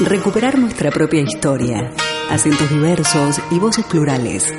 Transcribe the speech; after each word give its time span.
Recuperar 0.00 0.58
nuestra 0.58 0.90
propia 0.90 1.20
historia, 1.20 1.92
acentos 2.28 2.68
diversos 2.68 3.40
y 3.50 3.58
voces 3.58 3.84
plurales. 3.86 4.52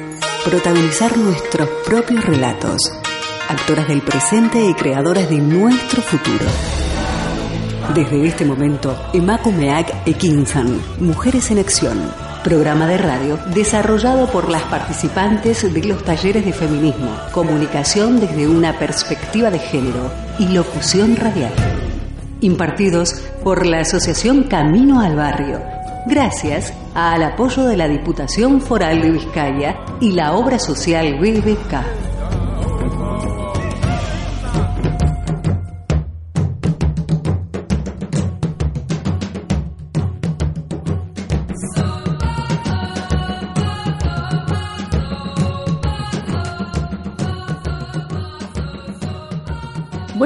Protagonizar 0.45 1.17
nuestros 1.17 1.69
propios 1.85 2.25
relatos. 2.25 2.81
Actoras 3.49 3.87
del 3.87 4.01
presente 4.01 4.63
y 4.65 4.73
creadoras 4.73 5.29
de 5.29 5.37
nuestro 5.37 6.01
futuro. 6.01 6.45
Desde 7.93 8.25
este 8.25 8.45
momento, 8.45 8.97
Emakumeak 9.13 10.07
Ekinsan, 10.07 10.81
Mujeres 10.99 11.51
en 11.51 11.59
Acción, 11.59 12.11
programa 12.43 12.87
de 12.87 12.97
radio 12.97 13.37
desarrollado 13.53 14.27
por 14.31 14.49
las 14.49 14.63
participantes 14.63 15.71
de 15.73 15.83
los 15.83 16.03
talleres 16.03 16.45
de 16.45 16.53
feminismo, 16.53 17.15
comunicación 17.31 18.19
desde 18.19 18.47
una 18.47 18.79
perspectiva 18.79 19.51
de 19.51 19.59
género 19.59 20.11
y 20.39 20.47
locución 20.49 21.15
radial, 21.15 21.53
impartidos 22.41 23.13
por 23.43 23.65
la 23.65 23.81
Asociación 23.81 24.43
Camino 24.43 25.01
al 25.01 25.15
Barrio, 25.15 25.61
gracias 26.05 26.73
al 26.93 27.23
apoyo 27.23 27.65
de 27.65 27.77
la 27.77 27.87
Diputación 27.87 28.61
Foral 28.61 29.01
de 29.01 29.11
Vizcaya 29.11 29.77
y 29.99 30.11
la 30.11 30.33
obra 30.33 30.59
social 30.59 31.19
BBK. 31.19 32.06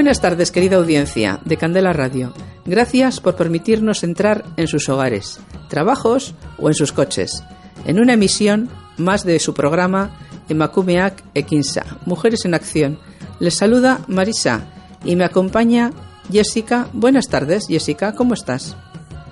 Buenas 0.01 0.19
tardes, 0.19 0.49
querida 0.49 0.77
audiencia 0.77 1.39
de 1.45 1.57
Candela 1.57 1.93
Radio. 1.93 2.33
Gracias 2.65 3.19
por 3.19 3.35
permitirnos 3.35 4.03
entrar 4.03 4.43
en 4.57 4.67
sus 4.67 4.89
hogares, 4.89 5.39
trabajos 5.69 6.33
o 6.57 6.69
en 6.69 6.73
sus 6.73 6.91
coches, 6.91 7.43
en 7.85 7.99
una 7.99 8.13
emisión 8.13 8.67
más 8.97 9.23
de 9.25 9.37
su 9.37 9.53
programa 9.53 10.09
Emakumeak 10.49 11.23
Ekinsa, 11.35 11.85
Mujeres 12.07 12.45
en 12.45 12.55
Acción. 12.55 12.97
Les 13.39 13.55
saluda 13.55 14.01
Marisa 14.07 14.65
y 15.05 15.15
me 15.15 15.23
acompaña 15.23 15.91
Jessica. 16.31 16.87
Buenas 16.93 17.27
tardes, 17.27 17.67
Jessica, 17.67 18.15
¿cómo 18.15 18.33
estás? 18.33 18.75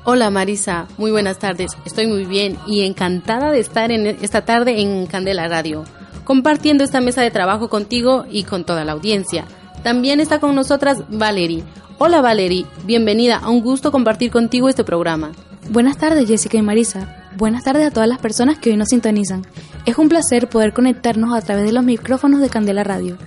Hola 0.03 0.29
Marisa, 0.29 0.87
muy 0.99 1.09
buenas 1.09 1.39
tardes. 1.39 1.71
Estoy 1.83 2.05
muy 2.05 2.25
bien 2.25 2.59
y 2.67 2.83
encantada 2.83 3.51
de 3.51 3.59
estar 3.59 3.91
esta 3.91 4.45
tarde 4.45 4.79
en 4.81 5.07
Candela 5.07 5.47
Radio, 5.47 5.83
compartiendo 6.25 6.83
esta 6.83 7.01
mesa 7.01 7.23
de 7.23 7.31
trabajo 7.31 7.69
contigo 7.69 8.25
y 8.29 8.43
con 8.43 8.65
toda 8.65 8.85
la 8.85 8.91
audiencia. 8.91 9.47
También 9.83 10.19
está 10.19 10.39
con 10.39 10.55
nosotras 10.55 11.03
Valerie. 11.09 11.63
Hola 11.97 12.21
Valerie, 12.21 12.65
bienvenida, 12.85 13.37
a 13.37 13.49
un 13.49 13.61
gusto 13.61 13.91
compartir 13.91 14.31
contigo 14.31 14.69
este 14.69 14.83
programa. 14.83 15.31
Buenas 15.69 15.97
tardes 15.97 16.27
Jessica 16.27 16.57
y 16.57 16.61
Marisa. 16.61 17.29
Buenas 17.37 17.63
tardes 17.63 17.87
a 17.87 17.91
todas 17.91 18.09
las 18.09 18.19
personas 18.19 18.59
que 18.59 18.71
hoy 18.71 18.77
nos 18.77 18.89
sintonizan. 18.89 19.45
Es 19.85 19.97
un 19.97 20.09
placer 20.09 20.49
poder 20.49 20.73
conectarnos 20.73 21.33
a 21.33 21.41
través 21.41 21.65
de 21.65 21.71
los 21.71 21.83
micrófonos 21.83 22.41
de 22.41 22.49
Candela 22.49 22.83
Radio. 22.83 23.17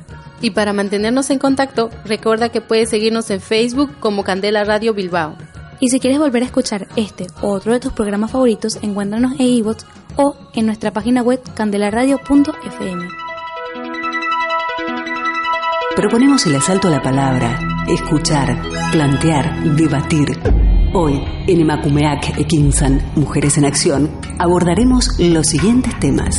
Y 0.43 0.51
para 0.51 0.73
mantenernos 0.73 1.31
en 1.31 1.39
contacto, 1.39 1.89
recuerda 2.05 2.51
que 2.51 2.61
puedes 2.61 2.91
seguirnos 2.91 3.31
en 3.31 3.41
Facebook 3.41 3.91
como 4.01 4.25
Candela 4.25 4.65
Radio 4.65 4.93
Bilbao. 4.93 5.37
Y 5.81 5.89
si 5.89 6.01
quieres 6.01 6.19
volver 6.19 6.43
a 6.43 6.47
escuchar 6.47 6.89
este 6.97 7.27
o 7.41 7.49
otro 7.49 7.73
de 7.73 7.81
tus 7.81 7.93
programas 7.93 8.31
favoritos, 8.31 8.79
encuéntranos 8.83 9.33
en 9.39 9.47
iVoox 9.47 9.85
o 10.17 10.37
en 10.55 10.67
nuestra 10.67 10.93
página 10.93 11.23
web 11.23 11.41
candelaradio.fm. 11.55 13.22
Proponemos 15.97 16.47
el 16.47 16.55
asalto 16.55 16.89
a 16.89 16.91
la 16.91 17.03
palabra, 17.03 17.59
escuchar, 17.87 18.57
plantear, 18.91 19.77
debatir. 19.77 20.39
Hoy, 20.95 21.23
en 21.47 21.61
Emakumeak 21.61 22.39
Ekinsan, 22.39 23.03
Mujeres 23.15 23.59
en 23.59 23.67
Acción, 23.67 24.11
abordaremos 24.39 25.19
los 25.19 25.47
siguientes 25.47 25.99
temas. 26.01 26.39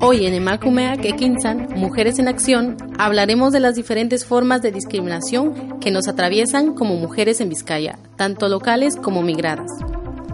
Hoy 0.00 0.26
en 0.26 0.34
Emakumeak 0.34 1.04
Ekinsan, 1.04 1.68
Mujeres 1.76 2.18
en 2.18 2.26
Acción, 2.26 2.76
hablaremos 2.98 3.52
de 3.52 3.60
las 3.60 3.76
diferentes 3.76 4.26
formas 4.26 4.60
de 4.60 4.72
discriminación 4.72 5.78
que 5.78 5.92
nos 5.92 6.08
atraviesan 6.08 6.74
como 6.74 6.96
mujeres 6.96 7.40
en 7.40 7.48
Vizcaya, 7.48 7.98
tanto 8.16 8.48
locales 8.48 8.96
como 8.96 9.22
migradas. 9.22 9.70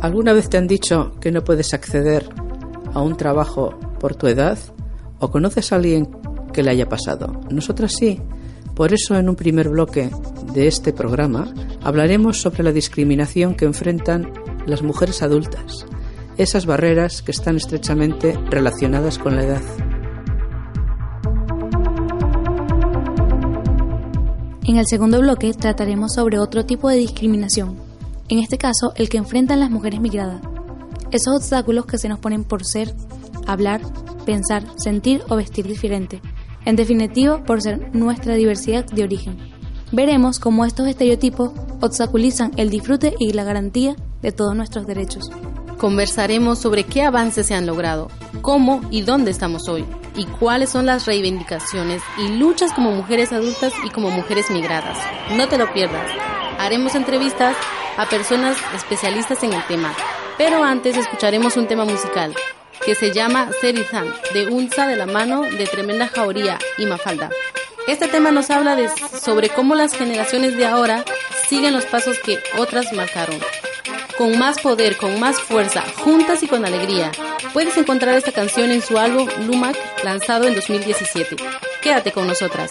¿Alguna 0.04 0.34
vez 0.34 0.50
te 0.50 0.58
han 0.58 0.66
dicho 0.66 1.12
que 1.18 1.32
no 1.32 1.42
puedes 1.44 1.72
acceder 1.72 2.28
a 2.92 3.00
un 3.00 3.16
trabajo 3.16 3.70
por 3.98 4.14
tu 4.14 4.26
edad? 4.26 4.58
¿O 5.18 5.30
conoces 5.30 5.72
a 5.72 5.76
alguien 5.76 6.10
que 6.52 6.62
le 6.62 6.72
haya 6.72 6.90
pasado? 6.90 7.40
Nosotras 7.48 7.94
sí. 7.98 8.20
Por 8.74 8.92
eso 8.92 9.16
en 9.16 9.30
un 9.30 9.34
primer 9.34 9.70
bloque 9.70 10.10
de 10.52 10.66
este 10.66 10.92
programa 10.92 11.54
hablaremos 11.82 12.38
sobre 12.38 12.62
la 12.62 12.72
discriminación 12.72 13.54
que 13.54 13.64
enfrentan 13.64 14.30
las 14.66 14.82
mujeres 14.82 15.22
adultas, 15.22 15.86
esas 16.36 16.66
barreras 16.66 17.22
que 17.22 17.30
están 17.30 17.56
estrechamente 17.56 18.38
relacionadas 18.50 19.18
con 19.18 19.36
la 19.36 19.44
edad. 19.44 19.62
En 24.66 24.76
el 24.76 24.86
segundo 24.86 25.18
bloque 25.20 25.54
trataremos 25.54 26.12
sobre 26.12 26.38
otro 26.38 26.66
tipo 26.66 26.90
de 26.90 26.96
discriminación, 26.96 27.93
en 28.28 28.38
este 28.38 28.58
caso 28.58 28.92
el 28.96 29.08
que 29.08 29.18
enfrentan 29.18 29.60
las 29.60 29.70
mujeres 29.70 30.00
migradas. 30.00 30.40
Esos 31.10 31.36
obstáculos 31.36 31.86
que 31.86 31.98
se 31.98 32.08
nos 32.08 32.18
ponen 32.18 32.44
por 32.44 32.64
ser, 32.64 32.94
hablar, 33.46 33.80
pensar, 34.24 34.64
sentir 34.76 35.22
o 35.28 35.36
vestir 35.36 35.66
diferente. 35.66 36.20
En 36.64 36.76
definitiva, 36.76 37.44
por 37.44 37.60
ser 37.60 37.94
nuestra 37.94 38.34
diversidad 38.34 38.86
de 38.86 39.04
origen. 39.04 39.36
Veremos 39.92 40.40
cómo 40.40 40.64
estos 40.64 40.88
estereotipos 40.88 41.52
obstaculizan 41.80 42.52
el 42.56 42.70
disfrute 42.70 43.14
y 43.18 43.32
la 43.32 43.44
garantía 43.44 43.94
de 44.22 44.32
todos 44.32 44.56
nuestros 44.56 44.86
derechos. 44.86 45.30
Conversaremos 45.78 46.58
sobre 46.58 46.84
qué 46.84 47.02
avances 47.02 47.46
se 47.46 47.54
han 47.54 47.66
logrado, 47.66 48.08
cómo 48.40 48.80
y 48.90 49.02
dónde 49.02 49.30
estamos 49.30 49.68
hoy, 49.68 49.84
y 50.16 50.24
cuáles 50.24 50.70
son 50.70 50.86
las 50.86 51.06
reivindicaciones 51.06 52.02
y 52.18 52.38
luchas 52.38 52.72
como 52.72 52.92
mujeres 52.92 53.32
adultas 53.32 53.72
y 53.84 53.90
como 53.90 54.10
mujeres 54.10 54.50
migradas. 54.50 54.96
No 55.36 55.46
te 55.46 55.58
lo 55.58 55.72
pierdas. 55.72 56.10
Haremos 56.58 56.94
entrevistas 56.94 57.56
a 57.96 58.06
personas 58.06 58.56
especialistas 58.74 59.42
en 59.42 59.52
el 59.52 59.62
tema. 59.66 59.94
Pero 60.38 60.64
antes 60.64 60.96
escucharemos 60.96 61.56
un 61.56 61.66
tema 61.66 61.84
musical 61.84 62.34
que 62.84 62.94
se 62.94 63.12
llama 63.12 63.50
Serizan, 63.60 64.12
de 64.32 64.48
Unza 64.48 64.86
de 64.86 64.96
la 64.96 65.06
mano 65.06 65.42
de 65.42 65.66
Tremenda 65.66 66.08
Jauría 66.08 66.58
y 66.76 66.86
Mafalda. 66.86 67.30
Este 67.86 68.08
tema 68.08 68.30
nos 68.30 68.50
habla 68.50 68.76
de, 68.76 68.88
sobre 68.88 69.48
cómo 69.48 69.74
las 69.74 69.94
generaciones 69.94 70.56
de 70.56 70.66
ahora 70.66 71.04
siguen 71.48 71.74
los 71.74 71.84
pasos 71.86 72.18
que 72.18 72.38
otras 72.58 72.92
marcaron. 72.92 73.38
Con 74.18 74.38
más 74.38 74.60
poder, 74.60 74.96
con 74.96 75.18
más 75.20 75.40
fuerza, 75.40 75.82
juntas 75.98 76.42
y 76.42 76.48
con 76.48 76.64
alegría. 76.64 77.10
Puedes 77.52 77.76
encontrar 77.76 78.14
esta 78.14 78.32
canción 78.32 78.70
en 78.70 78.82
su 78.82 78.98
álbum 78.98 79.28
Lumac, 79.46 79.76
lanzado 80.04 80.46
en 80.46 80.54
2017. 80.54 81.36
Quédate 81.82 82.12
con 82.12 82.26
nosotras. 82.26 82.70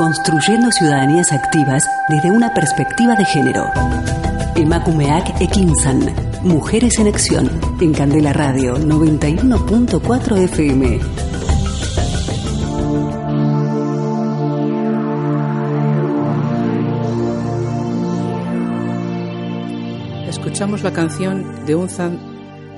Construyendo 0.00 0.72
ciudadanías 0.72 1.30
activas 1.30 1.86
desde 2.08 2.30
una 2.30 2.54
perspectiva 2.54 3.14
de 3.16 3.24
género. 3.26 3.66
Emakumeak 4.56 5.38
Ekinsan. 5.42 6.00
Mujeres 6.42 6.98
en 6.98 7.08
Acción. 7.08 7.50
En 7.82 7.92
Candela 7.92 8.32
Radio 8.32 8.78
91.4 8.78 10.38
FM. 10.38 11.00
Escuchamos 20.30 20.82
la 20.82 20.94
canción 20.94 21.66
de 21.66 21.74
Unzan 21.74 22.18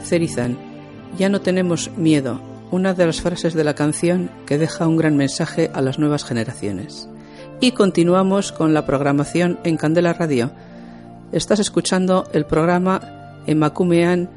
Cerizan. 0.02 0.58
Ya 1.16 1.28
no 1.28 1.40
tenemos 1.40 1.92
miedo, 1.96 2.40
una 2.72 2.94
de 2.94 3.06
las 3.06 3.20
frases 3.20 3.54
de 3.54 3.62
la 3.62 3.74
canción 3.74 4.28
que 4.44 4.58
deja 4.58 4.88
un 4.88 4.96
gran 4.96 5.16
mensaje 5.16 5.70
a 5.72 5.80
las 5.82 6.00
nuevas 6.00 6.24
generaciones. 6.24 7.11
Y 7.62 7.70
continuamos 7.70 8.50
con 8.50 8.74
la 8.74 8.84
programación 8.86 9.60
en 9.62 9.76
Candela 9.76 10.12
Radio. 10.12 10.50
Estás 11.30 11.60
escuchando 11.60 12.28
el 12.32 12.44
programa 12.44 13.38
Emakumean 13.46 14.28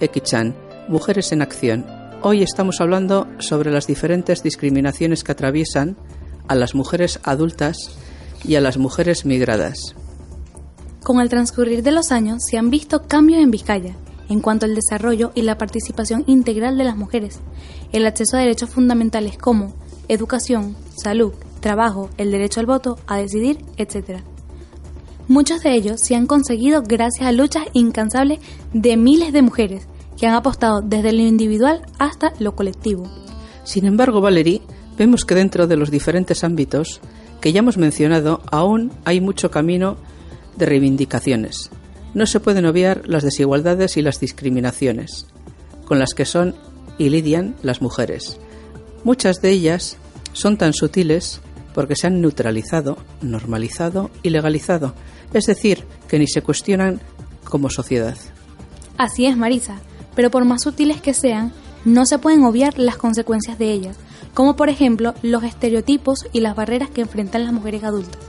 Ekichan, 0.00 0.56
Mujeres 0.88 1.30
en 1.30 1.40
Acción. 1.40 1.86
Hoy 2.22 2.42
estamos 2.42 2.80
hablando 2.80 3.28
sobre 3.38 3.70
las 3.70 3.86
diferentes 3.86 4.42
discriminaciones 4.42 5.22
que 5.22 5.30
atraviesan 5.30 5.96
a 6.48 6.56
las 6.56 6.74
mujeres 6.74 7.20
adultas 7.22 7.76
y 8.42 8.56
a 8.56 8.60
las 8.60 8.76
mujeres 8.76 9.24
migradas. 9.24 9.94
Con 11.04 11.20
el 11.20 11.28
transcurrir 11.28 11.84
de 11.84 11.92
los 11.92 12.10
años 12.10 12.42
se 12.44 12.58
han 12.58 12.70
visto 12.70 13.06
cambios 13.06 13.40
en 13.40 13.52
Vizcaya 13.52 13.94
en 14.28 14.40
cuanto 14.40 14.66
al 14.66 14.74
desarrollo 14.74 15.30
y 15.36 15.42
la 15.42 15.58
participación 15.58 16.24
integral 16.26 16.76
de 16.76 16.82
las 16.82 16.96
mujeres, 16.96 17.38
el 17.92 18.04
acceso 18.04 18.36
a 18.36 18.40
derechos 18.40 18.70
fundamentales 18.70 19.38
como 19.38 19.72
educación, 20.08 20.76
salud, 20.96 21.34
trabajo, 21.64 22.10
el 22.18 22.30
derecho 22.30 22.60
al 22.60 22.66
voto, 22.66 22.98
a 23.06 23.16
decidir, 23.16 23.64
etc. 23.78 24.20
Muchos 25.28 25.62
de 25.62 25.72
ellos 25.74 25.98
se 25.98 26.14
han 26.14 26.26
conseguido 26.26 26.82
gracias 26.82 27.26
a 27.26 27.32
luchas 27.32 27.64
incansables 27.72 28.38
de 28.74 28.98
miles 28.98 29.32
de 29.32 29.40
mujeres 29.40 29.88
que 30.18 30.26
han 30.26 30.34
apostado 30.34 30.82
desde 30.82 31.14
lo 31.14 31.22
individual 31.22 31.80
hasta 31.98 32.34
lo 32.38 32.54
colectivo. 32.54 33.10
Sin 33.64 33.86
embargo, 33.86 34.20
Valerie, 34.20 34.60
vemos 34.98 35.24
que 35.24 35.34
dentro 35.34 35.66
de 35.66 35.78
los 35.78 35.90
diferentes 35.90 36.44
ámbitos 36.44 37.00
que 37.40 37.54
ya 37.54 37.60
hemos 37.60 37.78
mencionado, 37.78 38.42
aún 38.52 38.92
hay 39.06 39.22
mucho 39.22 39.50
camino 39.50 39.96
de 40.58 40.66
reivindicaciones. 40.66 41.70
No 42.12 42.26
se 42.26 42.40
pueden 42.40 42.66
obviar 42.66 43.08
las 43.08 43.22
desigualdades 43.22 43.96
y 43.96 44.02
las 44.02 44.20
discriminaciones, 44.20 45.28
con 45.86 45.98
las 45.98 46.12
que 46.12 46.26
son 46.26 46.54
y 46.98 47.08
lidian 47.08 47.56
las 47.62 47.80
mujeres. 47.80 48.38
Muchas 49.02 49.40
de 49.40 49.50
ellas 49.50 49.96
son 50.34 50.58
tan 50.58 50.74
sutiles 50.74 51.40
porque 51.74 51.96
se 51.96 52.06
han 52.06 52.20
neutralizado, 52.20 52.96
normalizado 53.20 54.10
y 54.22 54.30
legalizado, 54.30 54.94
es 55.32 55.44
decir, 55.44 55.84
que 56.08 56.18
ni 56.18 56.26
se 56.26 56.42
cuestionan 56.42 57.00
como 57.44 57.68
sociedad. 57.68 58.16
Así 58.96 59.26
es, 59.26 59.36
Marisa, 59.36 59.80
pero 60.14 60.30
por 60.30 60.44
más 60.44 60.62
sutiles 60.62 61.00
que 61.00 61.12
sean, 61.12 61.52
no 61.84 62.06
se 62.06 62.18
pueden 62.18 62.44
obviar 62.44 62.78
las 62.78 62.96
consecuencias 62.96 63.58
de 63.58 63.72
ellas, 63.72 63.98
como 64.32 64.56
por 64.56 64.68
ejemplo 64.68 65.14
los 65.22 65.42
estereotipos 65.42 66.26
y 66.32 66.40
las 66.40 66.56
barreras 66.56 66.90
que 66.90 67.02
enfrentan 67.02 67.44
las 67.44 67.52
mujeres 67.52 67.84
adultas. 67.84 68.20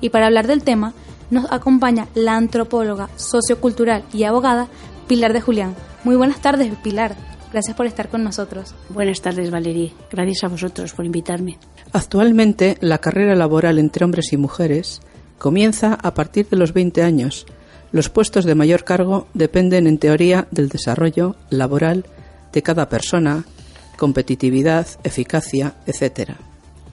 Y 0.00 0.10
para 0.10 0.26
hablar 0.26 0.46
del 0.46 0.62
tema, 0.62 0.92
nos 1.30 1.50
acompaña 1.50 2.08
la 2.14 2.36
antropóloga, 2.36 3.08
sociocultural 3.16 4.04
y 4.12 4.24
abogada 4.24 4.68
Pilar 5.06 5.32
de 5.32 5.40
Julián. 5.40 5.74
Muy 6.04 6.16
buenas 6.16 6.40
tardes, 6.40 6.74
Pilar. 6.82 7.16
Gracias 7.52 7.76
por 7.76 7.86
estar 7.86 8.08
con 8.08 8.22
nosotros. 8.24 8.74
Buenas 8.90 9.22
tardes, 9.22 9.50
Valerie. 9.50 9.92
Gracias 10.10 10.44
a 10.44 10.48
vosotros 10.48 10.92
por 10.92 11.04
invitarme. 11.04 11.58
Actualmente, 11.92 12.76
la 12.80 12.98
carrera 12.98 13.34
laboral 13.34 13.78
entre 13.78 14.04
hombres 14.04 14.32
y 14.32 14.36
mujeres 14.36 15.00
comienza 15.38 15.94
a 15.94 16.14
partir 16.14 16.48
de 16.48 16.56
los 16.56 16.72
20 16.72 17.02
años. 17.02 17.46
Los 17.90 18.10
puestos 18.10 18.44
de 18.44 18.54
mayor 18.54 18.84
cargo 18.84 19.28
dependen, 19.32 19.86
en 19.86 19.98
teoría, 19.98 20.46
del 20.50 20.68
desarrollo 20.68 21.36
laboral 21.48 22.04
de 22.52 22.62
cada 22.62 22.88
persona, 22.88 23.44
competitividad, 23.96 24.86
eficacia, 25.04 25.74
etc. 25.86 26.32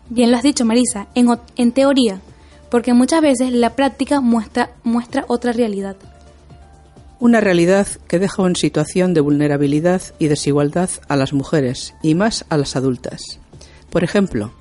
Bien 0.09 0.31
lo 0.31 0.37
has 0.37 0.43
dicho, 0.43 0.63
Marisa, 0.63 1.07
en, 1.15 1.27
en 1.57 1.71
teoría, 1.73 2.21
porque 2.69 2.93
muchas 2.93 3.21
veces 3.21 3.51
la 3.51 3.71
práctica 3.71 4.21
muestra, 4.21 4.71
muestra 4.83 5.25
otra 5.27 5.51
realidad. 5.51 5.97
Una 7.17 7.39
realidad 7.39 7.87
que 8.07 8.19
deja 8.19 8.45
en 8.45 8.57
situación 8.57 9.13
de 9.13 9.21
vulnerabilidad 9.21 10.01
y 10.19 10.27
desigualdad 10.27 10.89
a 11.07 11.15
las 11.15 11.31
mujeres 11.31 11.95
y 12.03 12.13
más 12.13 12.45
a 12.49 12.57
las 12.57 12.75
adultas. 12.75 13.39
Por 13.89 14.03
ejemplo, 14.03 14.51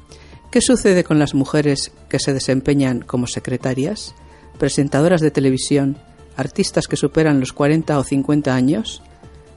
¿qué 0.53 0.61
sucede 0.61 1.03
con 1.03 1.19
las 1.19 1.35
mujeres 1.35 1.91
que 2.09 2.21
se 2.21 2.33
desempeñan 2.33 3.01
como 3.01 3.27
secretarias, 3.27 4.15
presentadoras 4.57 5.21
de 5.21 5.33
televisión, 5.33 5.99
artistas 6.37 6.87
que 6.87 6.97
superan 6.97 7.41
los 7.41 7.53
40 7.53 7.99
o 7.99 8.05
50 8.05 8.55
años? 8.55 9.03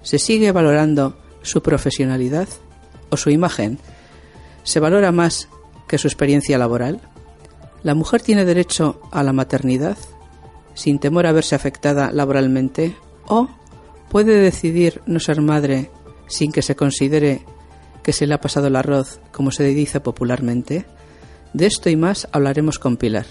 ¿Se 0.01 0.18
sigue 0.18 0.51
valorando 0.51 1.20
su 1.44 1.62
profesionalidad 1.62 2.48
o 3.10 3.18
su 3.18 3.30
imagen? 3.30 3.77
¿Se 4.63 4.80
valora 4.80 5.12
más 5.12 5.50
que 5.88 6.00
su 6.00 6.08
experiencia 6.08 6.58
laboral? 6.58 7.00
¿La 7.84 7.94
mujer 7.94 8.24
tiene 8.24 8.44
derecho 8.44 9.00
a 9.12 9.22
la 9.22 9.34
maternidad 9.34 9.98
sin 10.78 11.00
temor 11.00 11.26
a 11.26 11.32
verse 11.32 11.56
afectada 11.56 12.12
laboralmente? 12.12 12.96
¿O 13.28 13.48
puede 14.10 14.40
decidir 14.40 15.02
no 15.08 15.20
ser 15.20 15.42
madre 15.42 15.90
sin 16.28 16.52
que 16.52 16.62
se 16.62 16.76
considere 16.76 17.42
que 18.04 18.14
se 18.14 18.28
le 18.28 18.36
ha 18.36 18.40
pasado 18.40 18.68
el 18.68 18.76
arroz, 18.76 19.20
como 19.32 19.50
se 19.50 19.64
dice 19.64 20.00
popularmente? 20.00 20.86
De 21.54 21.66
esto 21.66 21.90
y 21.90 21.96
más 21.96 22.28
hablaremos 22.32 22.78
con 22.78 22.96
Pilar. 22.96 23.26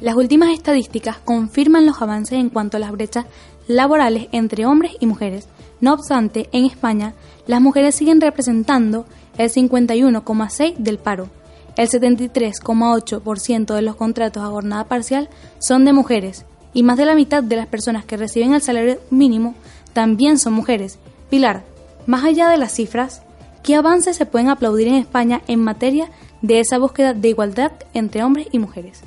Las 0.00 0.14
últimas 0.14 0.50
estadísticas 0.50 1.18
confirman 1.18 1.86
los 1.86 2.00
avances 2.00 2.38
en 2.38 2.50
cuanto 2.50 2.76
a 2.76 2.80
las 2.80 2.92
brechas 2.92 3.26
laborales 3.66 4.28
entre 4.30 4.64
hombres 4.64 4.92
y 5.00 5.06
mujeres. 5.06 5.48
No 5.80 5.92
obstante, 5.92 6.48
en 6.52 6.66
España, 6.66 7.14
las 7.48 7.60
mujeres 7.60 7.96
siguen 7.96 8.20
representando 8.20 9.06
el 9.38 9.50
51,6% 9.50 10.76
del 10.76 10.98
paro, 10.98 11.28
el 11.76 11.88
73,8% 11.88 13.74
de 13.74 13.82
los 13.82 13.96
contratos 13.96 14.42
a 14.42 14.48
jornada 14.50 14.84
parcial 14.84 15.28
son 15.58 15.84
de 15.84 15.92
mujeres 15.92 16.44
y 16.72 16.82
más 16.82 16.96
de 16.96 17.04
la 17.04 17.14
mitad 17.14 17.42
de 17.42 17.56
las 17.56 17.66
personas 17.66 18.04
que 18.04 18.16
reciben 18.16 18.54
el 18.54 18.62
salario 18.62 18.98
mínimo 19.10 19.54
también 19.92 20.38
son 20.38 20.52
mujeres. 20.52 20.98
Pilar, 21.30 21.64
más 22.06 22.24
allá 22.24 22.48
de 22.48 22.58
las 22.58 22.72
cifras, 22.72 23.22
¿qué 23.62 23.74
avances 23.74 24.16
se 24.16 24.26
pueden 24.26 24.48
aplaudir 24.48 24.88
en 24.88 24.94
España 24.94 25.42
en 25.48 25.62
materia 25.62 26.10
de 26.42 26.60
esa 26.60 26.78
búsqueda 26.78 27.12
de 27.12 27.28
igualdad 27.28 27.72
entre 27.94 28.22
hombres 28.22 28.48
y 28.52 28.58
mujeres? 28.58 29.02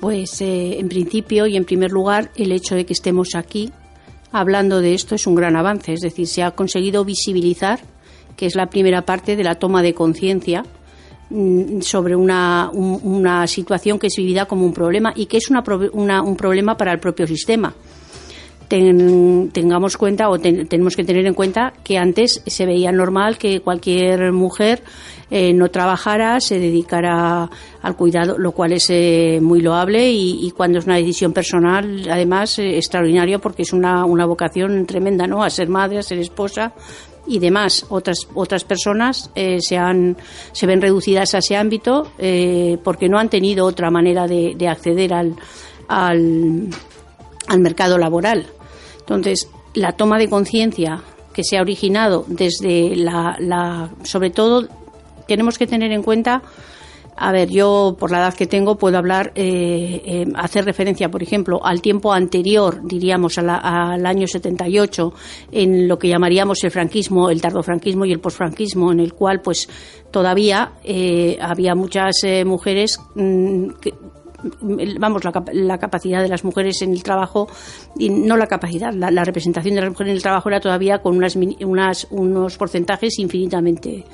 Pues 0.00 0.40
eh, 0.40 0.78
en 0.78 0.88
principio 0.88 1.46
y 1.46 1.56
en 1.56 1.64
primer 1.64 1.90
lugar 1.90 2.30
el 2.36 2.52
hecho 2.52 2.74
de 2.74 2.84
que 2.84 2.92
estemos 2.92 3.34
aquí 3.34 3.72
hablando 4.32 4.80
de 4.80 4.94
esto 4.94 5.14
es 5.14 5.26
un 5.26 5.34
gran 5.34 5.56
avance, 5.56 5.92
es 5.92 6.00
decir, 6.00 6.26
se 6.26 6.42
ha 6.42 6.50
conseguido 6.50 7.04
visibilizar, 7.04 7.80
que 8.36 8.46
es 8.46 8.54
la 8.54 8.66
primera 8.66 9.02
parte 9.02 9.34
de 9.34 9.44
la 9.44 9.54
toma 9.54 9.82
de 9.82 9.94
conciencia 9.94 10.64
sobre 11.80 12.14
una, 12.14 12.70
una, 12.72 13.46
situación 13.46 13.98
que 13.98 14.06
es 14.06 14.14
vivida 14.16 14.46
como 14.46 14.64
un 14.64 14.72
problema 14.72 15.12
y 15.14 15.26
que 15.26 15.38
es 15.38 15.50
una, 15.50 15.62
un 16.22 16.36
problema 16.36 16.76
para 16.76 16.92
el 16.92 17.00
propio 17.00 17.26
sistema. 17.26 17.74
tengamos 18.68 19.96
cuenta 19.96 20.28
o 20.28 20.38
tenemos 20.38 20.94
que 20.94 21.04
tener 21.04 21.26
en 21.26 21.34
cuenta 21.34 21.72
que 21.82 21.98
antes 21.98 22.42
se 22.46 22.66
veía 22.66 22.92
normal 22.92 23.38
que 23.38 23.60
cualquier 23.60 24.32
mujer 24.32 24.82
eh, 25.28 25.52
no 25.52 25.68
trabajara, 25.70 26.40
se 26.40 26.60
dedicara 26.60 27.50
al 27.82 27.96
cuidado, 27.96 28.38
lo 28.38 28.52
cual 28.52 28.72
es 28.72 28.88
eh, 28.90 29.40
muy 29.42 29.60
loable 29.60 30.08
y, 30.08 30.52
cuando 30.52 30.78
es 30.78 30.86
una 30.86 30.96
decisión 30.96 31.32
personal, 31.32 32.06
además, 32.08 32.60
eh, 32.60 32.76
extraordinario 32.76 33.40
porque 33.40 33.62
es 33.62 33.72
una, 33.72 34.04
una 34.04 34.24
vocación 34.24 34.86
tremenda, 34.86 35.26
¿no? 35.26 35.42
A 35.42 35.50
ser 35.50 35.68
madre, 35.68 35.98
a 35.98 36.02
ser 36.02 36.18
esposa 36.18 36.72
y 37.26 37.38
demás. 37.38 37.86
Otras, 37.88 38.28
otras 38.34 38.64
personas 38.64 39.30
se, 39.34 39.76
han, 39.76 40.16
se 40.52 40.66
ven 40.66 40.80
reducidas 40.80 41.34
a 41.34 41.38
ese 41.38 41.56
ámbito 41.56 42.10
porque 42.82 43.08
no 43.08 43.18
han 43.18 43.28
tenido 43.28 43.66
otra 43.66 43.90
manera 43.90 44.26
de, 44.26 44.54
de 44.56 44.68
acceder 44.68 45.14
al, 45.14 45.36
al, 45.88 46.68
al 47.48 47.60
mercado 47.60 47.98
laboral. 47.98 48.46
Entonces, 49.00 49.48
la 49.74 49.92
toma 49.92 50.18
de 50.18 50.28
conciencia 50.28 51.02
que 51.32 51.44
se 51.44 51.58
ha 51.58 51.60
originado 51.60 52.24
desde 52.28 52.96
la, 52.96 53.36
la, 53.38 53.90
sobre 54.04 54.30
todo 54.30 54.66
tenemos 55.28 55.58
que 55.58 55.66
tener 55.66 55.92
en 55.92 56.02
cuenta 56.02 56.42
a 57.16 57.32
ver, 57.32 57.48
yo 57.48 57.96
por 57.98 58.10
la 58.10 58.18
edad 58.18 58.34
que 58.34 58.46
tengo 58.46 58.76
puedo 58.76 58.98
hablar, 58.98 59.32
eh, 59.34 60.02
eh, 60.04 60.26
hacer 60.34 60.64
referencia, 60.64 61.10
por 61.10 61.22
ejemplo, 61.22 61.64
al 61.64 61.80
tiempo 61.80 62.12
anterior, 62.12 62.80
diríamos, 62.84 63.38
al 63.38 64.06
año 64.06 64.26
78, 64.26 65.14
en 65.52 65.88
lo 65.88 65.98
que 65.98 66.08
llamaríamos 66.08 66.62
el 66.64 66.70
franquismo, 66.70 67.30
el 67.30 67.40
tardofranquismo 67.40 68.04
y 68.04 68.12
el 68.12 68.20
posfranquismo, 68.20 68.92
en 68.92 69.00
el 69.00 69.14
cual, 69.14 69.40
pues, 69.40 69.68
todavía 70.10 70.72
eh, 70.84 71.38
había 71.40 71.74
muchas 71.74 72.16
mujeres 72.44 73.00
mm, 73.14 73.68
que, 73.80 73.94
vamos, 74.98 75.22
la, 75.24 75.78
capacidad 75.78 76.22
de 76.22 76.28
las 76.28 76.44
mujeres 76.44 76.82
en 76.82 76.92
el 76.92 77.02
trabajo, 77.02 77.48
y 77.98 78.10
no 78.10 78.36
la 78.36 78.46
capacidad, 78.46 78.92
la, 78.92 79.24
representación 79.24 79.74
de 79.74 79.80
las 79.80 79.90
mujeres 79.90 80.10
en 80.10 80.16
el 80.16 80.22
trabajo 80.22 80.48
era 80.48 80.60
todavía 80.60 80.98
con 80.98 81.16
unas, 81.16 82.06
unos 82.10 82.56
porcentajes 82.56 83.18
infinitamente 83.18 84.04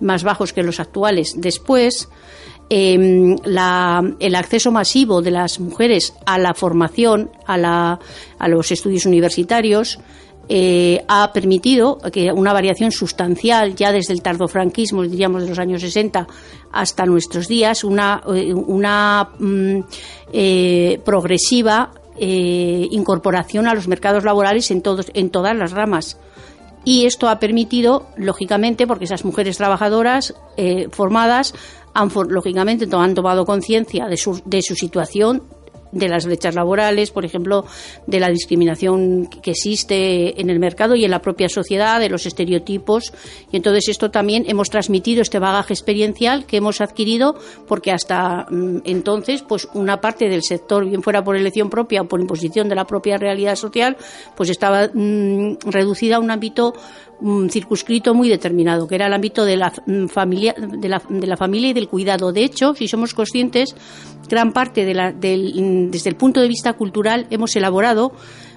más 0.00 0.22
bajos 0.22 0.52
que 0.52 0.62
los 0.62 0.80
actuales. 0.80 1.34
Después, 1.36 2.08
em, 2.70 3.36
el 4.20 4.34
acceso 4.34 4.70
masivo 4.70 5.22
de 5.22 5.30
las 5.30 5.58
mujeres 5.60 6.14
a 6.26 6.38
la 6.38 6.54
formación, 6.54 7.30
a, 7.46 7.56
la, 7.56 7.98
a 8.38 8.48
los 8.48 8.70
estudios 8.70 9.06
universitarios, 9.06 9.98
eh, 10.50 11.04
ha 11.08 11.30
permitido 11.30 11.98
que 12.10 12.32
una 12.32 12.54
variación 12.54 12.90
sustancial 12.90 13.74
ya 13.74 13.92
desde 13.92 14.14
el 14.14 14.22
tardofranquismo, 14.22 15.02
diríamos 15.02 15.42
de 15.42 15.50
los 15.50 15.58
años 15.58 15.82
60 15.82 16.26
hasta 16.72 17.04
nuestros 17.04 17.48
días, 17.48 17.84
una, 17.84 18.22
eh, 18.34 18.54
una 18.54 19.28
mm, 19.38 19.80
eh, 20.32 21.00
progresiva 21.04 21.92
incorporación 22.20 23.68
a 23.68 23.74
los 23.74 23.86
mercados 23.86 24.24
laborales 24.24 24.72
en, 24.72 24.82
todos, 24.82 25.06
en 25.14 25.30
todas 25.30 25.56
las 25.56 25.70
ramas. 25.70 26.18
Y 26.84 27.06
esto 27.06 27.28
ha 27.28 27.38
permitido, 27.38 28.08
lógicamente, 28.16 28.88
porque 28.88 29.04
esas 29.04 29.24
mujeres 29.24 29.56
trabajadoras 29.56 30.34
formadas 30.90 31.54
han, 31.94 32.10
lógicamente, 32.28 32.88
han 32.90 33.14
tomado 33.14 33.44
conciencia 33.44 34.06
de 34.06 34.16
su, 34.16 34.42
de 34.44 34.62
su 34.62 34.74
situación, 34.74 35.44
de 35.92 36.08
las 36.08 36.26
brechas 36.26 36.54
laborales, 36.54 37.10
por 37.10 37.24
ejemplo, 37.24 37.64
de 38.06 38.20
la 38.20 38.28
discriminación 38.28 39.26
que 39.26 39.52
existe 39.52 40.40
en 40.40 40.50
el 40.50 40.58
mercado 40.58 40.94
y 40.94 41.04
en 41.04 41.10
la 41.10 41.20
propia 41.20 41.48
sociedad, 41.48 42.00
de 42.00 42.08
los 42.08 42.26
estereotipos. 42.26 43.12
Y 43.50 43.56
entonces 43.56 43.88
esto 43.88 44.10
también 44.10 44.44
hemos 44.46 44.70
transmitido 44.70 45.22
este 45.22 45.38
bagaje 45.38 45.72
experiencial 45.72 46.46
que 46.46 46.58
hemos 46.58 46.80
adquirido 46.80 47.36
porque 47.66 47.92
hasta 47.92 48.46
mm, 48.50 48.78
entonces, 48.84 49.42
pues 49.42 49.68
una 49.74 50.00
parte 50.00 50.28
del 50.28 50.42
sector, 50.42 50.84
bien 50.84 51.02
fuera 51.02 51.24
por 51.24 51.36
elección 51.36 51.70
propia 51.70 52.02
o 52.02 52.08
por 52.08 52.20
imposición 52.20 52.68
de 52.68 52.74
la 52.74 52.84
propia 52.84 53.18
realidad 53.18 53.56
social, 53.56 53.96
pues 54.36 54.50
estaba 54.50 54.88
mm, 54.92 55.58
reducida 55.66 56.16
a 56.16 56.20
un 56.20 56.30
ámbito 56.30 56.74
un 57.20 57.50
circunscrito 57.50 58.14
muy 58.14 58.28
determinado, 58.28 58.86
que 58.86 58.94
era 58.94 59.06
el 59.06 59.12
ámbito 59.12 59.44
de 59.44 59.56
la, 59.56 59.72
mm, 59.86 60.06
familia, 60.06 60.54
de, 60.56 60.88
la, 60.88 61.02
de 61.08 61.26
la 61.26 61.36
familia 61.36 61.70
y 61.70 61.72
del 61.72 61.88
cuidado. 61.88 62.32
De 62.32 62.44
hecho, 62.44 62.74
si 62.74 62.88
somos 62.88 63.14
conscientes, 63.14 63.74
gran 64.28 64.52
parte 64.52 64.84
de 64.84 64.94
la, 64.94 65.12
del, 65.12 65.54
mm, 65.54 65.90
desde 65.90 66.10
el 66.10 66.16
punto 66.16 66.40
de 66.40 66.48
vista 66.48 66.72
cultural 66.74 67.26
hemos 67.30 67.54
elaborado 67.56 68.12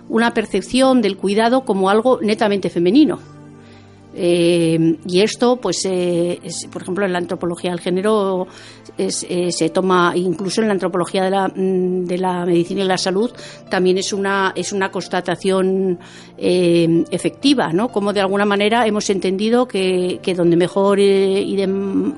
una 0.09 0.33
percepción 0.33 1.01
del 1.01 1.17
cuidado 1.17 1.61
como 1.61 1.89
algo 1.89 2.19
netamente 2.21 2.69
femenino 2.69 3.19
eh, 4.13 4.97
y 5.05 5.21
esto, 5.21 5.57
pues, 5.57 5.85
eh, 5.85 6.39
por 6.71 6.81
ejemplo, 6.81 7.05
en 7.05 7.13
la 7.13 7.19
antropología 7.19 7.71
del 7.71 7.79
género 7.79 8.47
eh, 8.97 9.09
se 9.09 9.69
toma, 9.69 10.13
incluso 10.15 10.61
en 10.61 10.67
la 10.67 10.73
antropología 10.73 11.23
de 11.23 11.29
la, 11.29 11.47
mm, 11.47 12.05
de 12.05 12.17
la, 12.17 12.45
medicina 12.45 12.83
y 12.83 12.87
la 12.87 12.97
salud, 12.97 13.31
también 13.69 13.97
es 13.97 14.11
una, 14.11 14.51
es 14.55 14.73
una 14.73 14.91
constatación 14.91 15.99
efectiva, 16.37 17.71
¿no? 17.71 17.89
Como 17.89 18.13
de 18.13 18.21
alguna 18.21 18.45
manera 18.45 18.87
hemos 18.87 19.09
entendido 19.11 19.67
que, 19.67 20.19
que 20.23 20.33
donde 20.33 20.57
mejor 20.57 20.99
y 20.99 21.55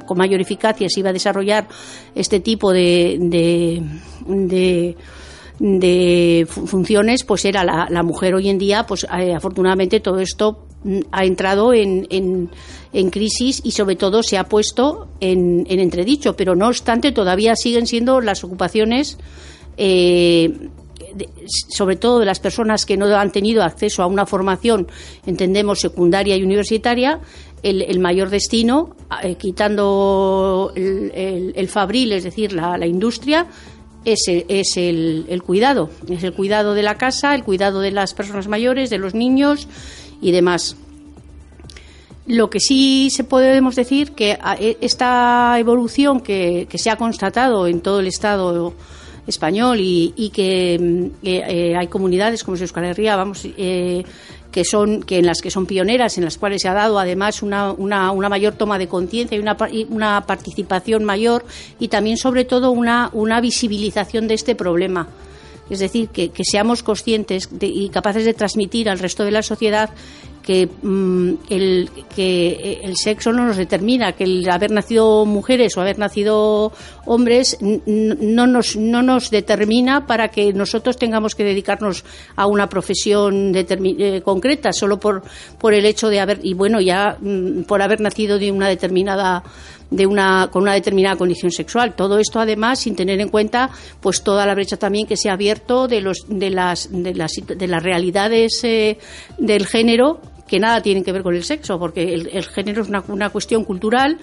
con 0.05 0.17
mayor 0.17 0.39
eficacia 0.39 0.87
se 0.89 1.01
iba 1.01 1.09
a 1.09 1.13
desarrollar 1.13 1.67
este 2.15 2.39
tipo 2.39 2.71
de, 2.71 3.17
de, 3.19 4.95
de 5.59 6.47
funciones 6.47 7.25
pues 7.25 7.43
era 7.43 7.65
la, 7.65 8.03
mujer 8.03 8.33
hoy 8.33 8.47
en 8.47 8.57
día 8.57 8.85
pues 8.85 9.05
afortunadamente 9.09 9.99
todo 9.99 10.19
esto 10.19 10.67
ha 11.11 11.25
entrado 11.25 11.73
en, 11.73 12.07
en, 12.09 13.09
crisis 13.09 13.61
y 13.63 13.71
sobre 13.71 13.95
todo 13.95 14.23
se 14.23 14.37
ha 14.37 14.45
puesto 14.45 15.07
en, 15.19 15.65
entredicho, 15.67 16.35
pero 16.35 16.55
no 16.55 16.67
obstante 16.67 17.11
todavía 17.11 17.55
siguen 17.55 17.87
siendo 17.87 18.21
las 18.21 18.43
ocupaciones, 18.43 19.17
eh, 19.77 20.69
sobre 21.69 21.95
todo 21.95 22.19
de 22.19 22.25
las 22.25 22.39
personas 22.39 22.85
que 22.85 22.97
no 22.97 23.05
han 23.05 23.31
tenido 23.31 23.63
acceso 23.63 24.03
a 24.03 24.07
una 24.07 24.25
formación, 24.25 24.87
entendemos, 25.25 25.79
secundaria 25.79 26.35
y 26.35 26.43
universitaria, 26.43 27.19
el, 27.61 27.99
mayor 27.99 28.29
destino, 28.29 28.95
eh, 29.23 29.35
quitando 29.35 30.73
el, 30.75 31.67
fabril, 31.69 32.11
es 32.11 32.25
decir, 32.25 32.51
la, 32.51 32.77
la 32.77 32.87
industria, 32.87 33.47
es, 34.05 34.25
es 34.27 34.77
el, 34.77 35.25
el, 35.29 35.43
cuidado. 35.43 35.89
Es 36.09 36.23
el 36.23 36.33
cuidado 36.33 36.73
de 36.73 36.83
la 36.83 36.97
casa, 36.97 37.35
el 37.35 37.43
cuidado 37.43 37.79
de 37.79 37.91
las 37.91 38.13
personas 38.13 38.47
mayores, 38.47 38.89
de 38.89 38.97
los 38.97 39.13
niños 39.13 39.67
y 40.23 40.31
demás. 40.31 40.75
Lo 42.25 42.49
que 42.49 42.61
sí 42.61 43.09
se 43.11 43.25
podemos 43.25 43.75
decir 43.75 44.13
que 44.13 44.39
e, 44.59 44.77
esta 44.79 45.55
evolución 45.59 46.21
que, 46.21 46.67
se 46.73 46.89
ha 46.89 46.95
constatado 46.95 47.67
en 47.67 47.81
todo 47.81 47.99
el 47.99 48.07
Estado 48.07 48.73
español 49.27 49.77
y, 49.81 50.31
que 50.33 50.79
mm, 50.79 51.25
eh, 51.27 51.75
hay 51.77 51.87
comunidades 51.87 52.43
como 52.43 52.57
Euskal 52.57 52.85
Herria, 52.85 53.17
vamos, 53.17 53.45
eh, 53.45 54.03
que 54.51 54.63
son 54.63 55.03
que 55.03 55.17
en 55.17 55.25
las 55.25 55.41
que 55.41 55.49
son 55.51 55.65
pioneras, 55.65 56.17
en 56.17 56.23
las 56.23 56.37
cuales 56.37 56.61
se 56.61 56.69
ha 56.69 56.73
dado 56.73 56.97
además 56.97 57.43
una, 57.43 57.71
una, 57.71 58.11
una 58.11 58.29
mayor 58.29 58.53
toma 58.53 58.77
de 58.77 58.87
conciencia 58.87 59.35
y 59.35 59.41
una, 59.41 59.57
una 59.89 60.21
participación 60.25 61.03
mayor 61.03 61.43
y 61.79 61.89
también 61.89 62.17
sobre 62.17 62.45
todo 62.45 62.71
una, 62.71 63.09
una 63.11 63.41
visibilización 63.41 64.27
de 64.27 64.35
este 64.35 64.55
problema. 64.55 65.09
Es 65.69 65.79
decir, 65.79 66.09
que, 66.09 66.31
seamos 66.43 66.83
conscientes 66.83 67.49
y 67.59 67.89
capaces 67.89 68.25
de 68.25 68.33
transmitir 68.33 68.89
al 68.89 68.99
resto 68.99 69.23
de 69.23 69.31
la 69.31 69.41
sociedad 69.41 69.89
que, 70.43 70.67
mm, 70.67 71.33
el, 71.49 71.89
que 72.13 72.81
el 72.83 72.97
sexo 72.97 73.31
no 73.31 73.47
nos 73.47 73.57
determina, 73.57 74.11
que 74.11 74.25
el 74.25 74.47
haber 74.49 74.71
nacido 74.71 75.25
mujeres 75.25 75.75
o 75.77 75.81
haber 75.81 75.97
nacido 75.97 76.73
hombres 77.05 77.57
no 77.61 78.45
nos, 78.45 78.75
no 78.75 79.01
nos 79.01 79.31
determina 79.31 80.05
para 80.05 80.27
que 80.27 80.53
nosotros 80.53 80.97
tengamos 80.97 81.33
que 81.33 81.43
dedicarnos 81.43 82.03
a 82.35 82.45
una 82.45 82.67
profesión 82.67 83.53
eh, 83.55 84.21
concreta 84.23 84.73
solo 84.73 84.99
por, 84.99 85.23
por 85.57 85.73
el 85.73 85.85
hecho 85.85 86.09
de 86.09 86.19
haber, 86.19 86.39
y 86.43 86.53
bueno, 86.53 86.81
ya 86.81 87.17
mm, 87.19 87.63
por 87.63 87.81
haber 87.81 88.01
nacido 88.01 88.37
de 88.37 88.51
una 88.51 88.67
determinada 88.67 89.43
de 89.93 90.07
una, 90.07 90.49
con 90.51 90.63
una 90.63 90.73
determinada 90.73 91.15
condición 91.15 91.51
sexual. 91.51 91.95
Todo 91.95 92.19
esto, 92.19 92.39
además, 92.39 92.79
sin 92.79 92.95
tener 92.95 93.21
en 93.21 93.29
cuenta 93.29 93.69
pues 94.01 94.23
toda 94.23 94.45
la 94.45 94.55
brecha 94.55 94.77
también 94.77 95.05
que 95.05 95.17
se 95.17 95.29
ha 95.29 95.33
abierto 95.33 95.87
de, 95.87 96.01
los, 96.01 96.25
de, 96.27 96.49
las, 96.49 96.89
de, 96.91 97.13
las, 97.13 97.31
de 97.45 97.67
las 97.67 97.83
realidades 97.83 98.63
eh, 98.63 98.97
del 99.37 99.67
género 99.67 100.19
que 100.47 100.59
nada 100.59 100.81
tienen 100.81 101.03
que 101.03 101.11
ver 101.11 101.23
con 101.23 101.35
el 101.35 101.43
sexo, 101.43 101.79
porque 101.79 102.13
el, 102.13 102.45
género 102.45 102.81
es 102.81 102.89
una, 102.89 103.03
una 103.07 103.29
cuestión 103.29 103.63
cultural 103.63 104.19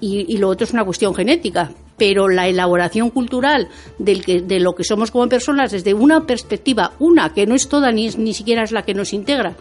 y, 0.00 0.36
lo 0.38 0.48
otro 0.48 0.64
es 0.64 0.72
una 0.72 0.84
cuestión 0.84 1.14
genética. 1.14 1.70
Pero 1.96 2.28
la 2.28 2.48
elaboración 2.48 3.10
cultural 3.10 3.68
del 3.98 4.24
que, 4.24 4.40
de 4.40 4.58
lo 4.58 4.72
que 4.72 4.82
somos 4.82 5.12
como 5.12 5.28
personas 5.28 5.70
desde 5.70 5.94
una 5.94 6.26
perspectiva, 6.26 6.92
una 6.98 7.32
que 7.32 7.46
no 7.46 7.54
es 7.54 7.68
toda 7.68 7.92
ni, 7.92 8.08
ni 8.08 8.34
siquiera 8.34 8.64
es 8.64 8.72
la 8.72 8.82
que 8.82 8.94
nos 8.94 9.12
integra, 9.12 9.54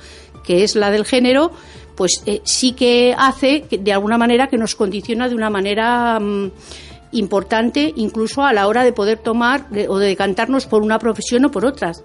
que 0.44 0.64
es 0.64 0.76
la 0.76 0.92
del 0.92 1.06
género, 1.06 1.52
pues 1.96 2.24
eh, 2.26 2.42
sí 2.44 2.74
que 2.74 3.14
hace 3.18 3.64
que, 3.64 3.78
de 3.78 3.94
alguna 3.94 4.18
manera 4.18 4.48
que 4.48 4.58
nos 4.58 4.76
condiciona 4.76 5.30
de 5.30 5.36
una 5.36 5.50
manera 5.50 6.20
mm, 6.20 6.52
importante 7.12 7.94
incluso 7.96 8.44
a 8.44 8.54
la 8.54 8.68
hora 8.68 8.84
de 8.84 8.94
poder 8.94 9.20
tomar 9.20 9.68
o 9.88 9.98
de 9.98 10.08
decantarnos 10.08 10.66
por 10.66 10.82
una 10.82 11.00
profesión 11.00 11.46
o 11.46 11.52
por 11.52 11.66
otras. 11.66 12.04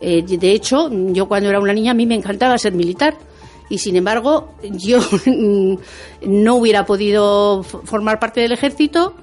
Eh, 0.00 0.22
de 0.22 0.52
hecho, 0.52 0.90
yo 0.90 1.26
cuando 1.26 1.48
era 1.48 1.60
una 1.60 1.72
niña 1.72 1.92
a 1.92 1.94
mí 1.94 2.06
me 2.06 2.14
encantaba 2.14 2.58
ser 2.58 2.74
militar 2.74 3.16
y 3.68 3.78
sin 3.78 3.96
embargo 3.96 4.54
yo 4.62 4.98
no 6.22 6.54
hubiera 6.56 6.84
podido 6.84 7.62
formar 7.62 8.18
parte 8.18 8.40
del 8.40 8.52
ejército 8.52 9.14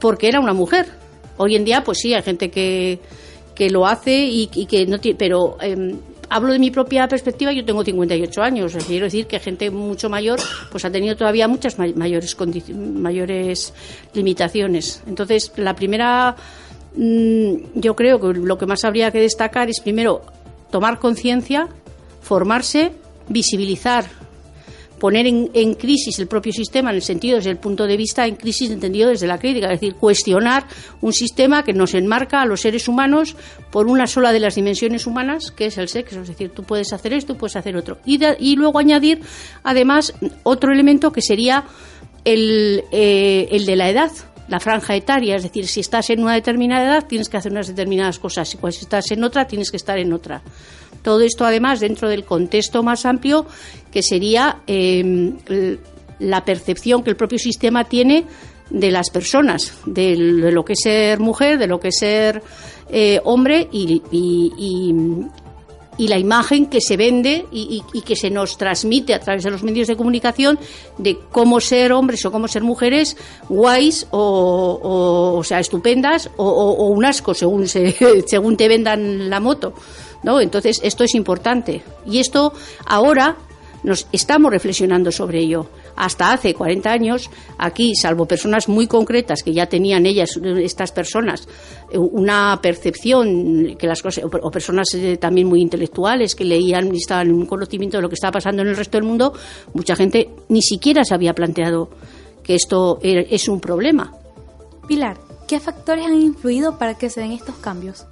porque 0.00 0.28
era 0.28 0.40
una 0.40 0.52
mujer. 0.52 0.86
Hoy 1.36 1.56
en 1.56 1.64
día, 1.64 1.82
pues 1.84 1.98
sí, 1.98 2.12
hay 2.12 2.22
gente 2.22 2.50
que, 2.50 3.00
que 3.54 3.70
lo 3.70 3.86
hace 3.86 4.26
y, 4.26 4.46
que 4.46 4.86
no 4.86 4.98
tiene, 4.98 5.16
pero 5.16 5.56
em, 5.60 5.98
hablo 6.30 6.52
de 6.52 6.58
mi 6.58 6.70
propia 6.70 7.08
perspectiva, 7.08 7.52
yo 7.52 7.64
tengo 7.64 7.84
58 7.84 8.42
años, 8.42 8.76
quiero 8.86 9.04
decir 9.04 9.26
que 9.26 9.38
gente 9.40 9.70
mucho 9.70 10.08
mayor 10.08 10.40
pues 10.70 10.84
ha 10.84 10.90
tenido 10.90 11.16
todavía 11.16 11.48
muchas 11.48 11.78
mayores 11.78 12.36
mayores 12.74 13.74
limitaciones. 14.14 15.02
Entonces, 15.06 15.52
la 15.56 15.74
primera 15.74 16.36
mm, 16.96 17.54
yo 17.74 17.96
creo 17.96 18.20
que 18.20 18.38
lo 18.38 18.56
que 18.56 18.66
más 18.66 18.84
habría 18.84 19.10
que 19.10 19.20
destacar 19.20 19.68
es 19.68 19.80
primero 19.80 20.22
tomar 20.70 21.00
conciencia, 21.00 21.68
formarse, 22.22 22.92
visibilizar 23.28 24.04
poner 25.00 25.26
en, 25.26 25.74
crisis 25.74 26.18
el 26.18 26.28
propio 26.28 26.52
sistema 26.52 26.90
en 26.90 26.96
el 26.96 27.02
sentido 27.02 27.36
desde 27.36 27.50
el 27.50 27.56
punto 27.56 27.86
de 27.86 27.96
vista 27.96 28.26
en 28.26 28.36
crisis 28.36 28.70
entendido 28.70 29.08
desde 29.08 29.26
la 29.26 29.38
crítica, 29.38 29.66
es 29.66 29.80
decir, 29.80 29.94
cuestionar 29.94 30.66
un 31.00 31.12
sistema 31.12 31.64
que 31.64 31.72
nos 31.72 31.94
enmarca 31.94 32.42
a 32.42 32.46
los 32.46 32.60
seres 32.60 32.86
humanos 32.86 33.34
por 33.72 33.86
una 33.86 34.06
sola 34.06 34.30
de 34.32 34.40
las 34.40 34.54
dimensiones 34.54 35.06
humanas, 35.06 35.50
que 35.50 35.66
es 35.66 35.78
el 35.78 35.88
sexo, 35.88 36.20
es 36.20 36.28
decir, 36.28 36.50
tú 36.50 36.62
puedes 36.62 36.92
hacer 36.92 37.14
esto, 37.14 37.36
puedes 37.36 37.56
hacer 37.56 37.76
otro. 37.76 37.98
Y, 38.04 38.20
y 38.38 38.56
luego 38.56 38.78
añadir, 38.78 39.22
además, 39.64 40.12
otro 40.42 40.72
elemento 40.72 41.10
que 41.12 41.22
sería 41.22 41.64
el, 42.24 42.84
eh, 42.92 43.48
el 43.50 43.64
de 43.64 43.76
la 43.76 43.88
edad, 43.88 44.10
la 44.48 44.60
franja 44.60 44.96
etaria, 44.96 45.36
es 45.36 45.44
decir, 45.44 45.66
si 45.66 45.80
estás 45.80 46.10
en 46.10 46.22
una 46.22 46.34
determinada 46.34 46.84
edad 46.84 47.06
tienes 47.06 47.28
que 47.28 47.38
hacer 47.38 47.52
unas 47.52 47.68
determinadas 47.68 48.18
cosas, 48.18 48.54
y 48.54 48.72
si 48.72 48.80
estás 48.80 49.10
en 49.12 49.24
otra 49.24 49.46
tienes 49.46 49.70
que 49.70 49.78
estar 49.78 49.98
en 49.98 50.12
otra. 50.12 50.42
Todo 51.02 51.20
esto, 51.22 51.44
además, 51.44 51.80
dentro 51.80 52.08
del 52.08 52.24
contexto 52.24 52.82
más 52.82 53.06
amplio, 53.06 53.46
que 53.90 54.02
sería 54.02 54.58
em, 54.66 55.36
la 56.18 56.44
percepción 56.44 57.02
que 57.02 57.10
el 57.10 57.16
propio 57.16 57.38
sistema 57.38 57.84
tiene 57.84 58.26
de 58.70 58.90
las 58.90 59.10
personas, 59.10 59.74
de, 59.84 60.16
lo 60.16 60.64
que 60.64 60.74
es 60.74 60.80
ser 60.82 61.18
mujer, 61.18 61.58
de 61.58 61.66
lo 61.66 61.80
que 61.80 61.88
es 61.88 61.98
ser 61.98 62.42
eh, 62.88 63.20
hombre 63.24 63.68
y, 63.72 64.02
la 65.98 66.18
imagen 66.18 66.66
que 66.66 66.80
se 66.80 66.96
vende 66.96 67.44
y, 67.52 67.82
que 68.06 68.16
se 68.16 68.30
nos 68.30 68.56
transmite 68.56 69.12
a 69.12 69.20
través 69.20 69.44
de 69.44 69.50
los 69.50 69.62
medios 69.62 69.86
de 69.86 69.96
comunicación 69.96 70.58
de 70.96 71.18
cómo 71.30 71.60
ser 71.60 71.92
hombres 71.92 72.24
o 72.24 72.32
cómo 72.32 72.48
ser 72.48 72.62
mujeres 72.62 73.18
guays 73.48 74.06
o, 74.10 75.36
o, 75.36 75.44
sea, 75.44 75.60
estupendas 75.60 76.30
o, 76.36 76.86
un 76.86 77.04
asco 77.04 77.34
según, 77.34 77.68
según 78.26 78.56
te 78.56 78.68
vendan 78.68 79.28
la 79.28 79.40
moto. 79.40 79.74
¿No? 80.22 80.40
Entonces, 80.40 80.80
esto 80.82 81.04
es 81.04 81.14
importante. 81.14 81.82
Y 82.06 82.18
esto 82.18 82.52
ahora 82.86 83.36
nos 83.82 84.06
estamos 84.12 84.50
reflexionando 84.50 85.10
sobre 85.10 85.40
ello. 85.40 85.66
Hasta 85.96 86.32
hace 86.32 86.54
40 86.54 86.90
años, 86.90 87.30
aquí, 87.58 87.94
salvo 87.94 88.26
personas 88.26 88.68
muy 88.68 88.86
concretas 88.86 89.42
que 89.42 89.52
ya 89.52 89.66
tenían 89.66 90.06
ellas, 90.06 90.38
estas 90.58 90.92
personas, 90.92 91.48
una 91.92 92.58
percepción 92.62 93.76
que 93.76 93.86
las 93.86 94.02
cosas, 94.02 94.24
o 94.24 94.50
personas 94.50 94.88
eh, 94.94 95.16
también 95.16 95.46
muy 95.46 95.60
intelectuales 95.60 96.34
que 96.34 96.44
leían 96.44 96.94
y 96.94 96.98
estaban 96.98 97.28
en 97.28 97.34
un 97.34 97.46
conocimiento 97.46 97.98
de 97.98 98.02
lo 98.02 98.08
que 98.08 98.14
estaba 98.14 98.32
pasando 98.32 98.62
en 98.62 98.68
el 98.68 98.76
resto 98.76 98.98
del 98.98 99.06
mundo, 99.06 99.32
mucha 99.74 99.96
gente 99.96 100.30
ni 100.48 100.62
siquiera 100.62 101.04
se 101.04 101.14
había 101.14 101.34
planteado 101.34 101.90
que 102.42 102.54
esto 102.54 102.98
es 103.02 103.48
un 103.48 103.60
problema. 103.60 104.14
Pilar, 104.88 105.18
¿qué 105.46 105.60
factores 105.60 106.06
han 106.06 106.20
influido 106.20 106.78
para 106.78 106.94
que 106.94 107.10
se 107.10 107.20
den 107.20 107.32
estos 107.32 107.56
cambios? 107.56 108.06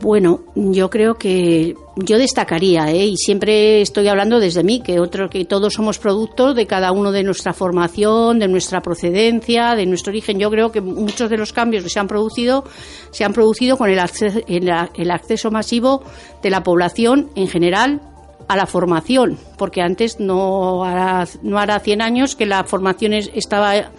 Bueno, 0.00 0.40
yo 0.54 0.88
creo 0.88 1.16
que 1.16 1.76
yo 1.96 2.16
destacaría, 2.16 2.90
¿eh? 2.90 3.04
y 3.04 3.16
siempre 3.18 3.82
estoy 3.82 4.08
hablando 4.08 4.40
desde 4.40 4.64
mí, 4.64 4.80
que 4.80 4.98
otro 4.98 5.28
que 5.28 5.44
todos 5.44 5.74
somos 5.74 5.98
productos 5.98 6.56
de 6.56 6.66
cada 6.66 6.90
uno 6.90 7.12
de 7.12 7.22
nuestra 7.22 7.52
formación, 7.52 8.38
de 8.38 8.48
nuestra 8.48 8.80
procedencia, 8.80 9.74
de 9.74 9.84
nuestro 9.84 10.10
origen. 10.10 10.38
Yo 10.38 10.50
creo 10.50 10.72
que 10.72 10.80
muchos 10.80 11.28
de 11.28 11.36
los 11.36 11.52
cambios 11.52 11.84
que 11.84 11.90
se 11.90 12.00
han 12.00 12.08
producido 12.08 12.64
se 13.10 13.24
han 13.24 13.34
producido 13.34 13.76
con 13.76 13.90
el 13.90 13.98
acceso, 13.98 14.40
el 14.46 15.10
acceso 15.10 15.50
masivo 15.50 16.02
de 16.42 16.48
la 16.48 16.62
población 16.62 17.28
en 17.34 17.48
general 17.48 18.00
a 18.48 18.56
la 18.56 18.66
formación, 18.66 19.38
porque 19.58 19.82
antes 19.82 20.18
no 20.18 20.82
hará, 20.82 21.28
no 21.42 21.58
hará 21.58 21.78
100 21.78 22.00
años 22.00 22.36
que 22.36 22.46
la 22.46 22.64
formación 22.64 23.12
estaba 23.12 23.90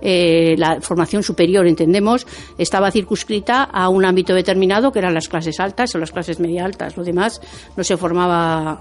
eh, 0.00 0.54
la 0.58 0.80
formación 0.80 1.22
superior, 1.22 1.66
entendemos, 1.66 2.26
estaba 2.58 2.90
circunscrita 2.90 3.64
a 3.64 3.88
un 3.88 4.04
ámbito 4.04 4.34
determinado, 4.34 4.92
que 4.92 4.98
eran 4.98 5.14
las 5.14 5.28
clases 5.28 5.60
altas 5.60 5.94
o 5.94 5.98
las 5.98 6.12
clases 6.12 6.40
media 6.40 6.64
altas. 6.64 6.96
Lo 6.96 7.04
demás 7.04 7.40
no 7.76 7.84
se 7.84 7.96
formaba 7.96 8.80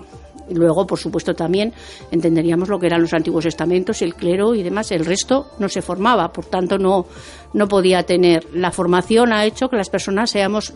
luego, 0.49 0.85
por 0.85 0.99
supuesto, 0.99 1.33
también 1.33 1.73
entenderíamos 2.11 2.69
lo 2.69 2.79
que 2.79 2.87
eran 2.87 3.01
los 3.01 3.13
antiguos 3.13 3.45
estamentos, 3.45 4.01
el 4.01 4.15
clero 4.15 4.55
y 4.55 4.63
demás. 4.63 4.91
El 4.91 5.05
resto 5.05 5.47
no 5.59 5.69
se 5.69 5.81
formaba, 5.81 6.31
por 6.31 6.45
tanto, 6.45 6.77
no, 6.77 7.05
no 7.53 7.67
podía 7.67 8.03
tener. 8.03 8.47
La 8.53 8.71
formación 8.71 9.33
ha 9.33 9.45
hecho 9.45 9.69
que 9.69 9.77
las 9.77 9.89
personas 9.89 10.31
seamos 10.31 10.73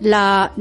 la 0.00 0.52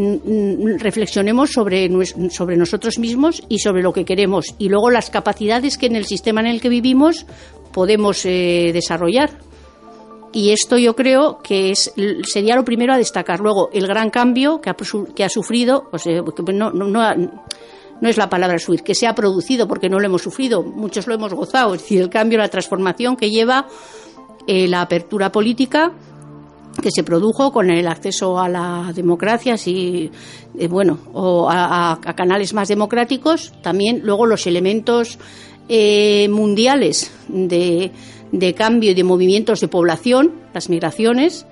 reflexionemos 0.77 1.51
sobre, 1.51 1.89
sobre 2.29 2.57
nosotros 2.57 2.99
mismos 2.99 3.41
y 3.49 3.57
sobre 3.57 3.81
lo 3.81 3.91
que 3.91 4.05
queremos 4.05 4.45
y 4.59 4.69
luego 4.69 4.91
las 4.91 5.09
capacidades 5.09 5.79
que 5.79 5.87
en 5.87 5.95
el 5.95 6.05
sistema 6.05 6.41
en 6.41 6.47
el 6.47 6.61
que 6.61 6.69
vivimos 6.69 7.25
podemos 7.71 8.25
eh, 8.25 8.71
desarrollar. 8.73 9.39
Y 10.33 10.51
esto 10.51 10.77
yo 10.77 10.95
creo 10.95 11.39
que 11.43 11.71
es, 11.71 11.93
sería 12.23 12.55
lo 12.55 12.63
primero 12.63 12.93
a 12.93 12.97
destacar. 12.97 13.41
Luego, 13.41 13.69
el 13.73 13.85
gran 13.85 14.09
cambio 14.09 14.61
que 14.61 14.69
ha, 14.69 14.75
que 15.13 15.23
ha 15.23 15.29
sufrido, 15.29 15.89
pues, 15.91 16.05
no, 16.53 16.71
no, 16.71 16.87
no, 16.87 18.09
es 18.09 18.17
la 18.17 18.29
palabra 18.29 18.57
subir, 18.57 18.81
que 18.81 18.95
se 18.95 19.07
ha 19.07 19.13
producido 19.13 19.67
porque 19.67 19.89
no 19.89 19.99
lo 19.99 20.05
hemos 20.05 20.21
sufrido, 20.21 20.63
muchos 20.63 21.05
lo 21.07 21.15
hemos 21.15 21.33
gozado. 21.33 21.75
Es 21.75 21.81
decir, 21.81 22.01
el 22.01 22.09
cambio, 22.09 22.37
la 22.37 22.47
transformación 22.47 23.17
que 23.17 23.29
lleva 23.29 23.67
eh, 24.47 24.67
la 24.67 24.81
apertura 24.81 25.31
política 25.31 25.91
que 26.81 26.91
se 26.91 27.03
produjo 27.03 27.51
con 27.51 27.69
el 27.69 27.87
acceso 27.87 28.39
a 28.39 28.47
la 28.47 28.91
democracia, 28.95 29.55
y 29.65 30.09
eh, 30.57 30.67
bueno, 30.67 30.99
o 31.13 31.49
a, 31.49 31.91
a, 31.91 32.15
canales 32.15 32.53
más 32.53 32.69
democráticos, 32.69 33.53
también 33.61 34.01
luego 34.03 34.25
los 34.25 34.47
elementos 34.47 35.19
eh, 35.73 36.27
mundiales 36.27 37.13
de, 37.29 37.91
cambio 38.57 38.91
y 38.91 38.93
de 38.93 39.05
movimientos 39.05 39.61
de 39.61 39.69
población, 39.69 40.33
las 40.53 40.67
migraciones, 40.67 41.45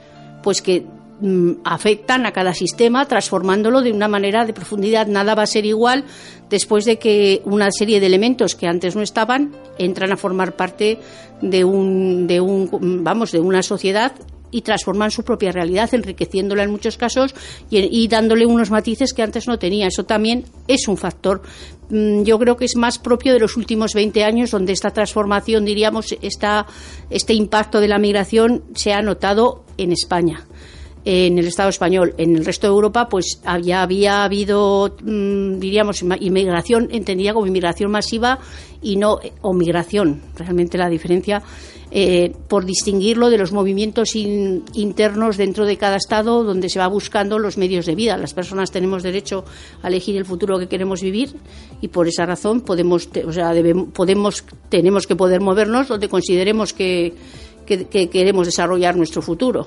pues 0.43 0.61
que 0.61 0.83
mm, 1.21 1.61
afectan 1.63 2.25
a 2.25 2.33
cada 2.33 2.53
sistema 2.53 3.05
transformándolo 3.05 3.81
de 3.81 3.93
una 3.93 4.09
manera 4.09 4.43
de 4.43 4.51
profundidad. 4.51 5.07
Nada 5.07 5.35
va 5.35 5.43
a 5.43 5.47
ser 5.47 5.65
igual 5.65 6.03
después 6.49 6.83
de 6.83 6.99
que 6.99 7.41
una 7.45 7.71
serie 7.71 8.01
de 8.01 8.07
elementos 8.07 8.55
que 8.55 8.67
antes 8.67 8.97
no 8.97 9.03
estaban 9.03 9.55
entran 9.77 10.11
a 10.11 10.17
formar 10.17 10.57
parte 10.57 10.99
de 11.41 11.63
un, 11.63 12.27
de 12.27 12.41
un 12.41 13.01
vamos, 13.05 13.31
de 13.31 13.39
una 13.39 13.63
sociedad 13.63 14.11
y 14.51 14.61
transforman 14.61 15.11
su 15.11 15.23
propia 15.23 15.51
realidad, 15.51 15.93
enriqueciéndola 15.93 16.63
en 16.63 16.71
muchos 16.71 16.97
casos 16.97 17.33
y, 17.69 18.07
dándole 18.07 18.45
unos 18.45 18.71
matices 18.71 19.13
que 19.13 19.21
antes 19.21 19.47
no 19.47 19.59
tenía. 19.59 19.87
Eso 19.87 20.05
también 20.05 20.45
es 20.67 20.87
un 20.87 20.97
factor. 20.97 21.41
Mm, 21.89 22.23
yo 22.23 22.37
creo 22.39 22.57
que 22.57 22.65
es 22.65 22.75
más 22.75 22.99
propio 22.99 23.33
de 23.33 23.39
los 23.39 23.57
últimos 23.57 23.93
20 23.93 24.23
años, 24.23 24.51
donde 24.51 24.73
esta 24.73 24.91
transformación, 24.91 25.65
diríamos, 25.65 26.15
esta, 26.21 26.65
este 27.09 27.33
impacto 27.33 27.79
de 27.79 27.87
la 27.87 27.99
migración 27.99 28.63
se 28.75 28.93
ha 28.93 29.01
notado 29.01 29.63
en 29.77 29.91
España 29.91 30.45
en 31.05 31.37
el 31.37 31.47
Estado 31.47 31.69
español. 31.69 32.13
En 32.17 32.35
el 32.35 32.45
resto 32.45 32.67
de 32.67 32.73
Europa, 32.73 33.07
pues 33.09 33.41
ya 33.61 33.81
había 33.81 34.23
habido, 34.23 34.95
mm, 35.01 35.59
diríamos, 35.59 36.01
inmigración 36.01 36.89
entendida 36.91 37.33
como 37.33 37.47
inmigración 37.47 37.91
masiva 37.91 38.39
y 38.81 38.95
no 38.95 39.19
o 39.41 39.53
migración. 39.53 40.21
Realmente 40.35 40.77
la 40.77 40.89
diferencia 40.89 41.41
eh, 41.91 42.31
por 42.47 42.65
distinguirlo 42.65 43.31
de 43.31 43.39
los 43.39 43.51
movimientos 43.51 44.15
internos 44.15 45.37
dentro 45.37 45.65
de 45.65 45.77
cada 45.77 45.97
Estado 45.97 46.43
donde 46.43 46.69
se 46.69 46.77
va 46.77 46.87
buscando 46.87 47.39
los 47.39 47.57
medios 47.57 47.87
de 47.87 47.95
vida. 47.95 48.15
Las 48.15 48.35
personas 48.35 48.71
tenemos 48.71 49.01
derecho 49.01 49.43
a 49.81 49.87
elegir 49.87 50.15
el 50.15 50.25
futuro 50.25 50.59
que 50.59 50.67
queremos 50.67 51.01
vivir 51.01 51.33
y 51.81 51.87
por 51.87 52.07
esa 52.07 52.27
razón 52.27 52.61
podemos, 52.61 53.09
o 53.25 53.33
sea, 53.33 53.53
podemos, 53.93 54.43
tenemos 54.69 55.07
que 55.07 55.15
poder 55.15 55.41
movernos 55.41 55.87
donde 55.87 56.09
consideremos 56.09 56.73
que 56.73 57.15
queremos 57.65 58.45
desarrollar 58.45 58.95
nuestro 58.95 59.23
futuro. 59.23 59.65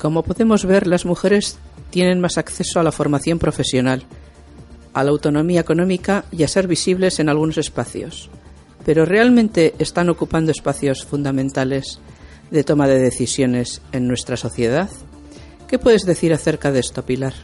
Como 0.00 0.22
podemos 0.22 0.64
ver, 0.64 0.86
las 0.86 1.04
mujeres 1.04 1.58
tienen 1.90 2.20
más 2.20 2.38
acceso 2.38 2.80
a 2.80 2.82
la 2.82 2.92
formación 2.92 3.38
profesional, 3.38 4.04
a 4.94 5.04
la 5.04 5.10
autonomía 5.10 5.60
económica 5.60 6.24
y 6.32 6.42
a 6.42 6.48
ser 6.48 6.66
visibles 6.66 7.20
en 7.20 7.28
algunos 7.28 7.58
espacios 7.58 8.30
pero 8.84 9.04
realmente 9.04 9.74
están 9.78 10.08
ocupando 10.08 10.50
espacios 10.50 11.04
fundamentales 11.04 11.98
de 12.50 12.64
toma 12.64 12.88
de 12.88 12.98
decisiones 12.98 13.82
en 13.92 14.08
nuestra 14.08 14.36
sociedad. 14.36 14.88
¿Qué 15.68 15.78
puedes 15.78 16.04
decir 16.04 16.32
acerca 16.32 16.72
de 16.72 16.80
esto, 16.80 17.04
Pilar? 17.04 17.34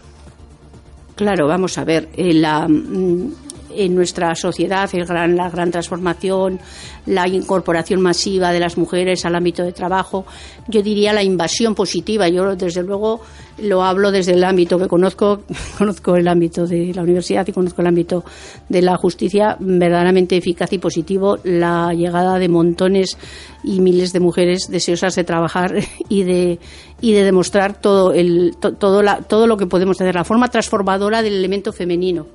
Claro, 1.14 1.46
vamos 1.46 1.78
a 1.78 1.84
ver. 1.84 2.08
Eh, 2.16 2.34
la, 2.34 2.66
mm, 2.66 3.32
en 3.76 3.94
nuestra 3.94 4.34
sociedad, 4.34 4.88
el 4.92 5.04
gran, 5.04 5.36
la 5.36 5.50
gran 5.50 5.70
transformación, 5.70 6.58
la 7.06 7.28
incorporación 7.28 8.00
masiva 8.00 8.52
de 8.52 8.60
las 8.60 8.76
mujeres 8.76 9.24
al 9.24 9.34
ámbito 9.34 9.62
de 9.62 9.72
trabajo, 9.72 10.26
yo 10.68 10.82
diría 10.82 11.12
la 11.12 11.22
invasión 11.22 11.74
positiva. 11.74 12.28
Yo, 12.28 12.56
desde 12.56 12.82
luego, 12.82 13.20
lo 13.58 13.82
hablo 13.82 14.10
desde 14.10 14.32
el 14.32 14.44
ámbito 14.44 14.78
que 14.78 14.88
conozco, 14.88 15.42
conozco 15.78 16.16
el 16.16 16.28
ámbito 16.28 16.66
de 16.66 16.92
la 16.94 17.02
universidad 17.02 17.46
y 17.46 17.52
conozco 17.52 17.80
el 17.82 17.88
ámbito 17.88 18.24
de 18.68 18.82
la 18.82 18.96
justicia, 18.96 19.56
verdaderamente 19.60 20.36
eficaz 20.36 20.72
y 20.72 20.78
positivo, 20.78 21.38
la 21.44 21.92
llegada 21.94 22.38
de 22.38 22.48
montones 22.48 23.16
y 23.62 23.80
miles 23.80 24.12
de 24.12 24.20
mujeres 24.20 24.68
deseosas 24.68 25.14
de 25.14 25.24
trabajar 25.24 25.74
y 26.08 26.22
de, 26.24 26.58
y 27.00 27.12
de 27.12 27.24
demostrar 27.24 27.80
todo, 27.80 28.12
el, 28.12 28.56
todo, 28.58 29.02
la, 29.02 29.22
todo 29.22 29.46
lo 29.46 29.56
que 29.56 29.66
podemos 29.66 30.00
hacer, 30.00 30.14
la 30.14 30.24
forma 30.24 30.48
transformadora 30.48 31.22
del 31.22 31.34
elemento 31.34 31.72
femenino. 31.72 32.26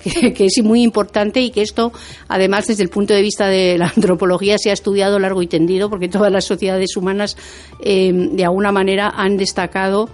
Que, 0.34 0.46
es 0.46 0.62
muy 0.62 0.82
importante 0.82 1.40
y 1.40 1.50
que 1.50 1.62
esto, 1.62 1.92
además, 2.28 2.66
desde 2.66 2.82
el 2.82 2.88
punto 2.88 3.14
de 3.14 3.22
vista 3.22 3.48
de 3.48 3.78
la 3.78 3.92
antropología, 3.96 4.56
se 4.58 4.70
ha 4.70 4.72
estudiado 4.72 5.18
largo 5.18 5.42
y 5.42 5.46
tendido, 5.46 5.90
porque 5.90 6.08
todas 6.08 6.32
las 6.32 6.44
sociedades 6.44 6.96
humanas, 6.96 7.36
eh, 7.80 8.12
de 8.12 8.44
alguna 8.44 8.72
manera, 8.72 9.12
han 9.14 9.36
destacado 9.36 10.08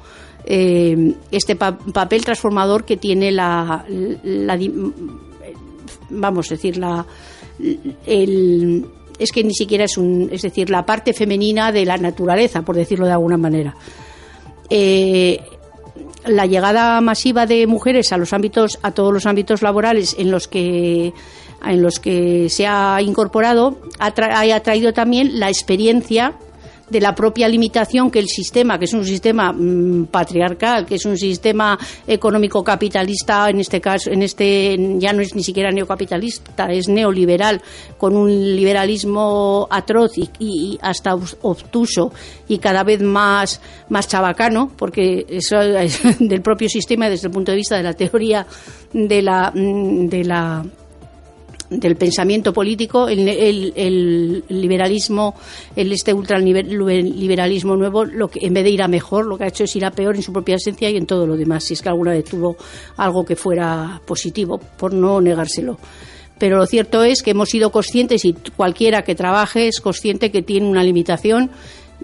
eh, 0.44 1.14
este 1.30 1.56
papel 1.56 2.24
transformador 2.24 2.84
que 2.84 2.96
tiene 2.96 3.32
la, 3.32 3.84
la 4.22 4.58
vamos 6.10 6.50
a 6.50 6.54
decir, 6.54 6.76
la, 6.76 7.04
el, 8.06 8.86
es 9.18 9.32
que 9.32 9.44
ni 9.44 9.54
siquiera 9.54 9.84
es 9.84 9.96
un, 9.96 10.28
es 10.30 10.42
decir, 10.42 10.70
la 10.70 10.84
parte 10.84 11.12
femenina 11.12 11.72
de 11.72 11.84
la 11.84 11.96
naturaleza, 11.96 12.62
por 12.62 12.76
decirlo 12.76 13.06
de 13.06 13.12
alguna 13.12 13.36
manera. 13.36 13.74
Eh, 14.68 15.40
la 16.26 16.46
llegada 16.46 17.00
masiva 17.00 17.46
de 17.46 17.66
mujeres 17.66 18.12
a 18.12 18.18
los 18.18 18.32
ámbitos, 18.32 18.78
a 18.82 18.92
todos 18.92 19.12
los 19.12 19.26
ámbitos 19.26 19.62
laborales 19.62 20.16
en 20.18 20.30
los 20.30 20.48
que 20.48 21.12
en 21.64 21.82
los 21.82 21.98
que 22.00 22.48
se 22.50 22.66
ha 22.66 23.00
incorporado 23.00 23.78
ha, 23.98 24.08
ha 24.08 24.60
traído 24.60 24.92
también 24.92 25.40
la 25.40 25.48
experiencia 25.48 26.34
de 26.88 27.00
la 27.00 27.14
propia 27.14 27.48
limitación 27.48 28.10
que 28.10 28.18
el 28.18 28.28
sistema, 28.28 28.78
que 28.78 28.84
es 28.84 28.94
un 28.94 29.04
sistema 29.04 29.52
mm, 29.52 30.06
patriarcal, 30.06 30.86
que 30.86 30.96
es 30.96 31.04
un 31.04 31.16
sistema 31.16 31.78
económico 32.06 32.62
capitalista, 32.62 33.50
en 33.50 33.60
este 33.60 33.80
caso, 33.80 34.10
en 34.10 34.22
este 34.22 34.76
ya 34.98 35.12
no 35.12 35.20
es 35.22 35.34
ni 35.34 35.42
siquiera 35.42 35.70
neocapitalista, 35.70 36.66
es 36.66 36.88
neoliberal, 36.88 37.60
con 37.98 38.16
un 38.16 38.30
liberalismo 38.30 39.66
atroz 39.70 40.12
y, 40.38 40.78
hasta 40.80 41.14
obtuso 41.14 42.12
y 42.48 42.58
cada 42.58 42.84
vez 42.84 43.02
más, 43.02 43.60
más 43.88 44.08
chabacano, 44.08 44.70
porque 44.76 45.26
eso 45.28 45.60
es 45.60 46.00
del 46.20 46.42
propio 46.42 46.68
sistema 46.68 47.08
desde 47.08 47.28
el 47.28 47.32
punto 47.32 47.52
de 47.52 47.56
vista 47.56 47.76
de 47.76 47.82
la 47.82 47.94
teoría 47.94 48.46
de 48.92 49.22
la, 49.22 49.50
mm, 49.54 50.08
de 50.08 50.24
la 50.24 50.64
del 51.70 51.96
pensamiento 51.96 52.52
político, 52.52 53.08
el, 53.08 54.44
liberalismo, 54.48 55.34
el 55.74 55.92
este 55.92 56.12
ultraliberalismo 56.12 57.76
nuevo, 57.76 58.04
lo 58.04 58.28
que 58.28 58.46
en 58.46 58.54
vez 58.54 58.64
de 58.64 58.70
ir 58.70 58.82
a 58.82 58.88
mejor, 58.88 59.26
lo 59.26 59.36
que 59.36 59.44
ha 59.44 59.48
hecho 59.48 59.64
es 59.64 59.76
ir 59.76 59.84
a 59.84 59.90
peor 59.90 60.16
en 60.16 60.22
su 60.22 60.32
propia 60.32 60.56
esencia 60.56 60.90
y 60.90 60.96
en 60.96 61.06
todo 61.06 61.26
lo 61.26 61.36
demás, 61.36 61.64
si 61.64 61.74
es 61.74 61.82
que 61.82 61.88
alguna 61.88 62.12
vez 62.12 62.24
tuvo 62.24 62.56
algo 62.96 63.24
que 63.24 63.36
fuera 63.36 64.00
positivo, 64.06 64.58
por 64.58 64.92
no 64.92 65.20
negárselo. 65.20 65.78
Pero 66.38 66.58
lo 66.58 66.66
cierto 66.66 67.02
es 67.02 67.22
que 67.22 67.30
hemos 67.30 67.48
sido 67.48 67.70
conscientes 67.70 68.24
y 68.24 68.34
cualquiera 68.34 69.02
que 69.02 69.14
trabaje 69.14 69.68
es 69.68 69.80
consciente 69.80 70.30
que 70.30 70.42
tiene 70.42 70.66
una 70.66 70.82
limitación 70.82 71.50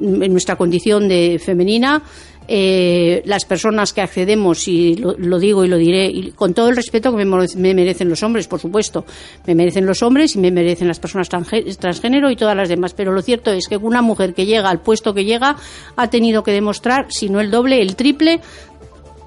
en 0.00 0.32
nuestra 0.32 0.56
condición 0.56 1.06
de 1.06 1.38
femenina 1.38 2.02
eh, 2.48 3.22
las 3.24 3.44
personas 3.44 3.92
que 3.92 4.00
accedemos, 4.00 4.66
y 4.68 4.96
lo, 4.96 5.38
digo 5.38 5.64
y 5.64 5.68
lo 5.68 5.76
diré, 5.76 6.06
y 6.06 6.32
con 6.32 6.54
todo 6.54 6.68
el 6.68 6.76
respeto 6.76 7.14
que 7.14 7.24
me, 7.24 7.74
merecen 7.74 8.08
los 8.08 8.22
hombres, 8.22 8.48
por 8.48 8.60
supuesto, 8.60 9.04
me 9.46 9.54
merecen 9.54 9.86
los 9.86 10.02
hombres 10.02 10.34
y 10.34 10.38
me 10.38 10.50
merecen 10.50 10.88
las 10.88 10.98
personas 10.98 11.28
transgénero 11.28 12.30
y 12.30 12.36
todas 12.36 12.56
las 12.56 12.68
demás, 12.68 12.94
pero 12.94 13.12
lo 13.12 13.22
cierto 13.22 13.52
es 13.52 13.68
que 13.68 13.76
una 13.76 14.02
mujer 14.02 14.34
que 14.34 14.46
llega 14.46 14.68
al 14.68 14.80
puesto 14.80 15.14
que 15.14 15.24
llega 15.24 15.56
ha 15.96 16.10
tenido 16.10 16.42
que 16.42 16.52
demostrar, 16.52 17.06
si 17.10 17.28
no 17.28 17.40
el 17.40 17.50
doble, 17.50 17.80
el 17.80 17.96
triple 17.96 18.40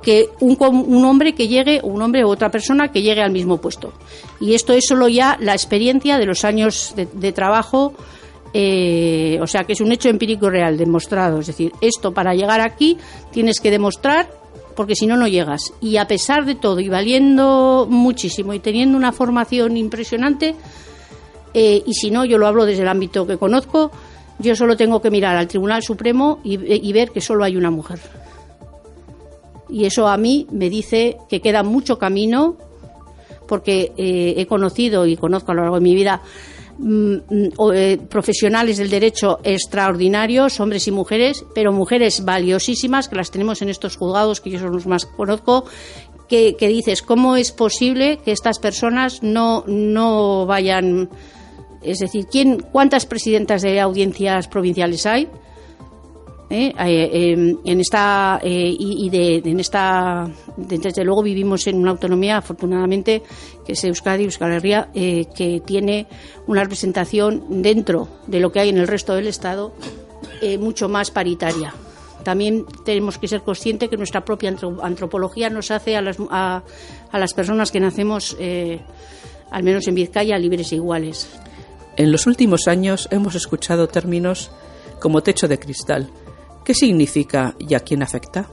que 0.04 0.30
un, 0.40 0.56
un, 0.60 1.04
hombre 1.04 1.34
que 1.34 1.48
llegue, 1.48 1.80
un 1.82 2.02
hombre 2.02 2.24
u 2.24 2.30
otra 2.30 2.52
persona 2.52 2.92
que 2.92 3.02
llegue 3.02 3.24
al 3.24 3.32
mismo 3.32 3.58
puesto. 3.58 3.92
Y 4.40 4.54
esto 4.54 4.74
es 4.74 4.86
solo 4.86 5.08
ya 5.08 5.36
la 5.42 5.54
experiencia 5.54 6.20
de 6.20 6.28
los 6.28 6.46
años 6.46 6.94
de 6.96 7.32
trabajo 7.32 7.96
eh, 8.58 9.38
o 9.42 9.48
sea 9.48 9.66
que 9.66 9.74
es 9.74 9.82
un 9.82 9.92
hecho 9.92 10.08
empírico 10.08 10.50
real, 10.50 10.78
demostrado. 10.78 11.40
Es 11.40 11.48
decir, 11.48 11.74
esto 11.82 12.14
para 12.14 12.34
llegar 12.34 12.62
aquí 12.62 12.98
tienes 13.30 13.60
que 13.60 13.70
demostrar 13.70 14.32
porque 14.78 14.96
si 14.96 15.08
no, 15.08 15.18
no 15.18 15.28
llegas. 15.28 15.74
Y 15.82 15.98
a 15.98 16.08
pesar 16.08 16.46
de 16.46 16.56
todo, 16.56 16.80
y 16.80 16.88
valiendo 16.88 17.86
muchísimo 17.90 18.54
y 18.54 18.60
teniendo 18.60 18.98
una 18.98 19.12
formación 19.12 19.76
impresionante, 19.76 20.56
eh, 21.54 21.84
y 21.86 21.94
si 21.96 22.12
no, 22.12 22.24
yo 22.24 22.38
lo 22.38 22.48
hablo 22.48 22.66
desde 22.66 22.84
el 22.84 22.88
ámbito 22.88 23.28
que 23.28 23.36
conozco, 23.36 23.92
yo 24.40 24.56
solo 24.56 24.78
tengo 24.78 25.02
que 25.02 25.12
mirar 25.12 25.36
al 25.36 25.50
Tribunal 25.50 25.84
Supremo 25.84 26.40
y, 26.42 26.94
ver 26.94 27.12
que 27.12 27.20
solo 27.20 27.44
hay 27.44 27.58
una 27.58 27.72
mujer. 27.72 28.00
Y 29.68 29.84
eso 29.84 30.08
a 30.08 30.16
mí 30.16 30.48
me 30.52 30.70
dice 30.70 31.18
que 31.28 31.42
queda 31.42 31.62
mucho 31.62 32.00
camino, 32.00 32.56
porque 33.50 33.92
eh, 33.98 34.36
he 34.38 34.46
conocido 34.46 35.06
y 35.06 35.18
conozco 35.18 35.52
a 35.52 35.56
lo 35.56 35.62
largo 35.64 35.76
de 35.76 35.82
mi 35.82 35.94
vida 35.94 36.22
profesionales 38.10 38.78
del 38.78 38.90
derecho 38.90 39.40
extraordinarios, 39.44 40.60
hombres 40.60 40.88
y 40.88 40.92
mujeres, 40.92 41.46
pero 41.54 41.72
mujeres 41.72 42.26
valiosísimas, 42.26 43.08
que 43.08 43.16
las 43.16 43.32
tenemos 43.32 43.62
en 43.62 43.70
estos 43.70 43.96
juzgados, 43.96 44.42
que 44.42 44.50
yo 44.50 44.60
son 44.60 44.74
los 44.74 44.86
más 44.86 45.06
conozco, 45.06 45.66
que, 46.28 46.56
que 46.56 46.68
dices, 46.68 47.02
¿cómo 47.02 47.38
es 47.38 47.52
posible 47.52 48.18
que 48.24 48.32
estas 48.32 48.60
personas 48.60 49.24
no, 49.24 49.64
no 49.68 50.46
vayan... 50.46 51.10
Es 51.82 52.00
decir, 52.00 52.26
¿quién, 52.26 52.66
¿cuántas 52.72 53.06
presidentas 53.06 53.62
de 53.62 53.80
audiencias 53.80 54.48
provinciales 54.48 55.06
hay? 55.06 55.30
¿Eh? 56.50 56.74
Eh, 56.78 57.32
em, 57.32 57.58
en 57.66 57.80
esta 57.82 58.40
eh, 58.44 58.76
y, 58.78 59.10
de, 59.10 59.38
en 59.38 59.60
esta 59.60 60.30
desde 60.58 61.04
luego 61.04 61.24
vivimos 61.24 61.66
en 61.68 61.78
una 61.78 61.92
autonomía 61.92 62.38
afortunadamente 62.38 63.24
que 63.66 63.74
es 63.74 63.84
Euskadi 63.84 64.26
Euskal 64.26 64.52
Herria 64.52 64.90
que 64.94 65.62
tiene 65.66 66.08
una 66.48 66.64
representación 66.64 67.62
dentro 67.62 68.08
de 68.28 68.40
lo 68.40 68.52
que 68.52 68.60
hay 68.60 68.70
en 68.70 68.78
el 68.78 68.88
resto 68.88 69.16
del 69.16 69.28
Estado 69.28 69.74
mucho 70.60 70.88
más 70.88 71.12
paritaria 71.12 71.74
también 72.24 72.66
tenemos 72.84 73.18
que 73.18 73.28
ser 73.28 73.42
conscientes 73.42 73.90
que 73.90 73.98
nuestra 73.98 74.26
propia 74.26 74.56
antropología 74.82 75.50
nos 75.50 75.70
hace 75.72 75.96
a 75.96 76.02
las, 76.02 76.18
a, 76.30 76.64
a 77.12 77.20
las 77.20 77.34
personas 77.34 77.72
que 77.72 77.80
nacemos 77.80 78.38
al 79.52 79.64
menos 79.64 79.88
en 79.88 79.96
Vizcaya 79.96 80.38
libres 80.38 80.72
e 80.72 80.76
iguales 80.76 81.28
en 81.98 82.12
los 82.12 82.28
últimos 82.28 82.68
años 82.68 83.08
hemos 83.12 83.36
escuchado 83.36 83.88
términos 83.88 84.52
como 85.00 85.22
techo 85.22 85.48
de 85.48 85.60
cristal 85.60 86.10
¿Qué 86.66 86.74
significa 86.74 87.56
y 87.60 87.76
a 87.76 87.80
quién 87.80 88.02
afecta? 88.02 88.48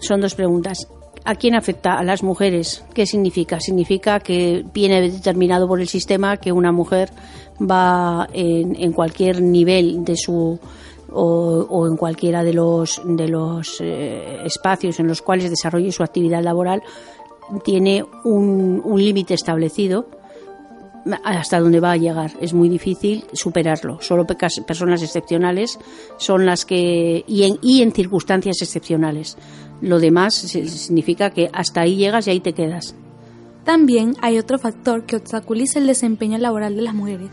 Son 0.00 0.20
dos 0.20 0.34
preguntas. 0.34 0.88
¿A 1.24 1.34
quién 1.34 1.54
afecta? 1.54 1.98
A 1.98 2.02
las 2.02 2.22
mujeres. 2.22 2.82
¿Qué 2.94 3.04
significa? 3.04 3.60
Significa 3.60 4.18
que 4.18 4.64
viene 4.72 5.02
determinado 5.02 5.68
por 5.68 5.78
el 5.78 5.88
sistema 5.88 6.38
que 6.38 6.50
una 6.50 6.72
mujer 6.72 7.10
va 7.60 8.26
en, 8.32 8.92
cualquier 8.92 9.42
nivel 9.42 10.04
de 10.06 10.16
su 10.16 10.58
o, 11.12 11.86
en 11.86 11.96
cualquiera 11.98 12.42
de 12.42 12.54
los 12.54 13.02
de 13.04 13.28
los 13.28 13.80
eh, 13.80 14.38
espacios 14.44 15.00
en 15.00 15.06
los 15.06 15.20
cuales 15.20 15.50
desarrolle 15.50 15.92
su 15.92 16.02
actividad 16.02 16.42
laboral 16.42 16.82
tiene 17.64 18.04
un, 18.24 18.80
un 18.84 19.02
límite 19.02 19.34
establecido 19.34 20.06
hasta 21.24 21.60
dónde 21.60 21.80
va 21.80 21.92
a 21.92 21.96
llegar. 21.96 22.32
Es 22.40 22.52
muy 22.52 22.68
difícil 22.68 23.24
superarlo. 23.32 24.00
Solo 24.00 24.26
personas 24.26 25.02
excepcionales 25.02 25.78
son 26.18 26.46
las 26.46 26.64
que. 26.64 27.24
y 27.26 27.44
en, 27.44 27.58
y 27.62 27.82
en 27.82 27.92
circunstancias 27.92 28.60
excepcionales. 28.62 29.36
Lo 29.80 30.00
demás 30.00 30.34
significa 30.34 31.30
que 31.30 31.50
hasta 31.52 31.82
ahí 31.82 31.96
llegas 31.96 32.26
y 32.26 32.30
ahí 32.30 32.40
te 32.40 32.52
quedas. 32.52 32.94
También 33.64 34.16
hay 34.22 34.38
otro 34.38 34.58
factor 34.58 35.04
que 35.04 35.16
obstaculiza 35.16 35.78
el 35.78 35.86
desempeño 35.86 36.38
laboral 36.38 36.74
de 36.74 36.82
las 36.82 36.94
mujeres, 36.94 37.28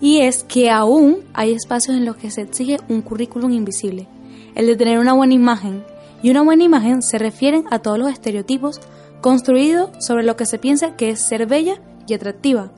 y 0.00 0.18
es 0.18 0.44
que 0.44 0.70
aún 0.70 1.18
hay 1.32 1.52
espacios 1.52 1.96
en 1.96 2.04
los 2.04 2.16
que 2.16 2.30
se 2.30 2.42
exige 2.42 2.78
un 2.88 3.02
currículum 3.02 3.52
invisible, 3.52 4.08
el 4.54 4.66
de 4.66 4.76
tener 4.76 4.98
una 4.98 5.12
buena 5.12 5.34
imagen. 5.34 5.84
Y 6.22 6.30
una 6.30 6.42
buena 6.42 6.64
imagen 6.64 7.02
se 7.02 7.18
refieren 7.18 7.64
a 7.70 7.78
todos 7.78 7.98
los 7.98 8.10
estereotipos 8.10 8.80
construidos 9.20 9.90
sobre 10.04 10.24
lo 10.24 10.36
que 10.36 10.46
se 10.46 10.58
piensa 10.58 10.96
que 10.96 11.10
es 11.10 11.26
ser 11.26 11.46
bella 11.46 11.80
y 12.08 12.14
atractiva. 12.14 12.72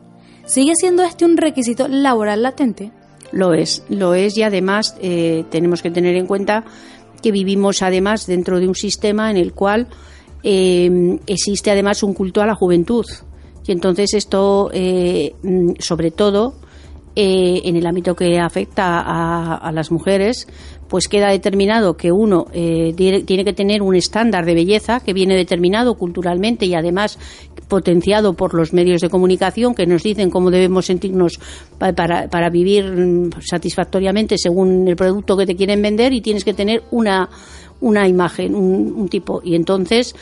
¿Sigue 0.48 0.72
siendo 0.76 1.02
este 1.02 1.26
un 1.26 1.37
requisito 1.37 1.88
laboral 1.88 2.42
latente? 2.42 2.90
Lo 3.32 3.52
es, 3.52 3.84
lo 3.90 4.14
es 4.14 4.34
y 4.38 4.42
además 4.42 4.96
eh, 5.02 5.44
tenemos 5.50 5.82
que 5.82 5.90
tener 5.90 6.16
en 6.16 6.26
cuenta 6.26 6.64
que 7.22 7.32
vivimos 7.32 7.82
además 7.82 8.26
dentro 8.26 8.58
de 8.58 8.66
un 8.66 8.74
sistema 8.74 9.30
en 9.30 9.37
el 9.37 9.52
cual 9.52 9.88
eh, 10.42 11.18
existe 11.26 11.70
además 11.70 12.02
un 12.02 12.14
culto 12.14 12.40
a 12.40 12.46
la 12.46 12.54
juventud. 12.54 13.04
Y 13.66 13.72
entonces 13.72 14.14
esto, 14.14 14.70
eh, 14.72 15.34
sobre 15.80 16.11
todo 16.11 16.54
en 17.14 17.74
el 17.74 17.84
ámbito 17.84 18.14
que 18.14 18.38
afecta 18.38 19.00
a, 19.00 19.72
las 19.72 19.90
mujeres, 19.90 20.46
pues 20.88 21.09
queda 21.09 21.29
determinado 21.29 21.96
que 21.96 22.11
uno 22.11 22.46
eh, 22.53 22.92
tiene 22.96 23.44
que 23.44 23.53
tener 23.53 23.83
un 23.83 23.94
estándar 23.94 24.44
de 24.44 24.55
belleza 24.55 25.01
que 25.01 25.12
viene 25.12 25.37
determinado 25.37 25.94
culturalmente 25.94 26.66
y 26.66 26.74
además 26.74 27.18
potenciado 27.68 28.33
por 28.33 28.55
los 28.55 28.72
medios 28.72 29.01
de 29.01 29.11
comunicación 29.11 29.74
que 29.74 29.87
nos 29.87 30.03
dicen 30.03 30.31
cómo 30.31 30.51
debemos 30.51 30.87
sentirnos 30.87 31.38
para, 31.79 32.29
para 32.29 32.51
vivir 32.51 32.85
mm, 32.85 33.31
satisfactoriamente 33.40 34.37
según 34.38 34.88
el 34.88 34.96
producto 34.96 35.37
que 35.37 35.46
te 35.46 35.55
quieren 35.55 35.83
vender 35.83 36.12
y 36.12 36.22
tienes 36.22 36.44
que 36.44 36.55
tener 36.55 36.83
una, 36.90 37.29
una 37.81 38.09
imagen, 38.09 38.55
un 38.55 39.09
tipo. 39.09 39.42
Y 39.44 39.55
entonces 39.55 40.14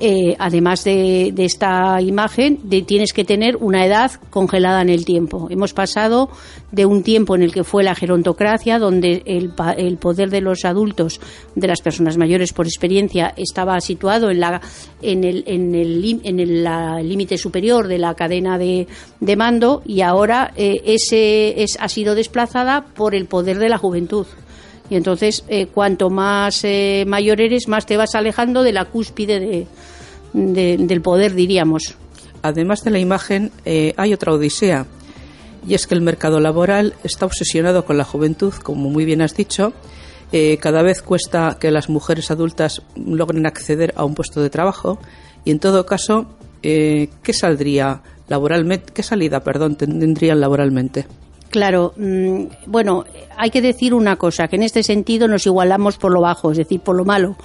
eh, 0.00 0.34
además 0.38 0.84
de, 0.84 1.32
esta 1.36 2.00
imagen, 2.00 2.58
tienes 2.86 3.12
que 3.12 3.24
tener 3.24 3.56
una 3.56 3.86
edad 3.86 4.12
congelada 4.30 4.82
en 4.82 4.88
el 4.88 5.04
tiempo. 5.04 5.48
Hemos 5.50 5.72
pasado 5.72 6.30
de 6.72 6.86
un 6.86 7.02
tiempo 7.02 7.36
en 7.36 7.42
el 7.42 7.52
que 7.52 7.64
fue 7.64 7.84
la 7.84 7.94
gerontocracia, 7.94 8.78
donde 8.78 9.22
el, 9.26 9.96
poder 9.98 10.30
de 10.30 10.40
los 10.40 10.64
adultos, 10.64 11.20
de 11.54 11.68
las 11.68 11.80
personas 11.80 12.16
mayores 12.16 12.52
por 12.52 12.66
experiencia, 12.66 13.32
estaba 13.36 13.80
situado 13.80 14.30
en, 14.30 14.40
la, 14.40 14.60
en 15.00 15.24
el 15.24 15.44
en 15.46 16.40
el, 16.40 17.08
límite 17.08 17.38
superior 17.38 17.88
de 17.88 17.98
la 17.98 18.14
cadena 18.14 18.58
de, 18.58 18.86
mando 19.36 19.82
y 19.84 20.00
ahora 20.00 20.52
eh, 20.56 20.82
ese 20.84 21.62
es, 21.62 21.76
ha 21.80 21.88
sido 21.88 22.14
desplazada 22.14 22.84
por 22.94 23.14
el 23.14 23.26
poder 23.26 23.58
de 23.58 23.68
la 23.68 23.78
juventud. 23.78 24.26
Y 24.94 24.96
entonces, 24.96 25.42
eh, 25.48 25.66
cuanto 25.66 26.08
más 26.08 26.62
eh, 26.62 27.02
mayor 27.08 27.40
eres, 27.40 27.66
más 27.66 27.84
te 27.84 27.96
vas 27.96 28.14
alejando 28.14 28.62
de 28.62 28.72
la 28.72 28.84
cúspide 28.84 29.66
del 30.32 31.00
poder, 31.02 31.34
diríamos. 31.34 31.96
Además 32.42 32.84
de 32.84 32.92
la 32.92 33.00
imagen, 33.00 33.50
eh, 33.64 33.92
hay 33.96 34.14
otra 34.14 34.32
odisea. 34.32 34.86
Y 35.66 35.74
es 35.74 35.88
que 35.88 35.96
el 35.96 36.00
mercado 36.00 36.38
laboral 36.38 36.94
está 37.02 37.26
obsesionado 37.26 37.84
con 37.84 37.98
la 37.98 38.04
juventud, 38.04 38.54
como 38.54 38.88
muy 38.88 39.04
bien 39.04 39.20
has 39.20 39.34
dicho. 39.34 39.72
cada 40.60 40.82
vez 40.82 41.02
cuesta 41.02 41.58
que 41.60 41.72
las 41.72 41.88
mujeres 41.88 42.30
adultas 42.30 42.82
logren 42.94 43.46
acceder 43.46 43.94
a 43.96 44.04
un 44.04 44.14
puesto 44.14 44.42
de 44.42 44.50
trabajo. 44.50 45.00
Y 45.44 45.50
en 45.50 45.58
todo 45.58 45.86
caso, 45.86 46.26
¿qué 46.62 47.32
saldría 47.32 48.00
laboralmente? 48.28 48.92
¿Qué 48.92 49.02
salida, 49.02 49.42
perdón, 49.42 49.74
tendrían 49.74 50.40
laboralmente? 50.40 51.06
Claro, 51.54 51.92
mm, 51.96 52.46
bueno, 52.66 53.04
hay 53.36 53.50
que 53.50 53.62
decir 53.62 53.94
una 53.94 54.16
cosa, 54.16 54.48
que 54.48 54.56
en 54.56 54.64
este 54.64 54.82
sentido 54.82 55.28
nos 55.28 55.46
igualamos 55.46 55.98
por 55.98 56.12
lo 56.12 56.20
bajo, 56.20 56.50
es 56.50 56.58
decir, 56.58 56.80
por 56.80 56.96
lo 56.96 57.04
malo. 57.04 57.36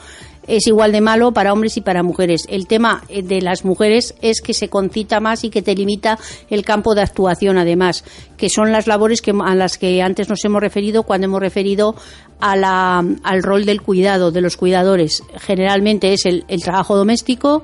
Es 0.47 0.65
igual 0.65 0.91
de 0.91 0.99
malo 0.99 1.31
para 1.31 1.53
hombres 1.53 1.77
y 1.77 1.81
para 1.81 2.01
mujeres. 2.01 2.47
El 2.49 2.65
tema 2.65 3.03
eh, 3.07 3.21
de 3.21 3.39
las 3.39 3.65
mujeres 3.65 4.15
es 4.23 4.41
que 4.41 4.55
se 4.55 4.67
concita 4.67 5.19
más 5.19 5.43
y 5.43 5.51
que 5.51 5.61
te 5.61 5.75
limita 5.75 6.17
el 6.49 6.65
campo 6.65 6.95
de 6.95 7.03
actuación, 7.03 7.59
además, 7.59 8.03
que 8.35 8.49
son 8.49 8.71
las 8.71 8.87
labores 8.87 9.21
que, 9.21 9.29
a 9.29 9.53
las 9.53 9.77
que 9.77 10.01
antes 10.01 10.27
nos 10.27 10.43
hemos 10.43 10.59
referido 10.59 11.03
cuando 11.03 11.25
hemos 11.25 11.39
referido 11.39 11.93
a 12.39 12.55
la, 12.55 13.05
al 13.21 13.43
rol 13.43 13.67
del 13.67 13.83
cuidado, 13.83 14.31
de 14.31 14.41
los 14.41 14.57
cuidadores. 14.57 15.21
Generalmente 15.35 16.13
es 16.13 16.25
el, 16.25 16.45
trabajo 16.63 16.97
doméstico 16.97 17.61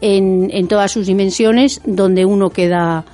en, 0.00 0.48
en 0.54 0.68
todas 0.68 0.90
sus 0.90 1.06
dimensiones, 1.06 1.82
donde 1.84 2.24
uno 2.24 2.48
queda 2.48 3.04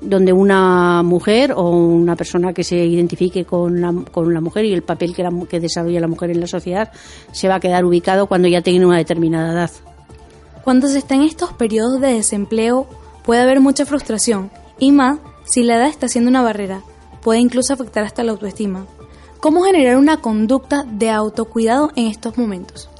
donde 0.00 0.32
una 0.32 1.02
mujer 1.02 1.52
o 1.52 1.70
una 1.70 2.16
persona 2.16 2.52
que 2.52 2.64
se 2.64 2.76
identifique 2.76 3.44
con 3.44 3.80
la, 3.80 3.94
con 4.10 4.32
la 4.32 4.40
mujer 4.40 4.64
y 4.64 4.72
el 4.72 4.82
papel 4.82 5.14
que, 5.14 5.28
que 5.48 5.60
desarrolla 5.60 6.00
la 6.00 6.08
mujer 6.08 6.30
en 6.30 6.40
la 6.40 6.46
sociedad 6.46 6.90
se 7.32 7.48
va 7.48 7.56
a 7.56 7.60
quedar 7.60 7.84
ubicado 7.84 8.26
cuando 8.26 8.48
ya 8.48 8.62
tiene 8.62 8.86
una 8.86 8.96
determinada 8.96 9.52
edad. 9.52 9.70
Cuando 10.64 10.88
se 10.88 10.98
está 10.98 11.14
en 11.14 11.22
estos 11.22 11.52
periodos 11.52 12.00
de 12.00 12.14
desempleo 12.14 12.86
puede 13.24 13.42
haber 13.42 13.60
mucha 13.60 13.84
frustración 13.84 14.50
y 14.78 14.92
más 14.92 15.18
si 15.44 15.62
la 15.62 15.76
edad 15.76 15.88
está 15.88 16.08
siendo 16.08 16.30
una 16.30 16.42
barrera, 16.42 16.82
puede 17.22 17.40
incluso 17.40 17.72
afectar 17.72 18.04
hasta 18.04 18.24
la 18.24 18.32
autoestima. 18.32 18.86
¿Cómo 19.40 19.62
generar 19.62 19.96
una 19.96 20.18
conducta 20.18 20.84
de 20.84 21.10
autocuidado 21.10 21.90
en 21.96 22.06
estos 22.06 22.36
momentos? 22.38 22.90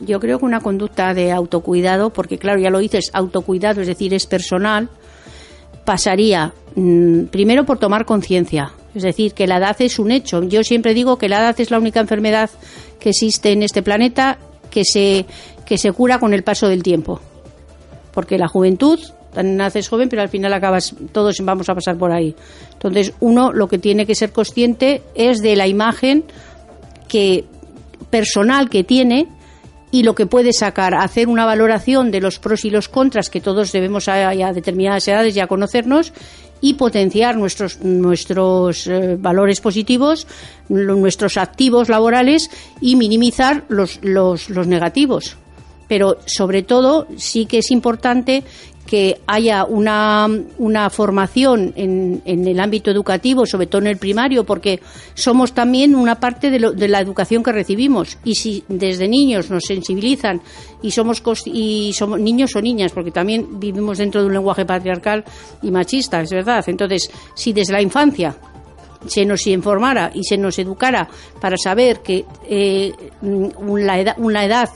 Yo 0.00 0.20
creo 0.20 0.38
que 0.38 0.44
una 0.44 0.60
conducta 0.60 1.14
de 1.14 1.32
autocuidado, 1.32 2.10
porque 2.10 2.38
claro, 2.38 2.60
ya 2.60 2.70
lo 2.70 2.78
dices, 2.78 3.10
autocuidado, 3.12 3.80
es 3.80 3.86
decir, 3.86 4.14
es 4.14 4.26
personal, 4.26 4.88
pasaría 5.84 6.52
mm, 6.74 7.24
primero 7.24 7.64
por 7.64 7.78
tomar 7.78 8.04
conciencia, 8.04 8.72
es 8.94 9.02
decir, 9.02 9.32
que 9.32 9.46
la 9.46 9.58
edad 9.58 9.76
es 9.80 9.98
un 9.98 10.10
hecho. 10.10 10.42
Yo 10.42 10.62
siempre 10.64 10.94
digo 10.94 11.18
que 11.18 11.28
la 11.28 11.38
edad 11.38 11.60
es 11.60 11.70
la 11.70 11.78
única 11.78 12.00
enfermedad 12.00 12.50
que 12.98 13.10
existe 13.10 13.52
en 13.52 13.62
este 13.62 13.82
planeta 13.82 14.38
que 14.70 14.84
se, 14.84 15.26
que 15.64 15.78
se 15.78 15.92
cura 15.92 16.18
con 16.18 16.34
el 16.34 16.42
paso 16.42 16.68
del 16.68 16.82
tiempo. 16.82 17.20
Porque 18.12 18.38
la 18.38 18.48
juventud, 18.48 18.98
naces 19.42 19.88
joven, 19.88 20.08
pero 20.08 20.22
al 20.22 20.28
final 20.28 20.52
acabas, 20.52 20.94
todos 21.12 21.38
vamos 21.42 21.68
a 21.68 21.74
pasar 21.74 21.96
por 21.96 22.12
ahí. 22.12 22.34
Entonces, 22.74 23.14
uno 23.20 23.52
lo 23.52 23.68
que 23.68 23.78
tiene 23.78 24.06
que 24.06 24.14
ser 24.14 24.32
consciente 24.32 25.02
es 25.14 25.40
de 25.40 25.56
la 25.56 25.66
imagen 25.66 26.24
que 27.08 27.44
personal 28.10 28.68
que 28.68 28.84
tiene 28.84 29.28
y 29.92 30.02
lo 30.02 30.14
que 30.14 30.26
puede 30.26 30.52
sacar, 30.52 30.94
hacer 30.94 31.28
una 31.28 31.44
valoración 31.44 32.10
de 32.10 32.20
los 32.20 32.38
pros 32.38 32.64
y 32.64 32.70
los 32.70 32.88
contras 32.88 33.30
que 33.30 33.42
todos 33.42 33.70
debemos 33.70 34.08
a, 34.08 34.30
determinadas 34.52 35.06
edades 35.06 35.34
ya 35.34 35.46
conocernos 35.46 36.12
y 36.62 36.74
potenciar 36.74 37.36
nuestros, 37.36 37.80
nuestros 37.82 38.86
eh, 38.86 39.16
valores 39.20 39.60
positivos, 39.60 40.26
nuestros 40.68 41.36
activos 41.36 41.90
laborales 41.90 42.50
y 42.80 42.96
minimizar 42.96 43.64
los, 43.68 43.98
los, 44.02 44.48
los 44.48 44.66
negativos. 44.66 45.36
Pero 45.88 46.16
sobre 46.24 46.62
todo 46.62 47.06
sí 47.18 47.44
que 47.44 47.58
es 47.58 47.70
importante 47.70 48.44
que 48.86 49.20
haya 49.26 49.64
una, 49.64 50.28
una 50.58 50.90
formación 50.90 51.72
en, 51.76 52.22
en, 52.24 52.46
el 52.46 52.60
ámbito 52.60 52.90
educativo, 52.90 53.46
sobre 53.46 53.66
todo 53.66 53.80
en 53.82 53.88
el 53.88 53.96
primario, 53.96 54.44
porque 54.44 54.80
somos 55.14 55.52
también 55.52 55.94
una 55.94 56.16
parte 56.16 56.50
de, 56.50 56.60
lo, 56.60 56.72
de, 56.72 56.88
la 56.88 57.00
educación 57.00 57.42
que 57.42 57.52
recibimos. 57.52 58.18
Y 58.24 58.34
si 58.34 58.64
desde 58.68 59.08
niños 59.08 59.50
nos 59.50 59.64
sensibilizan 59.64 60.42
y 60.82 60.90
somos, 60.90 61.22
y 61.46 61.92
somos 61.94 62.20
niños 62.20 62.54
o 62.56 62.60
niñas, 62.60 62.92
porque 62.92 63.10
también 63.10 63.58
vivimos 63.58 63.98
dentro 63.98 64.20
de 64.20 64.26
un 64.26 64.34
lenguaje 64.34 64.64
patriarcal 64.64 65.24
y 65.62 65.70
machista, 65.70 66.20
es 66.20 66.30
verdad. 66.30 66.64
Entonces, 66.66 67.10
si 67.34 67.52
desde 67.52 67.72
la 67.72 67.82
infancia 67.82 68.36
se 69.06 69.24
nos 69.24 69.46
informara 69.46 70.10
y 70.14 70.24
se 70.24 70.36
nos 70.36 70.58
educara 70.58 71.08
para 71.40 71.56
saber 71.56 72.00
que 72.00 72.24
eh, 72.48 72.92
una, 73.22 73.98
edad, 73.98 74.16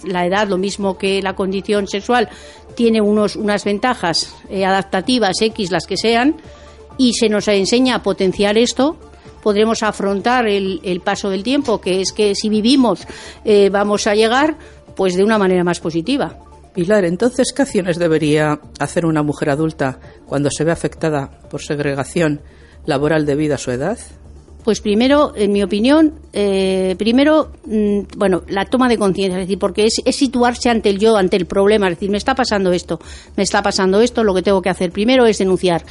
la 0.04 0.26
edad, 0.26 0.48
lo 0.48 0.58
mismo 0.58 0.96
que 0.96 1.22
la 1.22 1.34
condición 1.34 1.86
sexual, 1.86 2.28
tiene 2.74 3.00
unos, 3.00 3.36
unas 3.36 3.64
ventajas 3.64 4.34
eh, 4.48 4.64
adaptativas 4.64 5.40
X, 5.40 5.70
las 5.70 5.86
que 5.86 5.96
sean, 5.96 6.36
y 6.98 7.14
se 7.14 7.28
nos 7.28 7.48
enseña 7.48 7.96
a 7.96 8.02
potenciar 8.02 8.58
esto, 8.58 8.96
podremos 9.42 9.82
afrontar 9.82 10.46
el, 10.46 10.80
el 10.82 11.00
paso 11.00 11.30
del 11.30 11.42
tiempo, 11.42 11.80
que 11.80 12.00
es 12.00 12.12
que 12.12 12.34
si 12.34 12.48
vivimos 12.48 13.06
eh, 13.44 13.70
vamos 13.70 14.06
a 14.06 14.14
llegar 14.14 14.56
pues 14.96 15.14
de 15.14 15.24
una 15.24 15.38
manera 15.38 15.62
más 15.62 15.78
positiva. 15.78 16.38
Pilar, 16.74 17.04
entonces, 17.04 17.52
¿qué 17.54 17.62
acciones 17.62 17.98
debería 17.98 18.60
hacer 18.78 19.06
una 19.06 19.22
mujer 19.22 19.50
adulta 19.50 19.98
cuando 20.26 20.50
se 20.50 20.64
ve 20.64 20.72
afectada 20.72 21.30
por 21.48 21.62
segregación 21.62 22.42
laboral 22.87 23.27
debido 23.27 23.55
a 23.55 23.59
su 23.59 23.70
edad? 23.70 23.99
Pues 24.66 24.81
primero, 24.81 25.33
en 25.37 25.53
mi 25.53 25.62
opinión, 25.62 26.14
eh, 26.33 26.96
primero, 26.99 27.53
mm, 27.66 28.01
bueno, 28.16 28.42
la 28.49 28.64
toma 28.64 28.88
de 28.88 28.99
conciencia, 28.99 29.38
es 29.38 29.46
decir, 29.46 29.61
porque 29.61 29.87
es, 29.87 30.03
situarse 30.16 30.70
ante 30.70 30.90
el 30.90 30.99
yo, 30.99 31.16
ante 31.16 31.37
el 31.37 31.46
problema, 31.46 31.87
es 31.87 31.94
decir, 31.94 32.11
me 32.11 32.18
está 32.18 32.35
pasando 32.35 32.72
esto, 32.72 32.99
me 33.37 33.44
está 33.44 33.62
pasando 33.62 34.01
esto, 34.01 34.25
lo 34.25 34.35
que 34.35 34.42
tengo 34.42 34.61
que 34.61 34.68
hacer 34.68 34.90
primero 34.90 35.25
es 35.27 35.38
denunciar. 35.38 35.85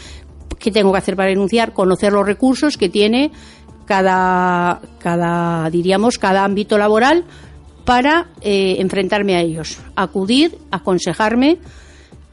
¿Qué 0.59 0.71
tengo 0.71 0.91
que 0.91 0.97
hacer 0.97 1.15
para 1.15 1.29
denunciar? 1.29 1.71
Conocer 1.71 2.11
los 2.11 2.25
recursos 2.25 2.75
que 2.75 2.89
tiene 2.89 3.31
cada, 3.85 4.81
cada 4.99 5.69
diríamos, 5.69 6.17
cada 6.17 6.43
ámbito 6.43 6.77
laboral 6.77 7.23
para 7.85 8.27
eh, 8.41 8.75
enfrentarme 8.79 9.37
a 9.37 9.41
ellos, 9.41 9.79
acudir, 9.95 10.57
aconsejarme, 10.71 11.59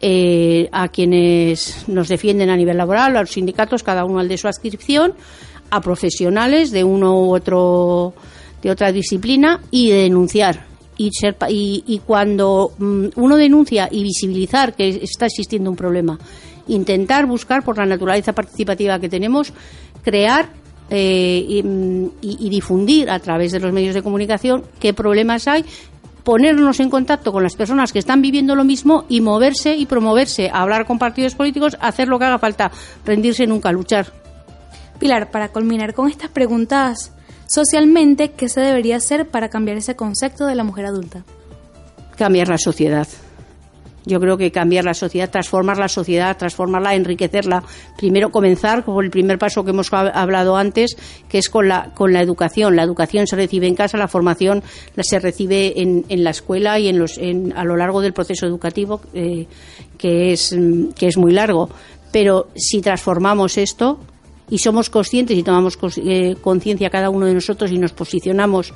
eh, 0.05 0.69
a 0.73 0.89
quienes 0.89 1.89
nos 1.89 2.09
defienden 2.09 2.51
a 2.51 2.57
nivel 2.57 2.77
laboral, 2.77 3.17
a 3.17 3.21
los 3.21 3.31
sindicatos, 3.31 3.85
cada 3.85 4.05
uno 4.05 4.19
al 4.19 4.29
de 4.29 4.37
su 4.37 4.49
adscripción, 4.49 5.15
a 5.71 5.81
profesionales 5.81 6.73
de 6.73 6.83
uno 6.83 7.23
u 7.23 7.35
otro 7.35 8.13
de 8.63 8.71
otra 8.71 8.93
disciplina 8.93 9.61
y 9.71 9.91
de 9.91 10.03
denunciar 10.03 10.67
y, 10.97 11.11
ser, 11.13 11.37
y, 11.49 12.01
cuando 12.05 12.73
mm, 12.79 13.07
uno 13.17 13.37
denuncia 13.37 13.89
y 13.91 14.03
visibilizar 14.03 14.75
que 14.75 14.89
está 14.89 15.27
existiendo 15.27 15.71
un 15.71 15.77
problema, 15.77 16.19
intentar 16.69 17.27
buscar 17.27 17.65
por 17.65 17.79
la 17.79 17.87
naturaleza 17.87 18.33
participativa 18.33 19.01
que 19.01 19.09
tenemos, 19.09 19.53
crear 20.03 20.51
eh, 20.91 21.47
y, 21.49 21.63
mm, 21.63 22.11
y, 22.21 22.51
difundir 22.51 23.11
a 23.11 23.19
través 23.19 23.53
de 23.53 23.61
los 23.61 23.73
medios 23.73 23.95
de 23.95 24.03
comunicación 24.03 24.65
qué 24.79 24.93
problemas 24.93 25.49
hay 25.49 25.65
ponernos 26.25 26.81
en 26.81 26.91
contacto 26.91 27.33
con 27.33 27.43
las 27.43 27.57
personas 27.57 27.93
que 27.93 27.99
están 27.99 28.23
viviendo 28.23 28.55
lo 28.55 28.65
mismo 28.65 29.05
y 29.09 29.21
moverse 29.21 29.77
y 29.77 29.87
promoverse, 29.87 30.51
hablar 30.53 30.87
con 30.87 30.99
partidos 30.99 31.35
políticos, 31.35 31.77
hacer 31.81 32.09
lo 32.09 32.19
que 32.19 32.27
haga 32.27 32.39
falta, 32.39 32.71
rendirse 33.05 33.47
nunca, 33.47 33.73
luchar. 33.73 34.13
Pilar, 34.99 35.31
para 35.31 35.49
culminar 35.49 35.95
con 35.95 36.09
estas 36.09 36.31
preguntas, 36.31 37.13
socialmente, 37.47 38.33
¿qué 38.33 38.49
se 38.49 38.61
debería 38.61 38.97
hacer 38.97 39.29
para 39.29 39.49
cambiar 39.49 39.77
ese 39.77 39.97
concepto 39.97 40.47
de 40.47 40.55
la 40.55 40.65
mujer 40.65 40.87
adulta? 40.87 41.25
Cambiar 42.17 42.49
la 42.49 42.59
sociedad. 42.59 43.09
Yo 44.05 44.19
creo 44.19 44.37
que 44.37 44.51
cambiar 44.51 44.85
la 44.85 44.95
sociedad, 44.95 45.31
transformar 45.31 45.79
la 45.79 45.89
sociedad, 45.89 46.37
transformarla, 46.37 46.95
enriquecerla. 46.95 47.63
Primero 47.97 48.31
comenzar 48.31 48.85
con 48.85 49.05
el 49.05 49.11
primer 49.11 49.39
paso 49.39 49.65
que 49.65 49.71
hemos 49.71 49.93
hablado 49.93 50.57
antes, 50.57 50.97
que 51.29 51.39
es 51.39 51.49
con 51.49 51.69
la, 51.69 51.91
con 51.95 52.13
la 52.13 52.21
educación. 52.21 52.75
La 52.75 52.83
educación 52.83 53.27
se 53.27 53.37
recibe 53.37 53.69
en 53.69 53.75
casa, 53.75 53.97
la 53.99 54.09
formación 54.09 54.63
se 54.97 55.19
recibe 55.19 55.81
en, 55.81 56.05
en 56.09 56.25
la 56.25 56.31
escuela 56.31 56.79
y 56.79 56.89
en 56.89 56.99
los, 56.99 57.17
en, 57.19 57.53
a 57.57 57.65
lo 57.65 57.77
largo 57.77 58.01
del 58.01 58.13
proceso 58.13 58.47
educativo, 58.47 59.01
eh, 59.15 59.47
que, 59.99 60.33
es, 60.33 60.57
que 60.97 61.07
es 61.07 61.17
muy 61.17 61.33
largo. 61.33 61.71
Pero 62.11 62.49
si 62.57 62.81
transformamos 62.81 63.57
esto 63.57 64.01
y 64.51 64.59
somos 64.59 64.91
conscientes 64.91 65.39
y 65.39 65.43
tomamos 65.43 65.79
eh, 65.97 66.37
conciencia 66.43 66.91
cada 66.91 67.09
uno 67.09 67.27
de 67.27 67.35
nosotros 67.35 67.71
y 67.71 67.79
nos 67.79 67.93
posicionamos 67.93 68.75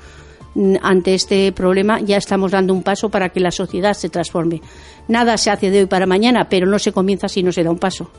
ante 0.83 1.15
este 1.15 1.53
problema, 1.53 2.01
ya 2.01 2.17
estamos 2.17 2.53
dando 2.53 2.73
un 2.73 2.83
paso 2.83 3.11
para 3.11 3.29
que 3.29 3.41
la 3.41 3.51
sociedad 3.51 3.95
se 3.95 4.09
transforme. 4.09 4.63
Nada 5.09 5.37
se 5.37 5.51
hace 5.51 5.71
de 5.71 5.81
hoy 5.81 5.87
para 5.87 6.07
mañana, 6.07 6.49
pero 6.49 6.67
no 6.67 6.79
se 6.79 6.93
comienza 6.93 7.29
si 7.29 7.43
no 7.43 7.53
se 7.53 7.63
da 7.63 7.71
un 7.71 7.79
paso. 7.79 8.11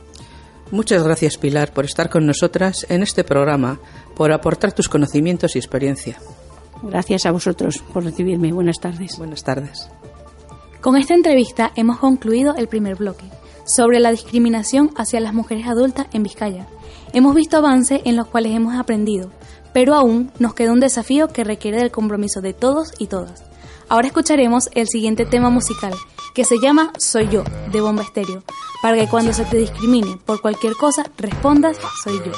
Muchas 0.70 1.02
gracias, 1.02 1.38
Pilar, 1.38 1.72
por 1.72 1.84
estar 1.84 2.10
con 2.10 2.26
nosotras 2.26 2.86
en 2.90 3.02
este 3.02 3.24
programa, 3.24 3.80
por 4.14 4.32
aportar 4.32 4.72
tus 4.72 4.88
conocimientos 4.88 5.56
y 5.56 5.58
experiencia. 5.58 6.18
Gracias 6.82 7.26
a 7.26 7.32
vosotros 7.32 7.82
por 7.92 8.04
recibirme. 8.04 8.52
Buenas 8.52 8.78
tardes. 8.78 9.18
Buenas 9.18 9.42
tardes. 9.42 9.88
Con 10.80 10.96
esta 10.96 11.14
entrevista 11.14 11.72
hemos 11.74 11.98
concluido 11.98 12.54
el 12.54 12.68
primer 12.68 12.96
bloque 12.96 13.24
sobre 13.64 14.00
la 14.00 14.10
discriminación 14.10 14.90
hacia 14.96 15.20
las 15.20 15.34
mujeres 15.34 15.66
adultas 15.66 16.06
en 16.12 16.22
Vizcaya. 16.22 16.66
Hemos 17.12 17.34
visto 17.34 17.56
avances 17.56 18.00
en 18.04 18.16
los 18.16 18.28
cuales 18.28 18.52
hemos 18.52 18.74
aprendido, 18.76 19.30
pero 19.72 19.94
aún 19.94 20.30
nos 20.38 20.54
queda 20.54 20.72
un 20.72 20.80
desafío 20.80 21.28
que 21.28 21.44
requiere 21.44 21.78
del 21.78 21.90
compromiso 21.90 22.40
de 22.40 22.52
todos 22.52 22.92
y 22.98 23.06
todas. 23.06 23.44
Ahora 23.88 24.08
escucharemos 24.08 24.68
el 24.74 24.86
siguiente 24.86 25.24
tema 25.24 25.48
musical, 25.48 25.94
que 26.34 26.44
se 26.44 26.58
llama 26.58 26.92
Soy 26.98 27.28
yo, 27.28 27.42
de 27.72 27.80
Bomba 27.80 28.02
Estéreo, 28.02 28.42
para 28.82 28.96
que 28.96 29.08
cuando 29.08 29.32
se 29.32 29.44
te 29.46 29.56
discrimine 29.56 30.18
por 30.26 30.40
cualquier 30.40 30.74
cosa 30.74 31.04
respondas 31.16 31.78
Soy 32.04 32.18
yo. 32.18 32.32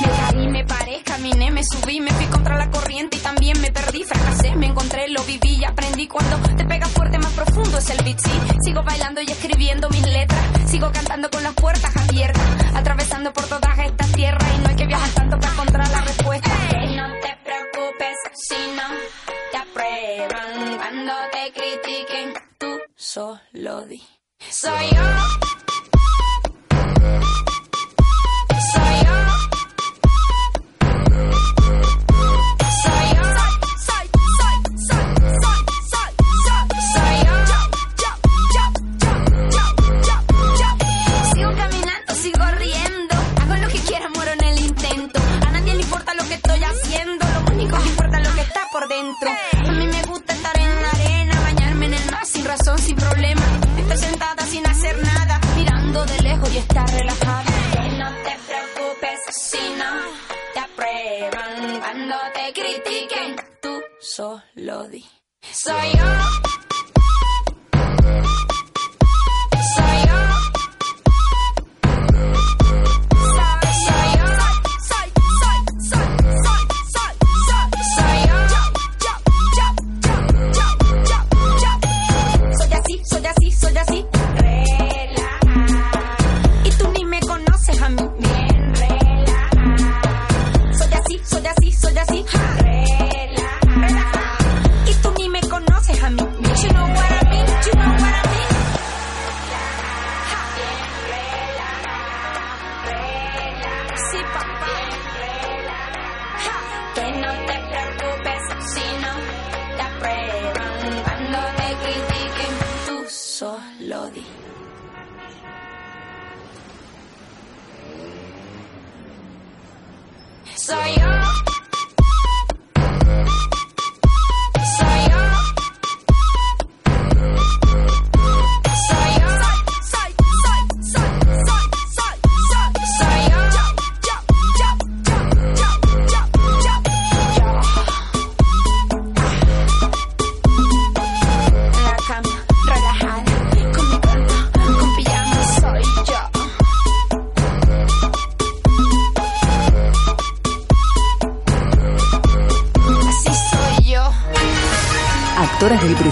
Me 0.00 0.08
caí, 0.08 0.48
me 0.48 0.64
paré, 0.64 1.02
caminé, 1.04 1.50
me 1.50 1.62
subí, 1.62 2.00
me 2.00 2.10
fui 2.10 2.26
contra 2.26 2.56
la 2.56 2.70
corriente 2.70 3.16
y 3.16 3.20
también 3.20 3.60
me 3.60 3.70
perdí, 3.70 4.04
fracasé, 4.04 4.54
me 4.56 4.66
encontré, 4.66 5.08
lo 5.08 5.22
viví 5.24 5.56
y 5.60 5.64
aprendí. 5.64 6.06
Cuando 6.06 6.36
te 6.56 6.64
pega 6.64 6.86
fuerte, 6.86 7.18
más 7.18 7.32
profundo 7.32 7.78
es 7.78 7.90
el 7.90 8.04
beat, 8.04 8.18
sí. 8.18 8.32
Sigo 8.64 8.82
bailando 8.82 9.20
y 9.22 9.30
escribiendo 9.30 9.88
mis 9.90 10.06
letras, 10.06 10.40
sigo 10.66 10.90
cantando 10.92 11.30
con 11.30 11.42
las 11.42 11.54
puertas 11.54 11.96
abiertas, 11.96 12.42
atravesando 12.74 13.32
por 13.32 13.44
todas 13.44 13.78
estas 13.78 14.12
tierras 14.12 14.44
y 14.56 14.62
no 14.62 14.68
hay 14.68 14.76
que 14.76 14.86
viajar 14.86 15.10
tanto 15.10 15.38
para 15.38 15.52
encontrar 15.52 15.88
la 15.90 16.00
respuesta. 16.00 16.25
Cuando 21.06 21.30
te 21.30 21.52
critiquen, 21.52 22.34
tú 22.58 22.80
solo 22.96 23.82
di. 23.82 24.02
Soy 24.50 24.90
yo. 24.90 25.46
A 45.46 45.58
mí 48.18 48.32
me 48.32 48.40
gusta 48.40 49.55
sin 52.26 52.44
razón, 52.44 52.78
sin 52.78 52.96
problema. 52.96 53.42
Estar 53.78 53.98
sentada 53.98 54.46
sin 54.46 54.66
hacer 54.66 54.96
nada, 55.02 55.40
mirando 55.56 56.04
de 56.06 56.22
lejos 56.22 56.54
y 56.54 56.58
estar 56.58 56.88
relajada. 56.90 57.44
no 57.98 58.10
te 58.24 58.36
preocupes 58.46 59.20
si 59.30 59.58
no 59.78 59.92
te 60.54 60.60
aprueban 60.60 61.80
cuando 61.80 62.16
te 62.34 62.52
critiquen. 62.52 63.36
Tú 63.62 63.80
solo 64.00 64.88
di. 64.88 65.04
Soy 65.52 65.90
yo. 65.96 66.65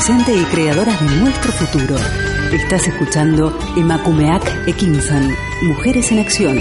Presente 0.07 0.37
y 0.37 0.45
creadoras 0.45 1.01
de 1.01 1.17
nuestro 1.17 1.51
futuro. 1.53 1.97
Estás 2.53 2.87
escuchando 2.87 3.59
Emakumeak 3.75 4.69
Ekinsan, 4.69 5.31
Mujeres 5.63 6.13
en 6.13 6.19
Acción. 6.19 6.59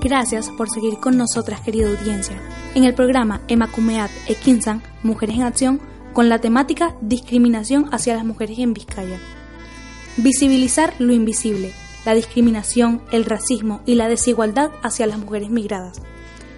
Gracias 0.00 0.48
por 0.48 0.70
seguir 0.70 0.96
con 0.98 1.18
nosotras, 1.18 1.60
querida 1.60 1.90
audiencia. 1.90 2.40
En 2.74 2.84
el 2.84 2.94
programa 2.94 3.42
Emakumeat 3.48 4.10
Ekinsan, 4.28 4.82
Mujeres 5.02 5.36
en 5.36 5.42
Acción, 5.42 5.93
con 6.14 6.30
la 6.30 6.40
temática 6.40 6.96
Discriminación 7.02 7.88
hacia 7.92 8.14
las 8.14 8.24
mujeres 8.24 8.58
en 8.60 8.72
Vizcaya. 8.72 9.20
Visibilizar 10.16 10.94
lo 10.98 11.12
invisible, 11.12 11.74
la 12.06 12.14
discriminación, 12.14 13.02
el 13.10 13.24
racismo 13.24 13.82
y 13.84 13.96
la 13.96 14.08
desigualdad 14.08 14.70
hacia 14.82 15.06
las 15.06 15.18
mujeres 15.18 15.50
migradas 15.50 16.00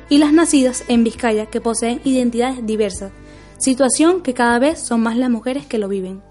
y 0.08 0.18
las 0.18 0.32
nacidas 0.32 0.84
en 0.88 1.02
Vizcaya 1.02 1.46
que 1.46 1.60
poseen 1.60 2.00
identidades 2.04 2.64
diversas, 2.64 3.12
situación 3.58 4.22
que 4.22 4.34
cada 4.34 4.58
vez 4.58 4.78
son 4.78 5.00
más 5.00 5.16
las 5.16 5.30
mujeres 5.30 5.66
que 5.66 5.78
lo 5.78 5.88
viven. 5.88 6.22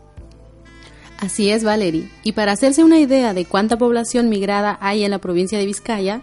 Así 1.17 1.49
es, 1.49 1.63
Valerie. 1.63 2.09
Y 2.23 2.33
para 2.33 2.51
hacerse 2.51 2.83
una 2.83 2.99
idea 2.99 3.33
de 3.33 3.45
cuánta 3.45 3.77
población 3.77 4.29
migrada 4.29 4.77
hay 4.81 5.03
en 5.03 5.11
la 5.11 5.19
provincia 5.19 5.57
de 5.57 5.65
Vizcaya, 5.65 6.21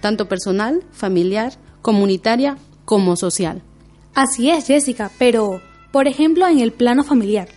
tanto 0.00 0.28
personal, 0.28 0.82
familiar, 0.92 1.52
comunitaria 1.82 2.56
como 2.86 3.14
social. 3.14 3.62
Así 4.14 4.48
es, 4.48 4.66
Jessica, 4.66 5.10
pero, 5.18 5.60
por 5.92 6.08
ejemplo, 6.08 6.48
en 6.48 6.60
el 6.60 6.72
plano 6.72 7.04
familiar, 7.04 7.48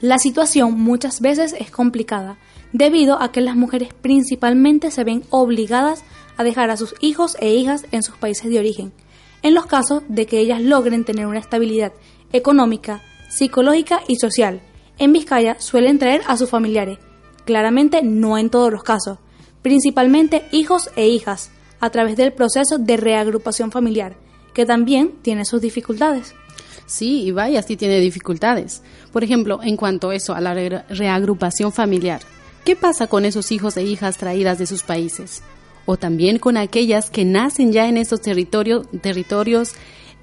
la 0.00 0.18
situación 0.18 0.80
muchas 0.80 1.20
veces 1.20 1.54
es 1.56 1.70
complicada, 1.70 2.38
debido 2.72 3.22
a 3.22 3.30
que 3.30 3.40
las 3.40 3.54
mujeres 3.54 3.94
principalmente 3.94 4.90
se 4.90 5.04
ven 5.04 5.22
obligadas 5.30 6.02
a 6.38 6.44
dejar 6.44 6.70
a 6.70 6.78
sus 6.78 6.94
hijos 7.00 7.36
e 7.40 7.52
hijas 7.52 7.84
en 7.90 8.02
sus 8.02 8.16
países 8.16 8.48
de 8.48 8.58
origen, 8.58 8.92
en 9.42 9.54
los 9.54 9.66
casos 9.66 10.02
de 10.08 10.24
que 10.24 10.38
ellas 10.38 10.62
logren 10.62 11.04
tener 11.04 11.26
una 11.26 11.40
estabilidad 11.40 11.92
económica, 12.32 13.02
psicológica 13.28 14.00
y 14.08 14.16
social. 14.16 14.62
En 14.98 15.12
Vizcaya 15.12 15.60
suelen 15.60 15.98
traer 15.98 16.22
a 16.26 16.36
sus 16.36 16.48
familiares, 16.48 16.98
claramente 17.44 18.02
no 18.02 18.38
en 18.38 18.50
todos 18.50 18.72
los 18.72 18.84
casos, 18.84 19.18
principalmente 19.62 20.44
hijos 20.52 20.90
e 20.96 21.08
hijas, 21.08 21.50
a 21.80 21.90
través 21.90 22.16
del 22.16 22.32
proceso 22.32 22.78
de 22.78 22.96
reagrupación 22.96 23.70
familiar, 23.70 24.16
que 24.54 24.64
también 24.64 25.14
tiene 25.22 25.44
sus 25.44 25.60
dificultades. 25.60 26.34
Sí, 26.86 27.24
y 27.24 27.30
vaya, 27.32 27.62
sí 27.62 27.76
tiene 27.76 28.00
dificultades. 28.00 28.82
Por 29.12 29.22
ejemplo, 29.22 29.60
en 29.62 29.76
cuanto 29.76 30.10
a 30.10 30.14
eso, 30.14 30.34
a 30.34 30.40
la 30.40 30.54
reagrupación 30.54 31.72
familiar, 31.72 32.20
¿qué 32.64 32.76
pasa 32.76 33.08
con 33.08 33.24
esos 33.24 33.52
hijos 33.52 33.76
e 33.76 33.82
hijas 33.82 34.16
traídas 34.16 34.58
de 34.58 34.66
sus 34.66 34.82
países? 34.82 35.42
O 35.90 35.96
también 35.96 36.38
con 36.38 36.58
aquellas 36.58 37.08
que 37.08 37.24
nacen 37.24 37.72
ya 37.72 37.88
en 37.88 37.96
estos 37.96 38.20
territorios, 38.20 38.84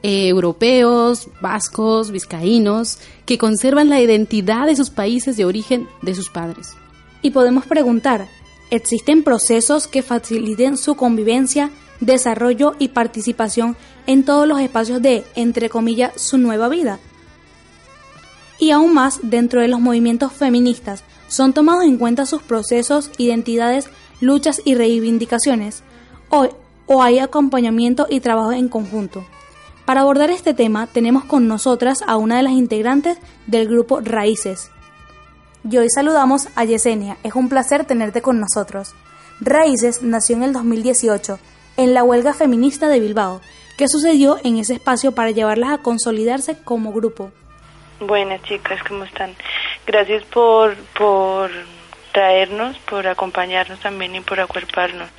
eh, 0.04 0.28
europeos, 0.28 1.30
vascos, 1.42 2.12
vizcaínos, 2.12 3.00
que 3.26 3.40
conservan 3.40 3.90
la 3.90 4.00
identidad 4.00 4.68
de 4.68 4.76
sus 4.76 4.92
países 4.92 5.38
de 5.38 5.46
origen 5.46 5.88
de 6.04 6.14
sus 6.14 6.30
padres. 6.30 6.76
Y 7.24 7.32
podemos 7.32 7.66
preguntar, 7.66 8.28
¿existen 8.70 9.24
procesos 9.24 9.88
que 9.88 10.04
faciliten 10.04 10.78
su 10.78 10.94
convivencia 10.94 11.72
desarrollo 12.00 12.76
y 12.80 12.90
participación 12.90 13.76
en 14.08 14.24
todos 14.24 14.48
los 14.48 14.60
espacios 14.60 15.02
de, 15.02 15.24
entre 15.36 15.70
comillas, 15.70 16.14
su 16.22 16.38
nueva 16.38 16.70
vida. 16.70 17.00
Y 18.60 18.72
aún 18.72 18.94
más, 18.94 19.20
dentro 19.24 19.62
de 19.62 19.68
los 19.68 19.80
movimientos 19.80 20.32
feministas, 20.32 21.04
son 21.28 21.54
tomados 21.54 21.84
en 21.84 21.98
cuenta 21.98 22.26
sus 22.26 22.42
procesos, 22.42 23.12
identidades, 23.18 23.90
luchas 24.22 24.62
y 24.66 24.76
reivindicaciones, 24.76 25.84
o, 26.30 26.50
o 26.86 27.04
hay 27.04 27.20
acompañamiento 27.20 28.08
y 28.10 28.20
trabajo 28.20 28.52
en 28.52 28.70
conjunto. 28.70 29.26
Para 29.86 30.02
abordar 30.02 30.32
este 30.32 30.54
tema 30.54 30.88
tenemos 30.88 31.26
con 31.26 31.48
nosotras 31.48 32.04
a 32.08 32.18
una 32.18 32.38
de 32.38 32.44
las 32.44 32.54
integrantes 32.54 33.18
del 33.46 33.68
grupo 33.68 34.02
Raíces. 34.02 34.72
Y 35.70 35.78
hoy 35.78 35.90
saludamos 35.90 36.48
a 36.56 36.66
Yesenia, 36.66 37.18
es 37.24 37.36
un 37.36 37.50
placer 37.50 37.86
tenerte 37.86 38.22
con 38.22 38.40
nosotros. 38.40 38.94
Raíces 39.42 40.02
nació 40.02 40.38
en 40.38 40.44
el 40.44 40.54
2018 40.54 41.40
en 41.78 41.94
la 41.94 42.04
huelga 42.04 42.34
feminista 42.34 42.88
de 42.88 43.00
Bilbao. 43.00 43.42
¿Qué 43.78 43.88
sucedió 43.88 44.38
en 44.44 44.58
ese 44.58 44.74
espacio 44.74 45.12
para 45.12 45.32
llevarlas 45.32 45.72
a 45.72 45.78
consolidarse 45.80 46.58
como 46.64 46.94
grupo? 46.94 47.32
Buenas 48.00 48.42
chicas, 48.44 48.82
¿cómo 48.88 49.04
están? 49.04 49.36
Gracias 49.86 50.24
por, 50.26 50.76
por 50.98 51.52
traernos, 52.16 52.78
por 52.80 53.08
acompañarnos 53.08 53.82
también 53.82 54.16
y 54.16 54.22
por 54.22 54.40
acuerparnos. 54.40 55.10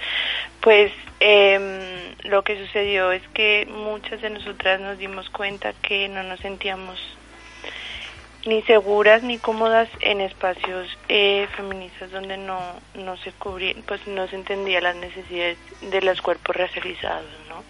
Pues 0.63 0.91
eh, 1.21 2.15
lo 2.23 2.43
que 2.43 2.57
sucedió 2.57 3.13
es 3.13 3.21
que 3.35 3.69
muchas 3.71 4.23
de 4.23 4.31
nosotras 4.31 4.81
nos 4.81 4.97
dimos 4.97 5.29
cuenta 5.29 5.75
que 5.75 6.09
no 6.09 6.23
nos 6.23 6.41
sentíamos 6.41 6.99
ni 8.47 8.63
seguras 8.63 9.23
ni 9.23 9.37
cómodas 9.37 9.91
en 10.01 10.23
espacios 10.23 10.89
eh, 11.11 11.47
feministas 11.55 12.11
donde 12.13 12.39
no, 12.39 12.61
no 12.95 13.19
se 13.19 13.33
cubrían, 13.33 13.83
pues 13.83 14.07
no 14.07 14.27
se 14.29 14.37
entendía 14.37 14.81
las 14.81 14.97
necesidades 14.97 15.59
de 15.83 16.01
los 16.01 16.23
cuerpos 16.23 16.57
racializados, 16.57 17.29
¿no? 17.51 17.63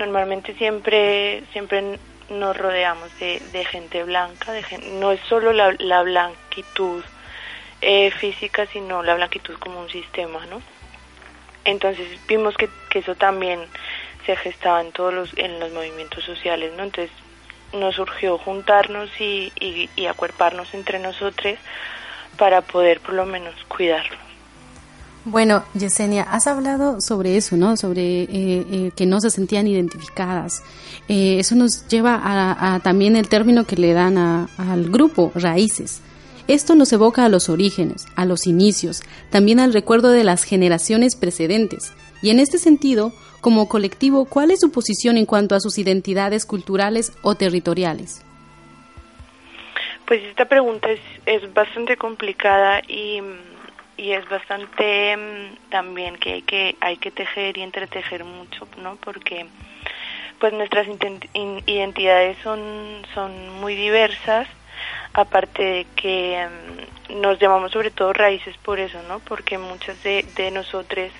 Normalmente 0.00 0.54
siempre, 0.54 1.44
siempre 1.52 2.00
nos 2.30 2.56
rodeamos 2.56 3.16
de, 3.20 3.40
de 3.52 3.64
gente 3.64 4.02
blanca, 4.02 4.50
de 4.50 4.64
no 4.98 5.12
es 5.12 5.20
solo 5.28 5.52
la 5.52 6.02
blanquitud 6.02 7.04
eh, 7.84 8.10
física, 8.10 8.66
sino 8.66 9.02
la 9.02 9.14
blanquitud 9.14 9.54
como 9.58 9.80
un 9.80 9.90
sistema, 9.90 10.44
¿no? 10.46 10.62
Entonces 11.64 12.06
vimos 12.26 12.56
que, 12.56 12.68
que 12.90 13.00
eso 13.00 13.14
también 13.14 13.60
se 14.26 14.36
gestaba 14.36 14.80
en 14.80 14.92
todos 14.92 15.12
los, 15.12 15.36
en 15.36 15.60
los 15.60 15.72
movimientos 15.72 16.24
sociales, 16.24 16.72
¿no? 16.76 16.84
Entonces 16.84 17.10
nos 17.72 17.96
surgió 17.96 18.38
juntarnos 18.38 19.10
y, 19.20 19.52
y, 19.60 20.06
acuerparnos 20.06 20.72
entre 20.74 20.98
nosotros 20.98 21.58
para 22.38 22.62
poder 22.62 23.00
por 23.00 23.14
lo 23.14 23.26
menos 23.26 23.54
cuidarlo. 23.68 24.16
Bueno, 25.26 25.64
Yesenia, 25.74 26.22
has 26.22 26.46
hablado 26.46 27.00
sobre 27.00 27.36
eso, 27.36 27.56
¿no? 27.56 27.76
Sobre 27.76 28.22
eh, 28.22 28.28
eh, 28.30 28.90
que 28.94 29.06
no 29.06 29.20
se 29.20 29.30
sentían 29.30 29.66
identificadas. 29.66 30.62
Eh, 31.08 31.38
eso 31.38 31.54
nos 31.54 31.88
lleva 31.88 32.20
a, 32.22 32.80
también 32.80 33.16
el 33.16 33.28
término 33.28 33.64
que 33.64 33.76
le 33.76 33.94
dan 33.94 34.18
al 34.18 34.90
grupo, 34.90 35.32
raíces. 35.34 36.02
Esto 36.46 36.74
nos 36.74 36.92
evoca 36.92 37.24
a 37.24 37.30
los 37.30 37.48
orígenes, 37.48 38.06
a 38.16 38.26
los 38.26 38.46
inicios, 38.46 39.02
también 39.30 39.60
al 39.60 39.72
recuerdo 39.72 40.10
de 40.10 40.24
las 40.24 40.44
generaciones 40.44 41.16
precedentes. 41.16 41.94
Y 42.20 42.28
en 42.28 42.38
este 42.38 42.58
sentido, 42.58 43.12
como 43.40 43.66
colectivo, 43.66 44.26
¿cuál 44.26 44.50
es 44.50 44.60
su 44.60 44.70
posición 44.70 45.16
en 45.16 45.24
cuanto 45.24 45.54
a 45.54 45.60
sus 45.60 45.78
identidades 45.78 46.44
culturales 46.44 47.12
o 47.22 47.34
territoriales? 47.34 48.22
Pues 50.06 50.22
esta 50.24 50.44
pregunta 50.44 50.90
es, 50.90 51.00
es 51.24 51.54
bastante 51.54 51.96
complicada 51.96 52.82
y, 52.88 53.22
y 53.96 54.12
es 54.12 54.28
bastante 54.28 55.16
mm, 55.16 55.70
también 55.70 56.16
que 56.16 56.34
hay, 56.34 56.42
que 56.42 56.76
hay 56.80 56.98
que 56.98 57.10
tejer 57.10 57.56
y 57.56 57.62
entretejer 57.62 58.22
mucho, 58.22 58.68
¿no? 58.82 58.96
Porque 58.96 59.46
pues 60.40 60.52
nuestras 60.52 60.86
identidades 61.64 62.36
son, 62.42 62.60
son 63.14 63.60
muy 63.60 63.74
diversas, 63.74 64.46
aparte 65.12 65.62
de 65.62 65.86
que 65.96 66.46
mm, 67.08 67.20
nos 67.20 67.38
llamamos 67.38 67.72
sobre 67.72 67.90
todo 67.90 68.12
raíces 68.12 68.56
por 68.58 68.78
eso, 68.80 69.02
¿no? 69.08 69.20
Porque 69.20 69.58
muchas 69.58 70.02
de, 70.02 70.24
de 70.36 70.50
nosotros 70.50 71.10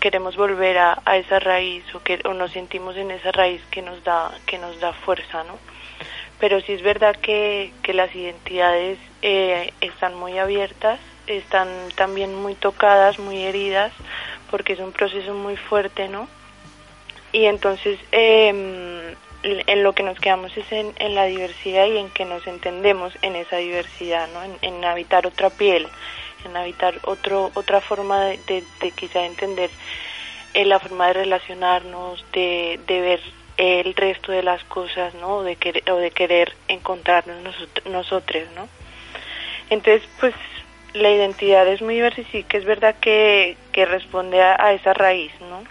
queremos 0.00 0.36
volver 0.36 0.76
a, 0.78 1.16
esa 1.16 1.38
raíz 1.38 1.84
o 1.94 2.02
que 2.02 2.18
o 2.24 2.34
nos 2.34 2.50
sentimos 2.50 2.96
en 2.96 3.12
esa 3.12 3.30
raíz 3.30 3.62
que 3.70 3.80
nos 3.80 4.02
da 4.02 4.32
que 4.44 4.58
nos 4.58 4.80
da 4.80 4.92
fuerza 4.92 5.44
no 5.44 5.56
pero 6.40 6.60
sí 6.60 6.72
es 6.72 6.82
verdad 6.82 7.14
que, 7.14 7.72
que 7.84 7.94
las 7.94 8.12
identidades 8.12 8.98
eh, 9.22 9.72
están 9.80 10.16
muy 10.16 10.36
abiertas 10.38 10.98
están 11.28 11.68
también 11.94 12.34
muy 12.34 12.56
tocadas 12.56 13.20
muy 13.20 13.42
heridas 13.42 13.92
porque 14.50 14.72
es 14.72 14.80
un 14.80 14.90
proceso 14.90 15.32
muy 15.32 15.56
fuerte 15.56 16.08
no 16.08 16.26
y 17.30 17.44
entonces 17.44 18.00
eh, 18.10 19.14
en 19.42 19.82
lo 19.82 19.92
que 19.92 20.02
nos 20.02 20.18
quedamos 20.18 20.56
es 20.56 20.70
en, 20.70 20.92
en, 20.98 21.14
la 21.14 21.24
diversidad 21.24 21.86
y 21.86 21.98
en 21.98 22.10
que 22.10 22.24
nos 22.24 22.46
entendemos 22.46 23.12
en 23.22 23.36
esa 23.36 23.56
diversidad 23.56 24.28
no 24.32 24.42
en, 24.42 24.56
en 24.62 24.84
habitar 24.84 25.26
otra 25.26 25.50
piel 25.50 25.88
en 26.44 26.56
habitar 26.56 26.98
otro, 27.04 27.50
otra 27.54 27.80
forma 27.80 28.24
de, 28.24 28.64
de, 28.80 28.90
quizá 28.92 29.24
entender 29.24 29.70
eh, 30.54 30.64
la 30.64 30.78
forma 30.78 31.08
de 31.08 31.12
relacionarnos, 31.14 32.24
de, 32.32 32.80
de 32.86 33.00
ver 33.00 33.20
el 33.56 33.94
resto 33.94 34.32
de 34.32 34.42
las 34.42 34.64
cosas, 34.64 35.14
¿no? 35.14 35.36
O 35.36 35.42
de 35.42 35.56
querer, 35.56 35.88
o 35.90 35.96
de 35.96 36.10
querer 36.10 36.54
encontrarnos 36.68 37.36
nosotros, 37.84 38.44
¿no? 38.56 38.68
Entonces, 39.70 40.02
pues 40.20 40.34
la 40.94 41.10
identidad 41.10 41.66
es 41.68 41.80
muy 41.80 41.94
diversa 41.94 42.20
y 42.20 42.24
sí 42.24 42.44
que 42.44 42.58
es 42.58 42.64
verdad 42.64 42.96
que, 43.00 43.56
que 43.72 43.86
responde 43.86 44.42
a, 44.42 44.56
a 44.58 44.72
esa 44.72 44.92
raíz, 44.92 45.32
¿no? 45.40 45.64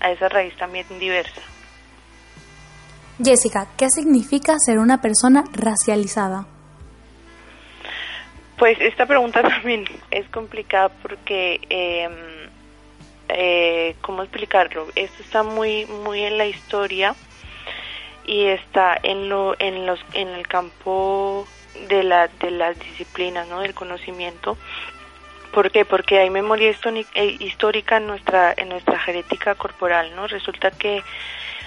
A 0.00 0.10
esa 0.10 0.28
raíz 0.28 0.56
también 0.56 0.86
diversa. 0.98 1.42
Jessica, 3.22 3.68
¿qué 3.76 3.90
significa 3.90 4.58
ser 4.58 4.78
una 4.78 5.00
persona 5.00 5.44
racializada? 5.52 6.46
Pues 8.58 8.78
esta 8.80 9.06
pregunta 9.06 9.42
también 9.48 9.84
es 10.10 10.28
complicada 10.30 10.88
porque, 10.88 11.60
eh, 11.70 12.08
eh, 13.28 13.96
¿cómo 14.00 14.22
explicarlo? 14.22 14.86
Esto 14.96 15.22
está 15.22 15.42
muy, 15.42 15.86
muy 15.86 16.22
en 16.22 16.38
la 16.38 16.46
historia 16.46 17.14
y 18.26 18.46
está 18.46 18.98
en 19.02 19.28
lo, 19.28 19.54
en 19.58 19.86
los, 19.86 20.00
en 20.14 20.28
el 20.28 20.48
campo 20.48 21.46
de 21.88 22.02
la, 22.02 22.28
de 22.28 22.50
las 22.50 22.78
disciplinas, 22.78 23.46
¿no? 23.48 23.60
Del 23.60 23.74
conocimiento. 23.74 24.56
¿Por 25.52 25.70
qué? 25.70 25.84
Porque 25.84 26.18
hay 26.18 26.30
memoria 26.30 26.70
eh, 26.70 27.36
histórica 27.38 27.98
en 27.98 28.08
nuestra, 28.08 28.54
en 28.56 28.70
nuestra 28.70 28.98
genética 28.98 29.54
corporal, 29.54 30.14
¿no? 30.16 30.26
Resulta 30.26 30.72
que 30.72 31.02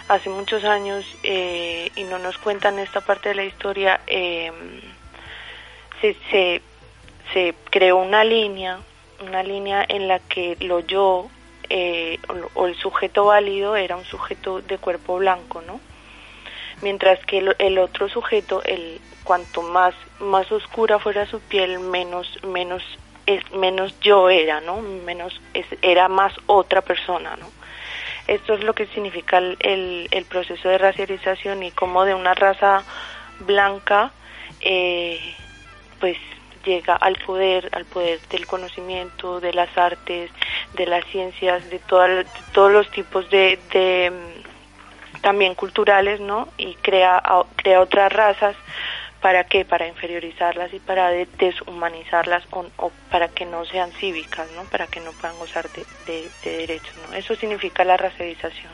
hace 0.07 0.29
muchos 0.29 0.63
años 0.63 1.05
eh, 1.23 1.91
y 1.95 2.03
no 2.03 2.17
nos 2.19 2.37
cuentan 2.37 2.79
esta 2.79 3.01
parte 3.01 3.29
de 3.29 3.35
la 3.35 3.43
historia 3.43 4.01
eh, 4.07 4.51
se, 6.01 6.61
se, 7.33 7.53
creó 7.69 7.97
una 7.97 8.23
línea 8.23 8.79
una 9.21 9.43
línea 9.43 9.85
en 9.87 10.07
la 10.07 10.19
que 10.19 10.55
lo 10.61 10.79
yo 10.79 11.27
eh, 11.69 12.19
o, 12.55 12.67
el 12.67 12.75
sujeto 12.75 13.25
válido 13.25 13.75
era 13.75 13.97
un 13.97 14.05
sujeto 14.05 14.61
de 14.61 14.77
cuerpo 14.77 15.17
blanco 15.17 15.61
no 15.61 15.81
mientras 16.81 17.19
que 17.25 17.39
el, 17.57 17.77
otro 17.77 18.07
sujeto 18.07 18.63
el 18.63 19.01
cuanto 19.23 19.61
más 19.61 19.93
más 20.19 20.49
oscura 20.51 20.99
fuera 20.99 21.25
su 21.25 21.41
piel 21.41 21.79
menos 21.79 22.39
menos 22.43 22.81
es 23.25 23.51
menos 23.51 23.99
yo 23.99 24.29
era 24.29 24.61
no 24.61 24.79
menos 24.79 25.41
era 25.81 26.07
más 26.07 26.33
otra 26.45 26.81
persona 26.81 27.35
no 27.35 27.56
esto 28.27 28.53
es 28.53 28.63
lo 28.63 28.73
que 28.73 28.87
significa 28.87 29.37
el, 29.37 30.07
el, 30.11 30.25
proceso 30.25 30.69
de 30.69 30.77
racialización 30.77 31.63
y 31.63 31.71
cómo 31.71 32.05
de 32.05 32.13
una 32.13 32.33
raza 32.33 32.83
blanca 33.39 34.11
eh, 34.61 35.19
pues 35.99 36.17
llega 36.65 36.95
al 36.95 37.15
poder, 37.25 37.69
al 37.71 37.85
poder 37.85 38.19
del 38.29 38.45
conocimiento, 38.45 39.39
de 39.39 39.53
las 39.53 39.75
artes, 39.77 40.29
de 40.73 40.85
las 40.85 41.05
ciencias, 41.05 41.69
de, 41.69 41.79
todos 41.79 42.71
los 42.71 42.91
tipos 42.91 43.29
de, 43.29 43.57
de, 43.71 44.11
mm, 44.11 45.21
también 45.21 45.55
culturales, 45.55 46.19
¿no? 46.19 46.49
Y 46.57 46.75
crea, 46.75 47.23
crea 47.55 47.81
otras 47.81 48.11
razas 48.11 48.55
¿Para 49.21 49.45
qué? 49.45 49.65
Para 49.65 49.87
inferiorizarlas 49.87 50.73
y 50.73 50.79
para 50.79 51.09
deshumanizarlas 51.09 52.43
o, 52.51 52.91
para 53.09 53.29
que 53.29 53.45
no 53.45 53.65
sean 53.65 53.91
cívicas, 53.93 54.47
¿no? 54.55 54.63
Para 54.65 54.87
que 54.87 54.99
no 54.99 55.11
puedan 55.11 55.37
gozar 55.39 55.67
de, 56.05 56.29
derechos, 56.43 56.93
¿no? 57.07 57.15
Eso 57.15 57.35
significa 57.35 57.83
la 57.83 57.97
racialización. 57.97 58.71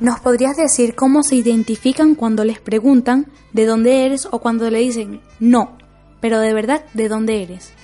¿Nos 0.00 0.20
podrías 0.20 0.56
decir 0.56 0.94
cómo 0.94 1.22
se 1.22 1.36
identifican 1.36 2.14
cuando 2.14 2.44
les 2.44 2.58
preguntan 2.58 3.26
de 3.52 3.66
dónde 3.66 4.06
eres 4.06 4.26
o 4.30 4.40
cuando 4.40 4.70
le 4.70 4.78
dicen 4.78 5.20
no, 5.38 5.76
pero 6.22 6.40
de 6.40 6.54
verdad, 6.54 6.82
¿de 6.94 7.08
dónde 7.08 7.42
eres? 7.42 7.74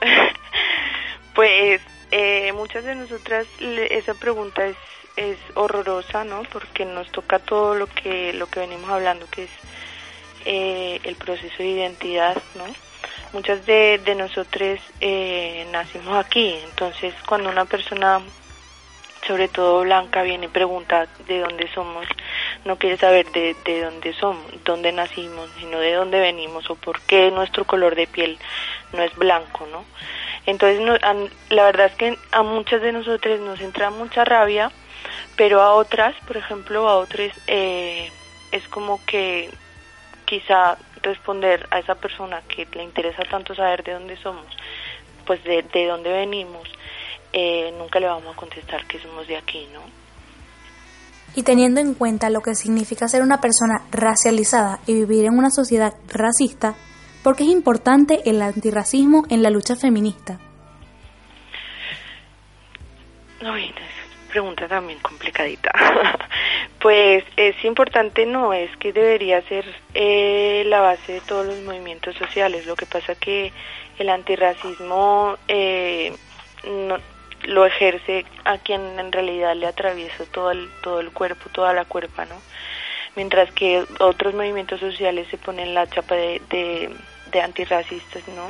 pues 1.34 1.82
eh, 2.10 2.50
muchas 2.54 2.84
de 2.84 2.94
nosotras 2.94 3.46
esa 3.60 4.14
pregunta 4.14 4.64
es, 4.64 4.76
es 5.16 5.36
horrorosa, 5.54 6.24
¿no? 6.24 6.42
Porque 6.50 6.86
nos 6.86 7.12
toca 7.12 7.38
todo 7.38 7.74
lo 7.74 7.86
que, 7.86 8.32
lo 8.32 8.46
que 8.46 8.60
venimos 8.60 8.88
hablando, 8.88 9.26
que 9.30 9.44
es 9.44 9.50
eh, 10.44 11.00
el 11.04 11.16
proceso 11.16 11.56
de 11.58 11.68
identidad, 11.68 12.36
¿no? 12.54 12.64
Muchas 13.32 13.64
de, 13.66 14.00
de 14.04 14.14
nosotros 14.14 14.80
eh, 15.00 15.66
nacimos 15.70 16.16
aquí, 16.16 16.58
entonces 16.64 17.14
cuando 17.26 17.50
una 17.50 17.66
persona, 17.66 18.22
sobre 19.26 19.48
todo 19.48 19.82
blanca, 19.82 20.22
viene 20.22 20.46
y 20.46 20.48
pregunta 20.48 21.06
de 21.26 21.40
dónde 21.40 21.68
somos, 21.74 22.06
no 22.64 22.78
quiere 22.78 22.96
saber 22.96 23.30
de, 23.32 23.54
de 23.64 23.82
dónde 23.82 24.14
somos, 24.14 24.44
dónde 24.64 24.92
nacimos, 24.92 25.50
sino 25.58 25.78
de 25.78 25.92
dónde 25.92 26.20
venimos 26.20 26.70
o 26.70 26.74
por 26.74 27.00
qué 27.02 27.30
nuestro 27.30 27.66
color 27.66 27.94
de 27.94 28.06
piel 28.06 28.38
no 28.92 29.02
es 29.02 29.14
blanco, 29.14 29.66
¿no? 29.70 29.84
Entonces, 30.46 30.80
la 31.50 31.64
verdad 31.64 31.86
es 31.88 31.94
que 31.96 32.18
a 32.32 32.42
muchas 32.42 32.80
de 32.80 32.92
nosotros 32.92 33.38
nos 33.40 33.60
entra 33.60 33.90
mucha 33.90 34.24
rabia, 34.24 34.72
pero 35.36 35.60
a 35.60 35.74
otras, 35.74 36.14
por 36.26 36.38
ejemplo, 36.38 36.88
a 36.88 36.96
otras 36.96 37.32
eh, 37.46 38.10
es 38.50 38.66
como 38.68 39.04
que 39.04 39.50
quizá 40.28 40.76
responder 41.02 41.66
a 41.70 41.78
esa 41.78 41.94
persona 41.94 42.42
que 42.42 42.66
le 42.72 42.82
interesa 42.84 43.22
tanto 43.24 43.54
saber 43.54 43.82
de 43.82 43.92
dónde 43.92 44.16
somos, 44.18 44.46
pues 45.26 45.42
de, 45.44 45.62
de 45.62 45.86
dónde 45.86 46.10
venimos, 46.10 46.68
eh, 47.32 47.72
nunca 47.78 47.98
le 47.98 48.06
vamos 48.06 48.34
a 48.34 48.36
contestar 48.36 48.86
que 48.86 48.98
somos 49.00 49.26
de 49.26 49.36
aquí, 49.36 49.66
¿no? 49.72 49.80
Y 51.34 51.42
teniendo 51.42 51.80
en 51.80 51.94
cuenta 51.94 52.30
lo 52.30 52.40
que 52.40 52.54
significa 52.54 53.08
ser 53.08 53.22
una 53.22 53.40
persona 53.40 53.82
racializada 53.90 54.80
y 54.86 54.94
vivir 54.94 55.26
en 55.26 55.38
una 55.38 55.50
sociedad 55.50 55.94
racista, 56.08 56.74
¿por 57.22 57.36
qué 57.36 57.44
es 57.44 57.50
importante 57.50 58.28
el 58.28 58.42
antirracismo 58.42 59.24
en 59.30 59.42
la 59.42 59.50
lucha 59.50 59.76
feminista? 59.76 60.38
No, 63.40 63.54
pregunta 64.28 64.68
también 64.68 64.98
complicadita. 65.00 65.72
pues 66.80 67.24
es 67.36 67.64
importante, 67.64 68.24
no, 68.26 68.52
es 68.52 68.74
que 68.76 68.92
debería 68.92 69.42
ser 69.42 69.64
eh, 69.94 70.62
la 70.66 70.80
base 70.80 71.14
de 71.14 71.20
todos 71.22 71.46
los 71.46 71.58
movimientos 71.62 72.14
sociales. 72.16 72.66
Lo 72.66 72.76
que 72.76 72.86
pasa 72.86 73.14
que 73.14 73.52
el 73.98 74.08
antirracismo 74.08 75.36
eh, 75.48 76.14
no, 76.64 76.98
lo 77.44 77.66
ejerce 77.66 78.24
a 78.44 78.58
quien 78.58 78.98
en 78.98 79.10
realidad 79.10 79.56
le 79.56 79.66
atraviesa 79.66 80.24
todo 80.26 80.50
el, 80.52 80.70
todo 80.82 81.00
el 81.00 81.10
cuerpo, 81.10 81.48
toda 81.50 81.72
la 81.72 81.84
cuerpa, 81.84 82.24
¿no? 82.26 82.36
Mientras 83.16 83.50
que 83.52 83.84
otros 83.98 84.34
movimientos 84.34 84.78
sociales 84.78 85.26
se 85.30 85.38
ponen 85.38 85.74
la 85.74 85.88
chapa 85.88 86.14
de, 86.14 86.94
antirracistas, 87.42 88.26
¿no? 88.28 88.48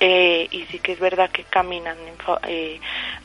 Eh, 0.00 0.48
y 0.50 0.64
sí 0.66 0.78
que 0.78 0.92
es 0.92 1.00
verdad 1.00 1.30
que 1.30 1.44
caminan 1.44 1.98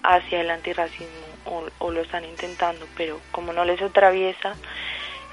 hacia 0.04 0.42
el 0.42 0.50
antirracismo 0.50 1.35
o, 1.46 1.92
lo 1.92 2.02
están 2.02 2.26
intentando, 2.26 2.86
pero 2.98 3.20
como 3.32 3.54
no 3.54 3.66
les 3.66 3.82
atraviesa, 3.82 4.56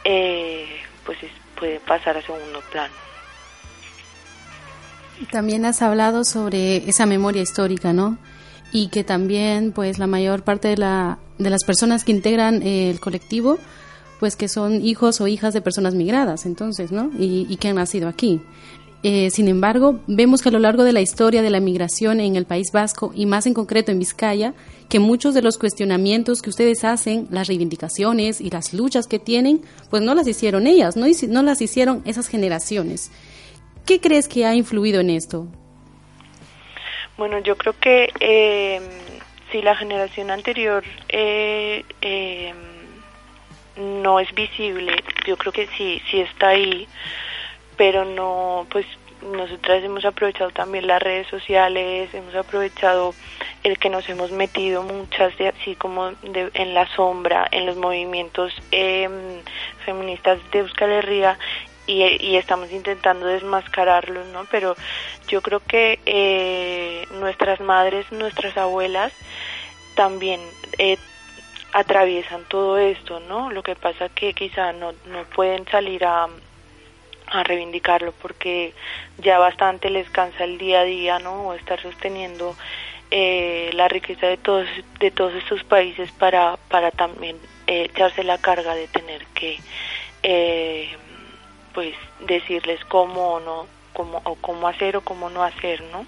eh, 0.04 0.80
pues 1.04 1.18
puede 1.58 1.80
pasar 1.80 2.16
a 2.16 2.22
segundo 2.22 2.60
plano. 2.70 2.92
También 5.30 5.64
has 5.64 5.82
hablado 5.82 6.24
sobre 6.24 6.88
esa 6.88 7.06
memoria 7.06 7.42
histórica, 7.42 7.92
¿no? 7.92 8.18
Y 8.72 8.88
que 8.88 9.04
también, 9.04 9.72
pues, 9.72 9.98
la 9.98 10.06
mayor 10.06 10.42
parte 10.42 10.68
de, 10.68 10.76
la, 10.78 11.18
de 11.38 11.50
las 11.50 11.64
personas 11.64 12.04
que 12.04 12.12
integran 12.12 12.62
eh, 12.62 12.90
el 12.90 12.98
colectivo, 12.98 13.58
pues, 14.18 14.34
que 14.36 14.48
son 14.48 14.84
hijos 14.84 15.20
o 15.20 15.28
hijas 15.28 15.52
de 15.54 15.60
personas 15.60 15.94
migradas, 15.94 16.46
entonces, 16.46 16.90
¿no? 16.90 17.10
Y, 17.18 17.46
y 17.48 17.56
que 17.56 17.68
han 17.68 17.76
nacido 17.76 18.08
aquí. 18.08 18.40
Eh, 19.04 19.30
sin 19.30 19.48
embargo, 19.48 20.00
vemos 20.06 20.42
que 20.42 20.48
a 20.48 20.52
lo 20.52 20.60
largo 20.60 20.84
de 20.84 20.92
la 20.92 21.00
historia 21.00 21.42
de 21.42 21.50
la 21.50 21.58
migración 21.58 22.20
en 22.20 22.36
el 22.36 22.46
País 22.46 22.70
Vasco 22.72 23.12
y 23.14 23.26
más 23.26 23.46
en 23.46 23.54
concreto 23.54 23.90
en 23.90 23.98
Vizcaya, 23.98 24.54
que 24.88 25.00
muchos 25.00 25.34
de 25.34 25.42
los 25.42 25.58
cuestionamientos 25.58 26.40
que 26.40 26.50
ustedes 26.50 26.84
hacen, 26.84 27.26
las 27.30 27.48
reivindicaciones 27.48 28.40
y 28.40 28.50
las 28.50 28.72
luchas 28.72 29.08
que 29.08 29.18
tienen, 29.18 29.62
pues 29.90 30.02
no 30.02 30.14
las 30.14 30.28
hicieron 30.28 30.68
ellas, 30.68 30.96
no, 30.96 31.06
no 31.28 31.42
las 31.42 31.60
hicieron 31.60 32.02
esas 32.04 32.28
generaciones. 32.28 33.10
¿Qué 33.86 34.00
crees 34.00 34.28
que 34.28 34.46
ha 34.46 34.54
influido 34.54 35.00
en 35.00 35.10
esto? 35.10 35.48
Bueno, 37.16 37.40
yo 37.40 37.56
creo 37.56 37.74
que 37.80 38.08
eh, 38.20 38.80
si 39.50 39.62
la 39.62 39.74
generación 39.74 40.30
anterior 40.30 40.84
eh, 41.08 41.84
eh, 42.00 42.54
no 43.76 44.20
es 44.20 44.32
visible, 44.34 44.94
yo 45.26 45.36
creo 45.36 45.52
que 45.52 45.66
sí, 45.76 46.00
sí 46.10 46.20
está 46.20 46.50
ahí 46.50 46.86
pero 47.82 48.04
no, 48.04 48.64
pues 48.70 48.86
nosotras 49.22 49.82
hemos 49.82 50.04
aprovechado 50.04 50.52
también 50.52 50.86
las 50.86 51.02
redes 51.02 51.26
sociales, 51.26 52.14
hemos 52.14 52.32
aprovechado 52.36 53.12
el 53.64 53.76
que 53.76 53.88
nos 53.88 54.08
hemos 54.08 54.30
metido 54.30 54.84
muchas, 54.84 55.36
de, 55.36 55.48
así 55.48 55.74
como 55.74 56.12
en 56.22 56.74
la 56.74 56.86
sombra, 56.94 57.48
en 57.50 57.66
los 57.66 57.76
movimientos 57.76 58.52
em, 58.70 59.40
feministas 59.84 60.38
de 60.52 60.60
Euskal 60.60 60.92
Herria 60.92 61.36
y, 61.88 62.04
y, 62.24 62.36
estamos 62.36 62.70
intentando 62.70 63.26
desmascararlos, 63.26 64.28
¿no? 64.28 64.44
Pero 64.48 64.76
yo 65.26 65.42
creo 65.42 65.58
que 65.58 65.98
eh, 66.06 67.04
nuestras 67.18 67.58
madres, 67.58 68.06
nuestras 68.12 68.56
abuelas 68.56 69.12
también 69.96 70.40
eh, 70.78 70.98
atraviesan 71.72 72.44
todo 72.44 72.78
esto, 72.78 73.18
¿no? 73.18 73.50
Lo 73.50 73.64
que 73.64 73.74
pasa 73.74 74.08
que 74.08 74.34
quizá 74.34 74.72
no, 74.72 74.92
no 75.06 75.24
pueden 75.34 75.66
salir 75.66 76.04
a 76.04 76.28
a 77.32 77.42
reivindicarlo 77.42 78.12
porque 78.12 78.74
ya 79.18 79.38
bastante 79.38 79.90
les 79.90 80.08
cansa 80.10 80.44
el 80.44 80.58
día 80.58 80.80
a 80.80 80.84
día, 80.84 81.18
¿no? 81.18 81.54
Estar 81.54 81.80
sosteniendo 81.80 82.56
eh, 83.10 83.70
la 83.74 83.88
riqueza 83.88 84.26
de 84.26 84.36
todos 84.36 84.66
de 84.98 85.10
todos 85.10 85.34
estos 85.34 85.62
países 85.64 86.10
para 86.12 86.56
para 86.68 86.90
también 86.90 87.36
eh, 87.66 87.84
echarse 87.84 88.24
la 88.24 88.38
carga 88.38 88.74
de 88.74 88.88
tener 88.88 89.26
que 89.34 89.58
eh, 90.22 90.88
pues 91.74 91.94
decirles 92.26 92.80
cómo 92.86 93.34
o 93.34 93.40
no 93.40 93.66
cómo 93.92 94.22
o 94.24 94.34
cómo 94.36 94.68
hacer 94.68 94.96
o 94.96 95.02
cómo 95.02 95.28
no 95.28 95.42
hacer, 95.42 95.82
¿no? 95.92 96.06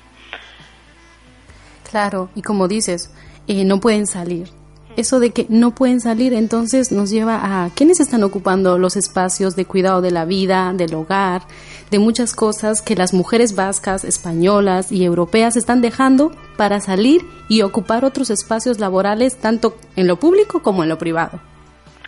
Claro, 1.91 2.31
y 2.35 2.43
como 2.43 2.67
dices, 2.67 3.15
no 3.47 3.79
pueden 3.79 4.07
salir. 4.07 4.49
Eso 4.97 5.21
de 5.21 5.31
que 5.31 5.47
no 5.49 5.73
pueden 5.73 6.01
salir 6.01 6.33
entonces 6.33 6.93
nos 6.93 7.11
lleva 7.11 7.65
a 7.65 7.71
quiénes 7.75 8.01
están 8.01 8.23
ocupando 8.23 8.79
los 8.79 8.97
espacios 8.97 9.57
de 9.57 9.65
cuidado 9.65 10.01
de 10.01 10.11
la 10.11 10.25
vida, 10.25 10.73
del 10.75 10.95
hogar, 10.95 11.43
de 11.91 11.99
muchas 11.99 12.35
cosas 12.35 12.83
que 12.83 12.97
las 12.97 13.13
mujeres 13.13 13.55
vascas, 13.55 14.05
españolas 14.05 14.91
y 14.93 15.05
europeas 15.05 15.57
están 15.57 15.81
dejando 15.81 16.33
para 16.57 16.81
salir 16.81 17.23
y 17.49 17.63
ocupar 17.63 18.05
otros 18.05 18.31
espacios 18.31 18.79
laborales 18.79 19.39
tanto 19.41 19.77
en 19.97 20.07
lo 20.07 20.17
público 20.17 20.63
como 20.63 20.83
en 20.83 20.89
lo 20.89 20.99
privado. 20.99 21.41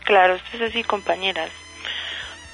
Claro, 0.05 0.35
esto 0.35 0.57
es 0.57 0.71
así, 0.71 0.83
compañeras. 0.83 1.51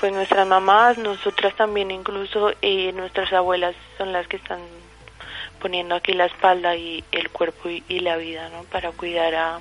Pues 0.00 0.12
nuestras 0.12 0.46
mamás, 0.48 0.98
nosotras 0.98 1.54
también 1.54 1.90
incluso, 1.90 2.50
y 2.60 2.92
nuestras 2.92 3.32
abuelas 3.32 3.76
son 3.98 4.12
las 4.12 4.26
que 4.26 4.36
están 4.36 4.60
poniendo 5.60 5.94
aquí 5.94 6.12
la 6.12 6.26
espalda 6.26 6.74
y 6.74 7.04
el 7.12 7.30
cuerpo 7.30 7.68
y, 7.68 7.84
y 7.88 8.00
la 8.00 8.16
vida, 8.16 8.48
¿no? 8.48 8.64
Para 8.64 8.90
cuidar 8.90 9.34
a, 9.34 9.60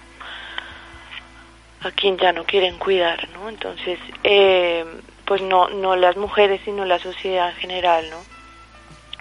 a 1.84 1.92
quien 1.92 2.18
ya 2.18 2.32
no 2.32 2.44
quieren 2.46 2.78
cuidar, 2.78 3.30
¿no? 3.30 3.50
Entonces, 3.50 4.00
eh, 4.24 4.86
pues 5.26 5.42
no, 5.42 5.70
no 5.70 5.96
las 5.96 6.18
mujeres, 6.18 6.62
sino 6.66 6.86
la 6.86 7.00
sociedad 7.00 7.50
en 7.50 7.56
general, 7.56 8.10
¿no? 8.10 8.18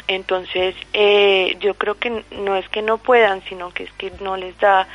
Entonces, 0.08 0.74
eh, 0.92 1.56
yo 1.60 1.74
creo 1.74 1.96
que 1.96 2.24
no 2.32 2.56
es 2.56 2.68
que 2.68 2.82
no 2.82 2.98
puedan, 2.98 3.44
sino 3.44 3.70
que 3.70 3.84
es 3.84 3.92
que 3.92 4.10
no 4.20 4.36
les 4.36 4.58
da, 4.58 4.88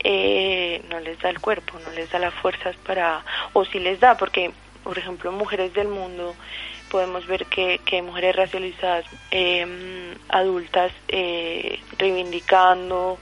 eh, 0.00 0.82
no 0.90 1.00
les 1.00 1.18
da 1.20 1.30
el 1.30 1.40
cuerpo, 1.40 1.78
no 1.84 1.90
les 1.92 2.10
da 2.10 2.18
las 2.18 2.34
fuerzas 2.34 2.76
para, 2.76 3.24
o 3.54 3.64
si 3.64 3.78
les 3.78 3.98
da, 3.98 4.18
porque, 4.18 4.52
por 4.84 4.98
ejemplo, 4.98 5.32
mujeres 5.32 5.72
del 5.72 5.88
mundo, 5.88 6.34
podemos 6.90 7.26
ver 7.26 7.46
que, 7.46 7.80
que 7.84 8.02
mujeres 8.02 8.36
racializadas, 8.36 9.06
em, 9.30 10.14
adultas, 10.28 10.92
eh, 11.08 11.80
reivindicando, 11.96 13.18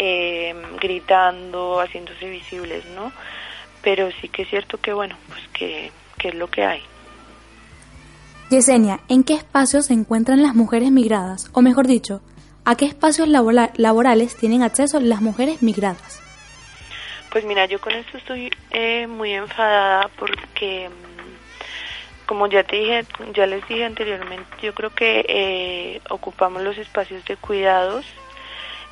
eh, 0.00 0.54
gritando, 0.80 1.80
haciéndose 1.80 2.30
visibles, 2.30 2.84
¿no? 2.94 3.12
Pero 3.82 4.10
sí 4.20 4.28
que 4.28 4.42
es 4.42 4.48
cierto 4.48 4.78
que, 4.78 4.92
bueno, 4.92 5.16
pues 5.28 5.40
que, 5.48 5.90
que 6.16 6.28
es 6.28 6.34
lo 6.36 6.48
que 6.48 6.64
hay. 6.64 6.82
Yesenia, 8.48 9.00
¿en 9.08 9.24
qué 9.24 9.34
espacios 9.34 9.86
se 9.86 9.94
encuentran 9.94 10.40
las 10.40 10.54
mujeres 10.54 10.92
migradas? 10.92 11.50
O 11.52 11.62
mejor 11.62 11.88
dicho, 11.88 12.22
¿a 12.64 12.76
qué 12.76 12.84
espacios 12.86 13.28
laborales 13.28 14.36
tienen 14.36 14.62
acceso 14.62 15.00
las 15.00 15.20
mujeres 15.20 15.62
migradas? 15.62 16.22
Pues 17.30 17.44
mira, 17.44 17.66
yo 17.66 17.80
con 17.80 17.92
esto 17.92 18.16
estoy 18.16 18.50
eh, 18.70 19.06
muy 19.06 19.32
enfadada 19.32 20.08
porque, 20.16 20.88
mm, 20.88 22.26
como 22.26 22.46
ya 22.46 22.62
te 22.62 22.76
dije, 22.76 23.04
ya 23.34 23.46
les 23.46 23.66
dije 23.68 23.84
anteriormente, 23.84 24.46
yo 24.62 24.72
creo 24.74 24.90
que 24.90 25.26
eh, 25.28 26.00
ocupamos 26.08 26.62
los 26.62 26.78
espacios 26.78 27.24
de 27.26 27.36
cuidados 27.36 28.06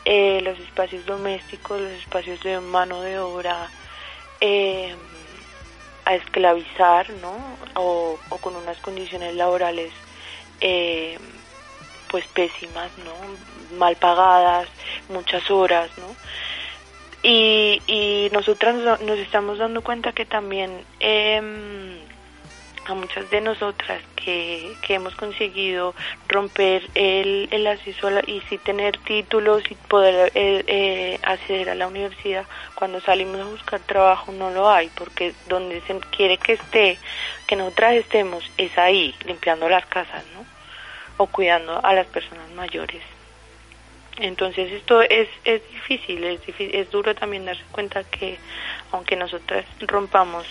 eh, 0.09 0.41
los 0.43 0.57
espacios 0.61 1.05
domésticos, 1.05 1.81
los 1.81 1.91
espacios 1.91 2.41
de 2.45 2.61
mano 2.61 3.01
de 3.01 3.19
obra 3.19 3.69
eh, 4.41 4.95
a 6.05 6.15
esclavizar, 6.15 7.11
¿no? 7.21 7.37
O, 7.75 8.17
con 8.41 8.55
unas 8.55 8.79
condiciones 8.79 9.35
laborales 9.35 9.93
eh, 10.61 11.19
pues 12.09 12.25
pésimas, 12.29 12.93
¿no? 12.99 13.77
Mal 13.77 13.97
pagadas, 13.97 14.69
muchas 15.09 15.51
horas, 15.51 15.91
¿no? 15.99 16.15
Y, 17.25 17.83
y 17.89 18.31
nosotras 18.33 19.01
nos 19.01 19.19
estamos 19.19 19.59
dando 19.59 19.83
cuenta 19.83 20.13
que 20.13 20.25
también 20.25 20.85
eh, 21.01 22.06
a 22.89 22.95
muchas 22.95 23.28
de 23.30 23.41
nosotras 23.41 24.03
que, 24.14 24.74
que 24.82 24.95
hemos 24.95 25.14
conseguido 25.14 25.95
romper 26.28 26.89
el, 26.95 27.49
el 27.51 27.66
acceso 27.66 28.09
y 28.26 28.41
sí 28.49 28.59
tener 28.59 28.99
títulos 28.99 29.62
y 29.70 29.74
poder 29.74 30.32
eh, 30.34 30.64
eh, 30.66 31.18
acceder 31.22 31.70
a 31.70 31.74
la 31.74 31.89
universidad, 31.89 32.45
cuando 32.74 33.01
salimos 33.01 33.41
a 33.41 33.45
buscar 33.45 33.80
trabajo 33.80 34.32
no 34.32 34.51
lo 34.51 34.70
hay, 34.70 34.91
porque 34.95 35.34
donde 35.49 35.80
se 35.82 35.99
quiere 36.16 36.39
que 36.39 36.55
esté, 36.55 36.99
que 37.47 37.57
nosotras 37.57 37.95
estemos, 37.95 38.51
es 38.57 38.76
ahí, 38.78 39.14
limpiando 39.24 39.68
las 39.68 39.87
casas, 39.87 40.24
¿no? 40.34 40.45
O 41.18 41.26
cuidando 41.26 41.84
a 41.84 41.93
las 41.95 42.07
personas 42.07 42.51
mayores. 42.51 43.03
Entonces 44.18 44.72
esto 44.72 45.03
es, 45.03 45.28
es 45.45 45.62
difícil, 45.70 46.24
es 46.24 46.41
difícil, 46.47 46.74
es 46.74 46.91
duro 46.91 47.14
también 47.14 47.45
darse 47.45 47.62
cuenta 47.70 48.03
que 48.05 48.39
aunque 48.93 49.14
nosotras 49.14 49.66
rompamos 49.80 50.47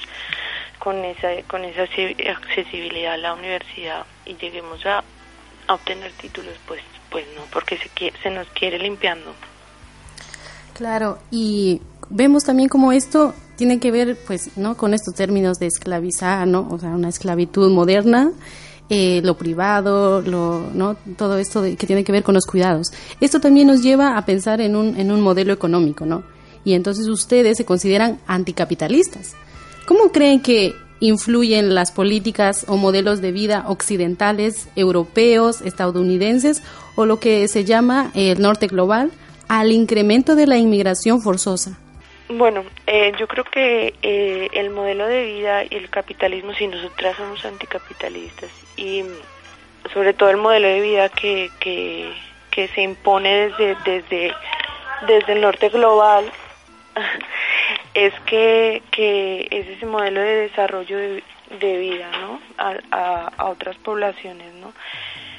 con 0.79 1.03
esa, 1.03 1.29
con 1.47 1.63
esa 1.63 1.83
accesibilidad 1.83 3.13
a 3.13 3.17
la 3.17 3.33
universidad 3.33 4.05
y 4.25 4.35
lleguemos 4.35 4.85
a, 4.85 5.03
obtener 5.67 6.11
títulos, 6.13 6.53
pues, 6.67 6.81
pues 7.09 7.25
no, 7.35 7.41
porque 7.51 7.77
se, 7.77 7.89
se 8.21 8.29
nos 8.29 8.47
quiere 8.49 8.77
limpiando. 8.77 9.33
Claro, 10.73 11.17
y 11.31 11.81
vemos 12.09 12.43
también 12.43 12.69
como 12.69 12.91
esto 12.91 13.33
tiene 13.55 13.79
que 13.79 13.91
ver, 13.91 14.17
pues, 14.27 14.57
¿no? 14.57 14.75
Con 14.75 14.93
estos 14.93 15.15
términos 15.15 15.57
de 15.57 15.67
esclavizar, 15.67 16.45
¿no? 16.47 16.67
O 16.69 16.77
sea, 16.77 16.89
una 16.89 17.09
esclavitud 17.09 17.71
moderna, 17.71 18.31
eh, 18.89 19.21
lo 19.23 19.37
privado, 19.37 20.21
lo, 20.21 20.69
¿no? 20.73 20.95
Todo 21.17 21.37
esto 21.37 21.63
que 21.63 21.87
tiene 21.87 22.03
que 22.03 22.11
ver 22.11 22.23
con 22.23 22.35
los 22.35 22.45
cuidados. 22.45 22.91
Esto 23.21 23.39
también 23.39 23.67
nos 23.67 23.81
lleva 23.81 24.17
a 24.17 24.25
pensar 24.25 24.61
en 24.61 24.75
un, 24.75 24.99
en 24.99 25.11
un 25.11 25.21
modelo 25.21 25.53
económico, 25.53 26.05
¿no? 26.05 26.23
Y 26.63 26.73
entonces 26.73 27.07
ustedes 27.07 27.57
se 27.57 27.65
consideran 27.65 28.19
anticapitalistas. 28.27 29.35
¿Cómo 29.85 30.11
creen 30.11 30.41
que 30.41 30.73
influyen 30.99 31.75
las 31.75 31.91
políticas 31.91 32.65
o 32.67 32.77
modelos 32.77 33.21
de 33.21 33.31
vida 33.31 33.65
occidentales, 33.67 34.67
europeos, 34.75 35.61
estadounidenses 35.61 36.63
o 36.95 37.05
lo 37.05 37.19
que 37.19 37.47
se 37.47 37.65
llama 37.65 38.11
el 38.15 38.41
norte 38.41 38.67
global 38.67 39.11
al 39.47 39.71
incremento 39.71 40.35
de 40.35 40.47
la 40.47 40.57
inmigración 40.57 41.21
forzosa? 41.21 41.77
Bueno, 42.29 42.63
eh, 42.87 43.13
yo 43.19 43.27
creo 43.27 43.43
que 43.43 43.93
eh, 44.01 44.49
el 44.53 44.71
modelo 44.71 45.05
de 45.05 45.25
vida 45.25 45.63
y 45.63 45.75
el 45.75 45.89
capitalismo, 45.91 46.53
si 46.55 46.65
nosotras 46.65 47.15
somos 47.17 47.45
anticapitalistas 47.45 48.49
y 48.75 49.03
sobre 49.93 50.13
todo 50.13 50.31
el 50.31 50.37
modelo 50.37 50.67
de 50.67 50.81
vida 50.81 51.09
que, 51.09 51.51
que, 51.59 52.11
que 52.49 52.67
se 52.69 52.81
impone 52.81 53.49
desde, 53.49 53.77
desde, 53.85 54.33
desde 55.07 55.33
el 55.33 55.41
norte 55.41 55.69
global, 55.69 56.25
es 57.95 58.13
que, 58.25 58.83
que 58.91 59.47
es 59.49 59.67
ese 59.67 59.85
modelo 59.85 60.19
de 60.19 60.49
desarrollo 60.49 60.97
de, 60.97 61.23
vida, 61.77 62.11
¿no? 62.19 62.41
A, 62.57 63.31
a, 63.37 63.45
otras 63.45 63.77
poblaciones, 63.77 64.53
¿no? 64.55 64.73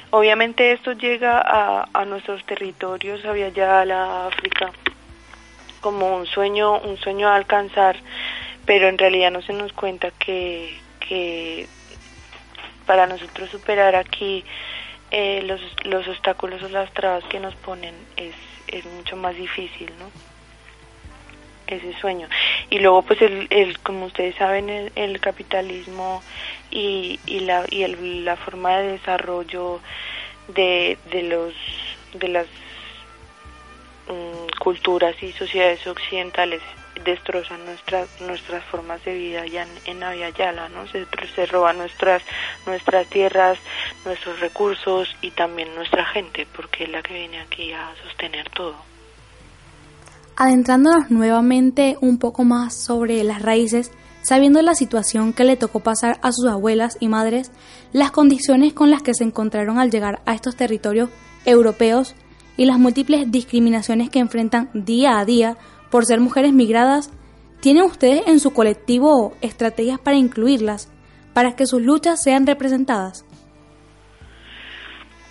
Obviamente 0.09 0.71
esto 0.71 0.93
llega 0.93 1.39
a, 1.39 1.87
a 1.93 2.05
nuestros 2.05 2.43
territorios, 2.45 3.23
había 3.25 3.49
ya 3.49 3.85
la 3.85 4.27
África, 4.27 4.71
como 5.81 6.17
un 6.17 6.25
sueño, 6.25 6.79
un 6.79 6.97
sueño 6.97 7.27
a 7.29 7.35
alcanzar, 7.35 7.95
pero 8.65 8.87
en 8.87 8.97
realidad 8.97 9.29
no 9.31 9.43
se 9.43 9.53
nos 9.53 9.71
cuenta 9.73 10.09
que, 10.11 10.79
que 10.99 11.67
para 12.87 13.05
nosotros 13.05 13.51
superar 13.51 13.95
aquí 13.95 14.43
eh, 15.11 15.43
los, 15.43 15.61
los 15.85 16.07
obstáculos 16.07 16.63
o 16.63 16.69
las 16.69 16.91
trabas 16.93 17.23
que 17.25 17.39
nos 17.39 17.53
ponen 17.55 17.93
es, 18.15 18.33
es 18.67 18.83
mucho 18.85 19.15
más 19.15 19.35
difícil, 19.35 19.91
¿no? 19.99 20.36
Ese 21.75 21.93
sueño. 21.99 22.27
Y 22.69 22.79
luego, 22.79 23.01
pues, 23.01 23.21
el, 23.21 23.47
el 23.49 23.79
como 23.79 24.05
ustedes 24.05 24.35
saben, 24.35 24.69
el, 24.69 25.19
capitalismo 25.19 26.23
y, 26.71 27.19
y, 27.25 27.41
la, 27.41 27.65
y 27.69 27.83
el, 27.83 28.25
la 28.25 28.35
forma 28.35 28.77
de 28.77 28.93
desarrollo 28.93 29.79
de, 30.47 30.97
de, 31.11 31.23
los, 31.23 31.53
de 32.13 32.27
las 32.29 32.47
mm, 34.07 34.59
culturas 34.59 35.15
y 35.21 35.31
sociedades 35.33 35.85
occidentales 35.87 36.61
destrozan 37.03 37.63
nuestras 37.65 38.09
nuestras 38.21 38.63
formas 38.65 39.03
de 39.05 39.13
vida 39.13 39.45
ya 39.45 39.67
en, 39.85 40.03
en 40.03 40.33
Yala, 40.33 40.69
¿no? 40.69 40.87
Se, 40.87 41.05
se 41.35 41.45
roban 41.45 41.77
nuestras 41.77 42.23
nuestras 42.65 43.07
tierras, 43.07 43.57
nuestros 44.05 44.39
recursos 44.39 45.15
y 45.21 45.31
también 45.31 45.73
nuestra 45.75 46.05
gente, 46.05 46.47
porque 46.55 46.85
es 46.85 46.89
la 46.89 47.01
que 47.01 47.13
viene 47.13 47.39
aquí 47.41 47.71
a 47.71 47.93
sostener 48.03 48.49
todo. 48.49 48.75
Adentrándonos 50.39 51.09
nuevamente 51.09 51.97
un 51.99 52.19
poco 52.19 52.43
más 52.43 52.75
sobre 52.75 53.23
las 53.23 53.41
raíces, 53.41 53.91
sabiendo 54.21 54.61
la 54.61 54.75
situación 54.75 55.33
que 55.33 55.43
le 55.43 55.57
tocó 55.57 55.79
pasar 55.79 56.19
a 56.21 56.31
sus 56.31 56.45
abuelas 56.45 56.95
y 56.99 57.07
madres, 57.07 57.51
las 57.91 58.11
condiciones 58.11 58.73
con 58.73 58.91
las 58.91 59.01
que 59.01 59.15
se 59.15 59.23
encontraron 59.23 59.79
al 59.79 59.89
llegar 59.89 60.21
a 60.27 60.35
estos 60.35 60.55
territorios 60.55 61.09
europeos 61.43 62.13
y 62.55 62.65
las 62.65 62.77
múltiples 62.77 63.31
discriminaciones 63.31 64.11
que 64.11 64.19
enfrentan 64.19 64.69
día 64.75 65.17
a 65.17 65.25
día 65.25 65.57
por 65.89 66.05
ser 66.05 66.19
mujeres 66.19 66.53
migradas, 66.53 67.09
¿tienen 67.59 67.81
ustedes 67.81 68.27
en 68.27 68.39
su 68.39 68.53
colectivo 68.53 69.33
estrategias 69.41 69.99
para 69.99 70.17
incluirlas, 70.17 70.93
para 71.33 71.55
que 71.55 71.65
sus 71.65 71.81
luchas 71.81 72.21
sean 72.21 72.45
representadas? 72.45 73.25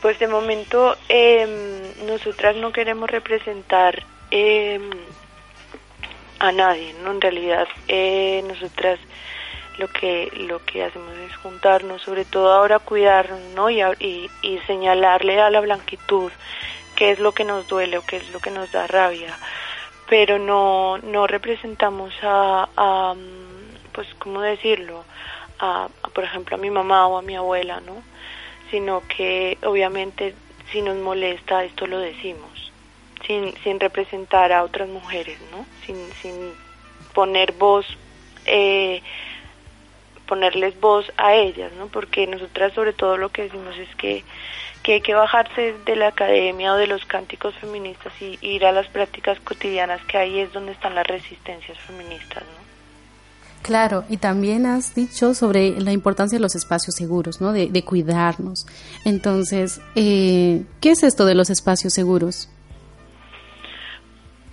Pues 0.02 0.18
de 0.18 0.26
momento 0.26 0.96
eh, 1.08 1.94
nosotras 2.08 2.56
no 2.56 2.72
queremos 2.72 3.08
representar 3.08 4.02
eh, 4.38 4.80
a 6.38 6.52
nadie, 6.52 6.94
¿no? 7.02 7.12
En 7.12 7.20
realidad, 7.22 7.66
eh, 7.88 8.44
nosotras 8.46 8.98
lo 9.78 9.88
que 9.88 10.30
lo 10.36 10.64
que 10.64 10.84
hacemos 10.84 11.14
es 11.18 11.36
juntarnos, 11.36 12.02
sobre 12.02 12.26
todo 12.26 12.52
ahora 12.52 12.78
cuidarnos, 12.78 13.40
¿no? 13.54 13.70
Y, 13.70 14.30
señalarle 14.66 15.40
a 15.40 15.50
la 15.50 15.60
blanquitud 15.60 16.30
qué 16.96 17.10
es 17.12 17.18
lo 17.18 17.32
que 17.32 17.44
nos 17.44 17.66
duele 17.68 17.98
o 17.98 18.02
qué 18.02 18.16
es 18.16 18.30
lo 18.30 18.40
que 18.40 18.50
nos 18.50 18.72
da 18.72 18.86
rabia, 18.86 19.38
pero 20.08 20.38
no, 20.38 20.98
no 20.98 21.26
representamos 21.26 22.12
a, 22.22 22.68
a 22.76 23.14
pues, 23.92 24.08
¿cómo 24.18 24.40
decirlo? 24.40 25.04
A, 25.58 25.88
por 26.14 26.24
ejemplo, 26.24 26.56
a 26.56 26.58
mi 26.58 26.70
mamá 26.70 27.06
o 27.06 27.16
a 27.16 27.22
mi 27.22 27.36
abuela, 27.36 27.80
¿no? 27.80 28.02
Sino 28.70 29.02
que 29.08 29.56
obviamente 29.62 30.34
si 30.72 30.82
nos 30.82 30.96
molesta 30.96 31.64
esto 31.64 31.86
lo 31.86 31.98
decimos, 31.98 32.55
sin, 33.26 33.54
sin 33.62 33.80
representar 33.80 34.52
a 34.52 34.62
otras 34.62 34.88
mujeres, 34.88 35.38
¿no? 35.50 35.66
Sin, 35.84 35.96
poner 37.14 37.52
voz, 37.52 37.86
eh, 38.44 39.02
ponerles 40.26 40.78
voz 40.80 41.10
a 41.16 41.34
ellas, 41.34 41.72
¿no? 41.78 41.86
Porque 41.86 42.26
nosotras 42.26 42.74
sobre 42.74 42.92
todo 42.92 43.16
lo 43.16 43.30
que 43.30 43.42
decimos 43.42 43.76
es 43.78 43.94
que 43.96 44.22
que 44.86 44.92
hay 44.92 45.00
que 45.00 45.14
bajarse 45.14 45.74
de 45.84 45.96
la 45.96 46.06
academia 46.06 46.72
o 46.72 46.76
de 46.76 46.86
los 46.86 47.04
cánticos 47.06 47.52
feministas 47.56 48.12
y 48.20 48.38
ir 48.40 48.64
a 48.64 48.70
las 48.70 48.86
prácticas 48.86 49.40
cotidianas, 49.40 50.00
que 50.04 50.16
ahí 50.16 50.38
es 50.38 50.52
donde 50.52 50.70
están 50.70 50.94
las 50.94 51.04
resistencias 51.04 51.76
feministas, 51.80 52.44
¿no? 52.44 52.66
Claro, 53.62 54.04
y 54.08 54.18
también 54.18 54.64
has 54.64 54.94
dicho 54.94 55.34
sobre 55.34 55.80
la 55.80 55.90
importancia 55.90 56.38
de 56.38 56.42
los 56.42 56.54
espacios 56.54 56.94
seguros, 56.94 57.40
¿no? 57.40 57.52
De, 57.52 57.82
cuidarnos. 57.82 58.64
Entonces, 59.04 59.80
eh, 59.96 60.62
¿qué 60.80 60.92
es 60.92 61.02
esto 61.02 61.24
de 61.24 61.34
los 61.34 61.50
espacios 61.50 61.92
seguros? 61.92 62.48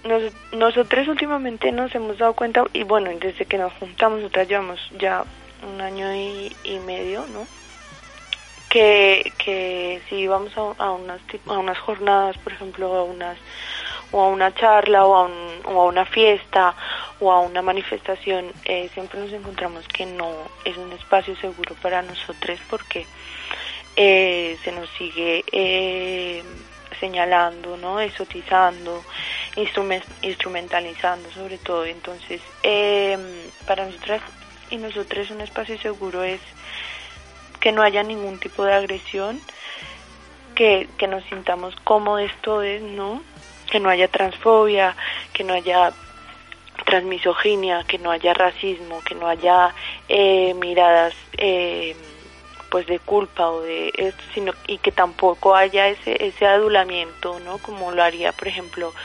Nos, 0.04 0.34
nosotros 0.52 1.08
últimamente 1.08 1.72
nos 1.72 1.94
hemos 1.96 2.18
dado 2.18 2.34
cuenta, 2.34 2.64
y 2.74 2.84
bueno, 2.84 3.10
desde 3.20 3.46
que 3.46 3.58
nos 3.58 3.74
juntamos, 3.74 4.20
nosotras 4.20 4.48
llevamos 4.48 4.80
ya 5.00 5.24
un 5.66 5.80
año 5.80 6.14
y, 6.14 6.80
medio, 6.86 7.26
¿no? 7.28 7.48
que, 8.70 9.32
que 9.38 10.02
si 10.10 10.28
vamos 10.28 10.52
a, 10.58 10.92
unas, 10.92 11.22
a 11.46 11.58
unas 11.58 11.78
jornadas, 11.78 12.38
por 12.40 12.54
ejemplo, 12.54 12.94
a 12.96 13.04
unas 13.04 13.38
o 14.12 14.22
a 14.22 14.28
una 14.30 14.54
charla 14.54 15.06
o 15.06 15.16
a, 15.16 15.30
o 15.66 15.82
a 15.82 15.86
una 15.86 16.06
fiesta 16.06 16.76
o 17.20 17.32
a 17.32 17.40
una 17.40 17.62
manifestación, 17.62 18.52
eh, 18.66 18.90
siempre 18.94 19.20
nos 19.20 19.34
encontramos 19.34 19.88
que 19.88 20.06
no 20.06 20.32
es 20.66 20.78
un 20.78 20.92
espacio 20.94 21.36
seguro 21.38 21.76
para 21.82 22.02
nosotros 22.02 22.60
porque 22.70 23.06
eh, 23.96 24.58
se 24.64 24.72
nos 24.72 24.90
sigue 24.92 25.44
eh, 25.52 26.44
señalando, 27.04 27.76
¿no? 27.76 28.00
exotizando, 28.00 29.04
instrumentalizando 30.22 31.30
sobre 31.32 31.58
todo. 31.58 31.84
Entonces, 31.84 32.40
para 33.68 33.86
nosotras 33.86 34.22
y 34.70 34.78
nosotros 34.78 35.30
un 35.30 35.42
espacio 35.42 35.78
seguro 35.80 36.24
es 36.24 36.40
que 37.60 37.74
no 37.74 37.82
haya 37.84 38.04
ningún 38.04 38.40
tipo 38.40 38.64
de 38.64 38.74
agresión, 38.74 39.42
que, 40.56 40.88
que 40.98 41.08
nos 41.08 41.26
sintamos 41.26 41.76
cómodos 41.84 42.32
todos, 42.42 42.82
¿no? 42.82 43.22
Que 43.70 43.82
no 43.82 43.90
haya 43.90 44.08
transfobia, 44.08 44.96
que 45.34 45.44
no 45.44 45.54
haya 45.54 45.92
transmisoginia, 46.86 47.84
que 47.84 47.98
no 47.98 48.12
haya 48.12 48.34
racismo, 48.34 49.02
que 49.02 49.16
no 49.16 49.28
haya 49.28 49.74
eh, 50.08 50.54
miradas 50.54 51.14
eh, 51.38 51.96
pues 52.74 52.88
de 52.88 52.98
culpa 52.98 53.52
o 53.52 53.62
de 53.62 54.16
sino 54.34 54.52
y 54.66 54.80
que 54.80 54.92
tampoco 54.92 55.54
haya 55.54 55.90
ese 55.90 56.26
ese 56.26 56.48
adulamiento, 56.48 57.40
¿no? 57.42 57.60
Como 57.60 57.92
lo 57.92 58.02
haría, 58.02 58.32
por 58.32 58.48
ejemplo, 58.48 58.96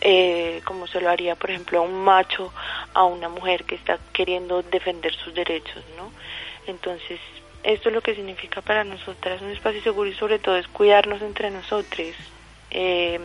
eh, 0.00 0.62
como 0.64 0.86
se 0.86 1.02
lo 1.02 1.10
haría, 1.10 1.36
por 1.36 1.50
ejemplo, 1.50 1.80
a 1.80 1.82
un 1.82 2.02
macho 2.02 2.50
a 2.94 3.04
una 3.04 3.28
mujer 3.28 3.64
que 3.64 3.74
está 3.74 3.98
queriendo 4.14 4.62
defender 4.62 5.14
sus 5.14 5.34
derechos, 5.34 5.84
¿no? 5.98 6.10
Entonces, 6.66 7.20
esto 7.62 7.90
es 7.90 7.94
lo 7.94 8.00
que 8.00 8.14
significa 8.14 8.62
para 8.62 8.84
nosotras 8.84 9.42
un 9.42 9.50
espacio 9.50 9.82
seguro 9.82 10.08
y 10.08 10.14
sobre 10.14 10.38
todo 10.38 10.56
es 10.56 10.66
cuidarnos 10.68 11.20
entre 11.20 11.50
nosotros. 11.50 12.14
Eh, 12.70 13.20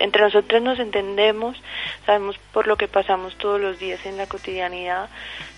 entre 0.00 0.22
nosotros 0.22 0.60
nos 0.62 0.78
entendemos, 0.78 1.56
sabemos 2.04 2.38
por 2.52 2.66
lo 2.66 2.76
que 2.76 2.88
pasamos 2.88 3.36
todos 3.36 3.60
los 3.60 3.78
días 3.78 4.04
en 4.04 4.16
la 4.16 4.26
cotidianidad, 4.26 5.08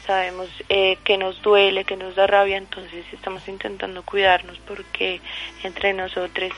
sabemos 0.07 0.49
eh, 0.69 0.99
que 1.05 1.17
nos 1.17 1.41
duele, 1.43 1.85
que 1.85 1.97
nos 1.97 2.15
da 2.15 2.27
rabia, 2.27 2.57
entonces 2.57 3.05
estamos 3.13 3.47
intentando 3.49 4.03
cuidarnos 4.03 4.59
porque 4.61 5.21
entre 5.63 5.95
nosotros 5.95 6.53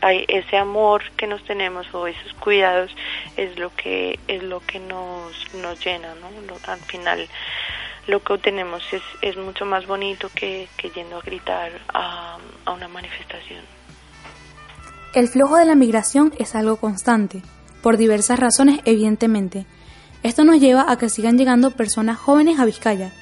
hay 0.00 0.24
ese 0.28 0.56
amor 0.56 1.10
que 1.16 1.26
nos 1.26 1.42
tenemos 1.44 1.92
o 1.94 2.06
esos 2.06 2.34
cuidados 2.34 2.94
es 3.36 3.58
lo 3.58 3.74
que 3.74 4.18
es 4.28 4.42
lo 4.42 4.60
que 4.60 4.80
nos 4.80 5.54
nos 5.54 5.84
llena, 5.84 6.14
¿no? 6.16 6.28
al 6.66 6.80
final 6.80 7.28
lo 8.06 8.22
que 8.22 8.34
obtenemos 8.34 8.82
es, 8.92 9.02
es 9.22 9.36
mucho 9.36 9.64
más 9.64 9.86
bonito 9.86 10.28
que, 10.34 10.68
yendo 10.94 11.16
a 11.16 11.22
gritar 11.22 11.72
a, 11.88 12.38
a 12.66 12.72
una 12.72 12.88
manifestación. 12.88 13.73
El 15.14 15.28
flujo 15.28 15.56
de 15.56 15.64
la 15.64 15.76
migración 15.76 16.32
es 16.40 16.56
algo 16.56 16.76
constante, 16.76 17.40
por 17.84 17.96
diversas 17.96 18.36
razones 18.36 18.80
evidentemente. 18.84 19.64
Esto 20.24 20.42
nos 20.42 20.58
lleva 20.58 20.90
a 20.90 20.98
que 20.98 21.08
sigan 21.08 21.38
llegando 21.38 21.70
personas 21.70 22.18
jóvenes 22.18 22.58
a 22.58 22.64
Vizcaya. 22.64 23.12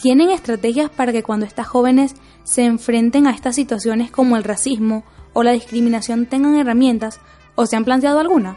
¿Tienen 0.00 0.30
estrategias 0.30 0.88
para 0.88 1.12
que 1.12 1.22
cuando 1.22 1.44
estas 1.44 1.66
jóvenes 1.66 2.14
se 2.42 2.64
enfrenten 2.64 3.26
a 3.26 3.32
estas 3.32 3.54
situaciones 3.54 4.10
como 4.10 4.38
el 4.38 4.44
racismo 4.44 5.04
o 5.34 5.42
la 5.42 5.52
discriminación 5.52 6.24
tengan 6.24 6.56
herramientas 6.56 7.20
o 7.54 7.66
se 7.66 7.76
han 7.76 7.84
planteado 7.84 8.18
alguna? 8.18 8.56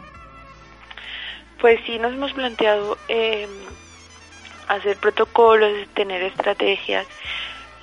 Pues 1.60 1.82
sí, 1.86 2.00
nos 2.00 2.14
hemos 2.14 2.32
planteado 2.32 2.98
eh, 3.10 3.46
hacer 4.70 4.96
protocolos, 4.96 5.86
tener 5.96 6.24
estrategias. 6.24 7.06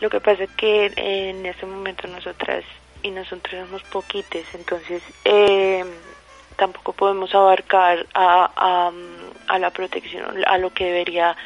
Lo 0.00 0.08
que 0.08 0.20
pasa 0.20 0.44
es 0.44 0.50
que 0.52 0.90
en 0.96 1.44
ese 1.44 1.66
momento 1.66 2.08
nosotras 2.08 2.64
y 3.06 3.10
nosotros 3.10 3.64
somos 3.66 3.82
poquites, 3.84 4.46
entonces 4.54 5.02
eh, 5.24 5.84
tampoco 6.56 6.92
podemos 6.92 7.34
abarcar 7.34 8.06
a, 8.14 8.90
a, 9.46 9.58
la 9.58 9.70
protección, 9.70 10.44
a 10.46 10.58
lo 10.58 10.72
que 10.72 10.86
debería 10.86 11.36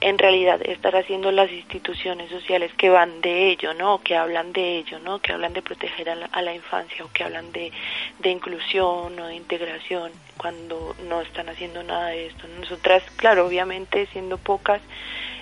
en 0.00 0.18
realidad 0.18 0.60
estar 0.62 0.94
haciendo 0.96 1.30
las 1.32 1.50
instituciones 1.50 2.30
sociales 2.30 2.70
que 2.76 2.90
van 2.90 3.20
de 3.20 3.50
ello, 3.50 3.72
¿no? 3.74 4.02
Que 4.02 4.16
hablan 4.16 4.52
de 4.52 4.78
ello, 4.78 4.98
¿no? 4.98 5.20
Que 5.20 5.32
hablan 5.32 5.52
de 5.54 5.62
proteger 5.62 6.10
a 6.10 6.42
la, 6.42 6.54
infancia 6.54 7.04
o 7.04 7.12
que 7.12 7.24
hablan 7.24 7.50
de, 7.52 7.72
de, 8.18 8.30
inclusión 8.30 9.18
o 9.18 9.26
de 9.26 9.34
integración 9.36 10.12
cuando 10.36 10.94
no 11.08 11.22
están 11.22 11.48
haciendo 11.48 11.82
nada 11.82 12.08
de 12.08 12.26
esto. 12.26 12.46
Nosotras, 12.60 13.04
claro, 13.16 13.46
obviamente 13.46 14.06
siendo 14.12 14.36
pocas, 14.36 14.82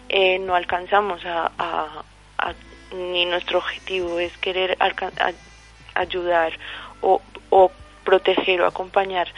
eh, 0.09 0.39
no 0.39 0.55
alcanzamos 0.55 1.22
a, 1.25 1.51
ni 2.95 3.26
nuestro 3.26 3.59
objetivo 3.59 4.18
es 4.18 4.36
querer 4.38 4.76
ayudar 5.95 6.53
o, 7.01 7.20
proteger 8.05 8.61
o 8.61 8.66
acompañar 8.66 9.28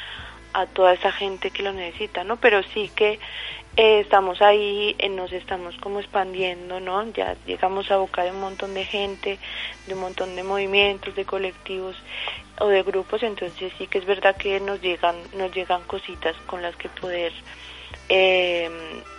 a 0.52 0.66
toda 0.66 0.94
esa 0.94 1.12
gente 1.12 1.50
que 1.50 1.62
lo 1.62 1.72
necesita, 1.72 2.24
¿no? 2.24 2.36
Pero 2.36 2.62
sí 2.74 2.90
que 2.96 3.20
eh, 3.76 4.00
estamos 4.00 4.40
ahí, 4.42 4.96
eh, 4.98 5.09
nos 5.09 5.32
estamos 5.32 5.76
como 5.76 6.00
expandiendo, 6.00 6.80
¿no? 6.80 7.04
Ya 7.12 7.36
llegamos 7.46 7.90
a 7.90 7.98
boca 7.98 8.24
de 8.24 8.30
un 8.30 8.40
montón 8.40 8.74
de 8.74 8.84
gente, 8.84 9.38
de 9.86 9.94
un 9.94 10.00
montón 10.00 10.34
de 10.34 10.42
movimientos, 10.42 11.14
de 11.14 11.24
colectivos 11.24 11.94
o 12.59 12.68
de 12.68 12.82
grupos, 12.82 13.22
entonces 13.22 13.72
sí 13.78 13.86
que 13.86 13.98
es 13.98 14.07
verdad 14.07 14.36
que 14.36 14.59
nos 14.61 14.80
llegan, 14.80 15.16
nos 15.34 15.54
llegan 15.54 15.82
cositas 15.84 16.34
con 16.46 16.62
las 16.62 16.74
que 16.76 16.88
poder 16.88 17.32
eh, 18.09 18.70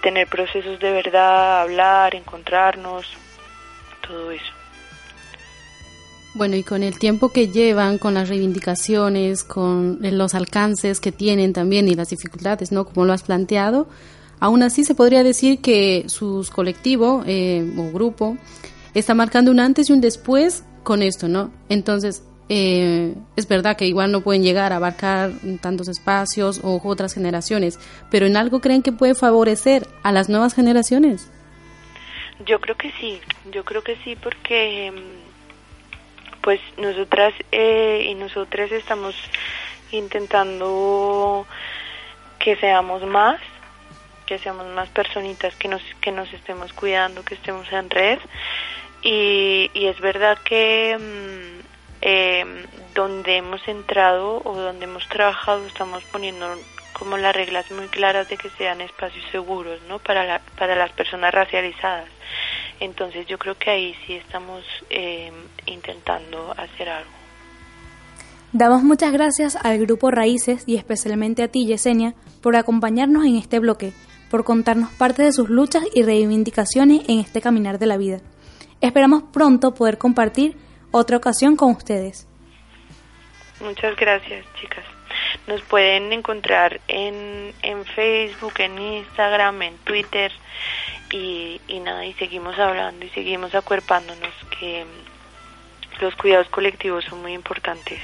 tener 0.02 0.28
procesos 0.28 0.80
de 0.80 0.92
verdad, 0.92 1.62
hablar, 1.62 2.16
encontrarnos, 2.16 3.06
todo 4.08 4.32
eso. 4.32 4.44
Bueno, 6.34 6.56
y 6.56 6.64
con 6.64 6.84
el 6.84 7.00
tiempo 7.00 7.30
que 7.30 7.48
llevan, 7.48 7.98
con 7.98 8.14
las 8.14 8.30
reivindicaciones, 8.30 9.44
con 9.44 10.00
los 10.02 10.36
alcances 10.36 11.00
que 11.00 11.12
tienen 11.12 11.52
también 11.52 11.88
y 11.88 11.96
las 11.96 12.10
dificultades, 12.10 12.72
¿no? 12.72 12.86
Como 12.86 13.06
lo 13.06 13.14
has 13.14 13.24
planteado, 13.24 13.88
Aún 14.40 14.62
así, 14.64 14.84
se 14.84 14.94
podría 14.94 15.24
decir 15.24 15.60
que 15.60 16.06
sus 16.08 16.52
colectivo 16.52 17.24
eh, 17.26 17.74
o 17.78 17.92
grupo 17.92 18.38
está 18.94 19.14
marcando 19.16 19.52
un 19.52 19.60
antes 19.60 19.90
y 19.90 19.94
un 19.94 20.02
después 20.02 20.64
con 20.84 21.02
esto, 21.02 21.28
¿no? 21.28 21.52
Entonces, 21.70 22.24
eh, 22.50 23.16
es 23.36 23.48
verdad 23.48 23.76
que 23.76 23.88
igual 23.88 24.12
no 24.12 24.22
pueden 24.22 24.44
llegar 24.44 24.74
a 24.74 24.78
abarcar 24.78 25.32
tantos 25.60 25.88
espacios 25.88 26.62
o 26.64 26.80
otras 26.84 27.14
generaciones, 27.14 27.80
pero 28.12 28.26
¿en 28.26 28.38
algo 28.38 28.62
creen 28.62 28.84
que 28.84 28.92
puede 28.92 29.16
favorecer 29.16 29.88
a 30.04 30.12
las 30.12 30.30
nuevas 30.30 30.54
generaciones? 30.54 31.30
Yo 32.46 32.60
creo 32.62 32.78
que 32.78 32.92
sí, 33.00 33.20
yo 33.52 33.66
creo 33.66 33.84
que 33.84 33.96
sí, 34.04 34.16
porque 34.16 34.94
pues 36.42 36.62
nosotras 36.78 37.34
eh, 37.52 38.08
y 38.10 38.16
nosotras 38.16 38.72
estamos 38.72 39.16
intentando 39.92 41.46
que 42.40 42.56
seamos 42.56 43.06
más 43.06 43.40
que 44.28 44.38
seamos 44.38 44.68
más 44.68 44.90
personitas 44.90 45.56
que 45.56 45.68
nos, 45.68 45.82
que 46.02 46.12
nos 46.12 46.32
estemos 46.34 46.74
cuidando, 46.74 47.24
que 47.24 47.34
estemos 47.34 47.72
en 47.72 47.90
red. 47.90 48.20
Y, 49.02 49.72
es 49.74 50.00
verdad 50.00 50.38
que 50.44 50.98
mm, 51.00 51.62
em, 52.02 52.66
donde 52.94 53.38
hemos 53.38 53.66
entrado 53.68 54.42
o 54.44 54.56
donde 54.56 54.84
hemos 54.86 55.08
trabajado 55.08 55.66
estamos 55.66 56.04
poniendo 56.06 56.60
como 56.98 57.18
las 57.18 57.36
reglas 57.36 57.70
muy 57.72 57.88
claras 57.88 58.28
de 58.28 58.38
que 58.38 58.50
sean 58.52 58.82
espacios 58.82 59.24
seguros 59.32 59.80
¿no? 59.88 60.00
para, 60.00 60.26
la, 60.26 60.42
para 60.58 60.76
las 60.76 60.92
personas 60.92 61.34
racializadas. 61.34 62.10
Entonces 62.80 63.28
yo 63.28 63.38
creo 63.38 63.56
que 63.56 63.70
ahí 63.70 63.96
sí 64.06 64.14
estamos 64.14 64.64
em, 64.90 65.34
intentando 65.66 66.54
hacer 66.58 66.90
algo. 66.90 67.12
Damos 68.52 68.84
muchas 68.84 69.12
gracias 69.12 69.56
al 69.58 69.78
grupo 69.80 70.10
Raíces 70.10 70.64
y 70.66 70.78
especialmente 70.78 71.44
a 71.44 71.50
ti, 71.50 71.66
Yesenia, 71.68 72.16
por 72.42 72.56
acompañarnos 72.56 73.26
en 73.26 73.36
este 73.36 73.60
bloque, 73.60 73.94
por 74.32 74.44
contarnos 74.44 74.90
parte 74.92 75.22
de 75.22 75.34
sus 75.34 75.50
luchas 75.50 75.84
y 75.94 76.04
reivindicaciones 76.04 77.08
en 77.10 77.20
este 77.20 77.42
caminar 77.42 77.78
de 77.78 77.88
la 77.88 77.98
vida. 77.98 78.22
Esperamos 78.82 79.24
pronto 79.34 79.74
poder 79.74 79.98
compartir 79.98 80.56
otra 80.92 81.18
ocasión 81.18 81.56
con 81.56 81.72
ustedes. 81.72 82.28
Muchas 83.60 83.96
gracias, 83.96 84.46
chicas. 84.60 84.97
Nos 85.48 85.62
pueden 85.62 86.14
encontrar 86.14 86.80
en, 86.88 87.54
en 87.62 87.86
Facebook, 87.86 88.54
en 88.60 88.80
Instagram, 88.80 89.62
en 89.62 89.78
Twitter 89.80 90.32
y, 91.12 91.80
nada, 91.84 92.06
y 92.06 92.14
seguimos 92.14 92.58
hablando 92.60 93.06
y 93.06 93.10
seguimos 93.10 93.56
acuerpándonos 93.56 94.34
que 94.60 94.86
los 96.02 96.16
cuidados 96.16 96.50
colectivos 96.50 97.06
son 97.06 97.22
muy 97.22 97.34
importantes. 97.34 98.00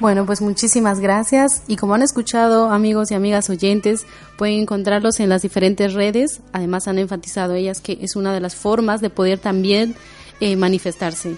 Bueno, 0.00 0.26
pues 0.26 0.40
muchísimas 0.40 1.00
gracias 1.00 1.62
y 1.68 1.76
como 1.76 1.94
han 1.94 2.02
escuchado 2.02 2.70
amigos 2.70 3.10
y 3.10 3.14
amigas 3.14 3.50
oyentes, 3.50 4.06
pueden 4.36 4.60
encontrarlos 4.60 5.20
en 5.20 5.28
las 5.28 5.42
diferentes 5.42 5.92
redes. 5.92 6.40
Además 6.52 6.88
han 6.88 6.98
enfatizado 6.98 7.54
ellas 7.54 7.80
que 7.80 7.98
es 8.00 8.16
una 8.16 8.32
de 8.32 8.40
las 8.40 8.56
formas 8.56 9.00
de 9.00 9.10
poder 9.10 9.38
también 9.38 9.94
eh, 10.40 10.56
manifestarse. 10.56 11.36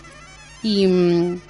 Y 0.63 0.87
mm, 0.87 1.41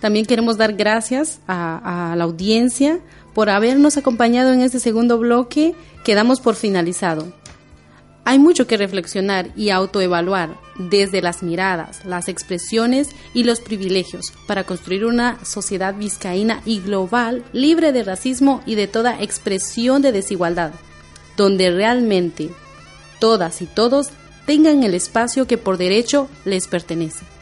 también 0.00 0.26
queremos 0.26 0.56
dar 0.56 0.74
gracias 0.74 1.40
a, 1.48 2.14
la 2.16 2.24
audiencia 2.24 3.00
por 3.34 3.50
habernos 3.50 3.96
acompañado 3.96 4.52
en 4.52 4.60
este 4.60 4.80
segundo 4.80 5.18
bloque 5.18 5.74
que 6.04 6.14
damos 6.14 6.40
por 6.40 6.54
finalizado. 6.54 7.32
Hay 8.24 8.38
mucho 8.38 8.66
que 8.66 8.76
reflexionar 8.76 9.48
y 9.56 9.70
autoevaluar 9.70 10.58
desde 10.78 11.22
las 11.22 11.42
miradas, 11.42 12.04
las 12.04 12.28
expresiones 12.28 13.10
y 13.32 13.44
los 13.44 13.60
privilegios 13.60 14.32
para 14.46 14.64
construir 14.64 15.06
una 15.06 15.42
sociedad 15.44 15.94
vizcaína 15.94 16.60
y 16.66 16.80
global 16.80 17.42
libre 17.52 17.90
de 17.92 18.04
racismo 18.04 18.62
y 18.66 18.74
de 18.74 18.86
toda 18.86 19.22
expresión 19.22 20.02
de 20.02 20.12
desigualdad, 20.12 20.72
donde 21.38 21.70
realmente 21.70 22.50
todas 23.18 23.62
y 23.62 23.66
todos 23.66 24.10
tengan 24.46 24.82
el 24.82 24.94
espacio 24.94 25.46
que 25.46 25.58
por 25.58 25.78
derecho 25.78 26.28
les 26.44 26.68
pertenece. 26.68 27.37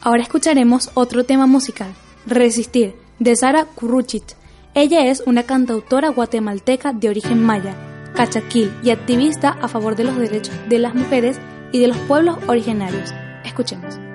Ahora 0.00 0.22
escucharemos 0.22 0.90
otro 0.94 1.24
tema 1.24 1.46
musical, 1.46 1.92
Resistir, 2.26 2.94
de 3.18 3.36
Sara 3.36 3.66
Kuruchit. 3.66 4.32
Ella 4.74 5.06
es 5.06 5.22
una 5.26 5.42
cantautora 5.42 6.08
guatemalteca 6.08 6.92
de 6.92 7.08
origen 7.08 7.42
maya 7.42 7.74
cachaquil 8.14 8.72
y 8.82 8.90
activista 8.90 9.56
a 9.62 9.68
favor 9.68 9.96
de 9.96 10.04
los 10.04 10.16
derechos 10.16 10.54
de 10.68 10.78
las 10.78 10.94
mujeres 10.94 11.38
y 11.72 11.78
de 11.78 11.88
los 11.88 11.96
pueblos 11.98 12.38
originarios. 12.48 13.12
Escuchemos. 13.44 14.09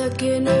Esperanza, 0.00 0.16
que 0.16 0.40
no 0.40 0.59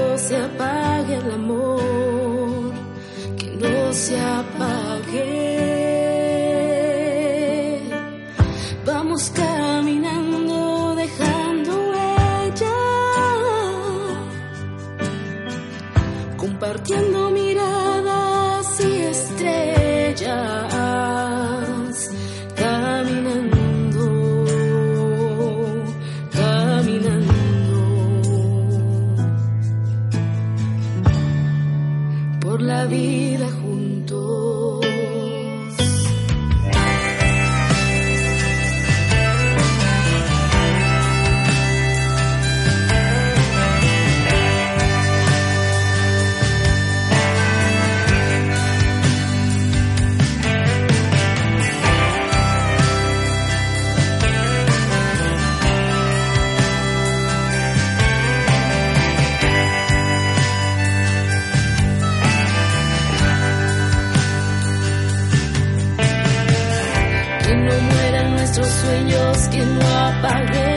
no 70.22 70.69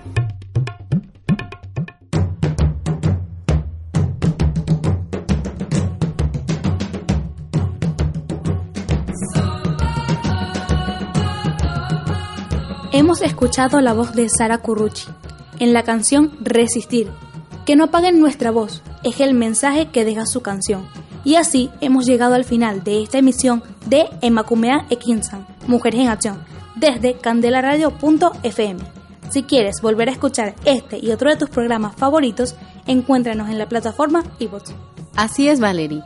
Hemos 12.93 13.21
escuchado 13.23 13.81
la 13.81 13.91
voz 13.91 14.15
de 14.15 14.29
Sara 14.29 14.59
Currucci 14.59 15.09
en 15.59 15.73
la 15.73 15.83
canción 15.83 16.31
Resistir. 16.39 17.09
Que 17.71 17.77
no 17.77 17.85
apaguen 17.85 18.19
nuestra 18.19 18.51
voz 18.51 18.81
es 19.01 19.21
el 19.21 19.33
mensaje 19.33 19.85
que 19.85 20.03
deja 20.03 20.25
su 20.25 20.41
canción. 20.41 20.85
Y 21.23 21.35
así 21.35 21.69
hemos 21.79 22.05
llegado 22.05 22.35
al 22.35 22.43
final 22.43 22.83
de 22.83 23.01
esta 23.01 23.19
emisión 23.19 23.63
de 23.85 24.09
Emacumea 24.21 24.85
Ekinsan, 24.89 25.47
Mujeres 25.67 26.01
en 26.01 26.09
Acción, 26.09 26.43
desde 26.75 27.13
candelaradio.fm. 27.13 28.81
Si 29.29 29.43
quieres 29.43 29.81
volver 29.81 30.09
a 30.09 30.11
escuchar 30.11 30.53
este 30.65 30.97
y 30.97 31.11
otro 31.11 31.29
de 31.29 31.37
tus 31.37 31.49
programas 31.49 31.95
favoritos, 31.95 32.55
encuéntranos 32.87 33.47
en 33.47 33.57
la 33.57 33.69
plataforma 33.69 34.25
iVoox. 34.39 34.73
Así 35.15 35.47
es, 35.47 35.61
Valerie. 35.61 36.03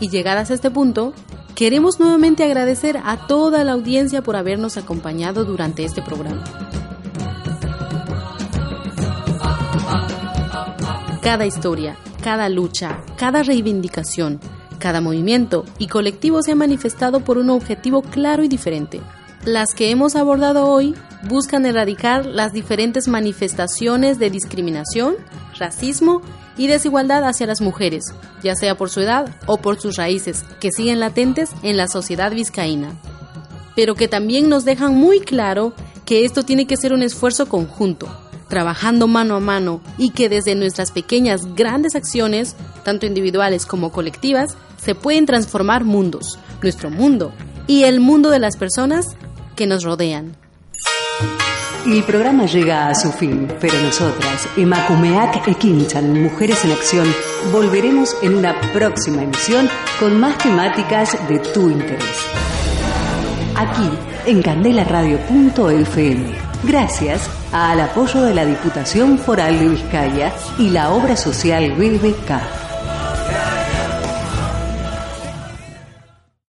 Y 0.00 0.08
llegadas 0.08 0.50
a 0.50 0.54
este 0.54 0.72
punto, 0.72 1.12
queremos 1.54 2.00
nuevamente 2.00 2.42
agradecer 2.42 2.98
a 3.04 3.28
toda 3.28 3.62
la 3.62 3.74
audiencia 3.74 4.22
por 4.22 4.34
habernos 4.34 4.76
acompañado 4.78 5.44
durante 5.44 5.84
este 5.84 6.02
programa. 6.02 6.42
Cada 11.24 11.46
historia, 11.46 11.96
cada 12.22 12.50
lucha, 12.50 13.02
cada 13.16 13.42
reivindicación, 13.42 14.40
cada 14.78 15.00
movimiento 15.00 15.64
y 15.78 15.86
colectivo 15.86 16.42
se 16.42 16.52
ha 16.52 16.54
manifestado 16.54 17.20
por 17.20 17.38
un 17.38 17.48
objetivo 17.48 18.02
claro 18.02 18.44
y 18.44 18.48
diferente. 18.48 19.00
Las 19.46 19.72
que 19.74 19.90
hemos 19.90 20.16
abordado 20.16 20.66
hoy 20.66 20.94
buscan 21.26 21.64
erradicar 21.64 22.26
las 22.26 22.52
diferentes 22.52 23.08
manifestaciones 23.08 24.18
de 24.18 24.28
discriminación, 24.28 25.14
racismo 25.58 26.20
y 26.58 26.66
desigualdad 26.66 27.24
hacia 27.24 27.46
las 27.46 27.62
mujeres, 27.62 28.04
ya 28.42 28.54
sea 28.54 28.76
por 28.76 28.90
su 28.90 29.00
edad 29.00 29.34
o 29.46 29.56
por 29.56 29.80
sus 29.80 29.96
raíces, 29.96 30.44
que 30.60 30.72
siguen 30.72 31.00
latentes 31.00 31.52
en 31.62 31.78
la 31.78 31.88
sociedad 31.88 32.32
vizcaína. 32.32 33.00
Pero 33.74 33.94
que 33.94 34.08
también 34.08 34.50
nos 34.50 34.66
dejan 34.66 34.94
muy 34.94 35.20
claro 35.20 35.72
que 36.04 36.26
esto 36.26 36.42
tiene 36.42 36.66
que 36.66 36.76
ser 36.76 36.92
un 36.92 37.02
esfuerzo 37.02 37.48
conjunto, 37.48 38.08
trabajando 38.54 39.08
mano 39.08 39.34
a 39.34 39.40
mano 39.40 39.80
y 39.98 40.10
que 40.10 40.28
desde 40.28 40.54
nuestras 40.54 40.92
pequeñas 40.92 41.56
grandes 41.56 41.96
acciones, 41.96 42.54
tanto 42.84 43.04
individuales 43.04 43.66
como 43.66 43.90
colectivas, 43.90 44.56
se 44.76 44.94
pueden 44.94 45.26
transformar 45.26 45.82
mundos, 45.82 46.38
nuestro 46.62 46.88
mundo 46.88 47.32
y 47.66 47.82
el 47.82 47.98
mundo 47.98 48.30
de 48.30 48.38
las 48.38 48.56
personas 48.56 49.16
que 49.56 49.66
nos 49.66 49.82
rodean. 49.82 50.36
El 51.84 52.04
programa 52.04 52.46
llega 52.46 52.86
a 52.86 52.94
su 52.94 53.10
fin, 53.10 53.52
pero 53.60 53.76
nosotras, 53.80 54.48
Emakumeak 54.56 55.48
Ekinchan, 55.48 56.22
Mujeres 56.22 56.64
en 56.64 56.70
Acción, 56.70 57.12
volveremos 57.50 58.16
en 58.22 58.36
una 58.36 58.54
próxima 58.72 59.24
emisión 59.24 59.68
con 59.98 60.20
más 60.20 60.38
temáticas 60.38 61.18
de 61.28 61.40
tu 61.40 61.70
interés. 61.70 62.20
Aquí, 63.56 63.90
en 64.26 64.42
candelaradio.fm. 64.42 66.53
Gracias 66.66 67.28
al 67.52 67.78
apoyo 67.78 68.22
de 68.22 68.32
la 68.32 68.46
Diputación 68.46 69.18
Foral 69.18 69.58
de 69.58 69.68
Vizcaya 69.68 70.32
y 70.58 70.70
la 70.70 70.92
obra 70.92 71.14
social 71.14 71.72
BBK. 71.72 72.63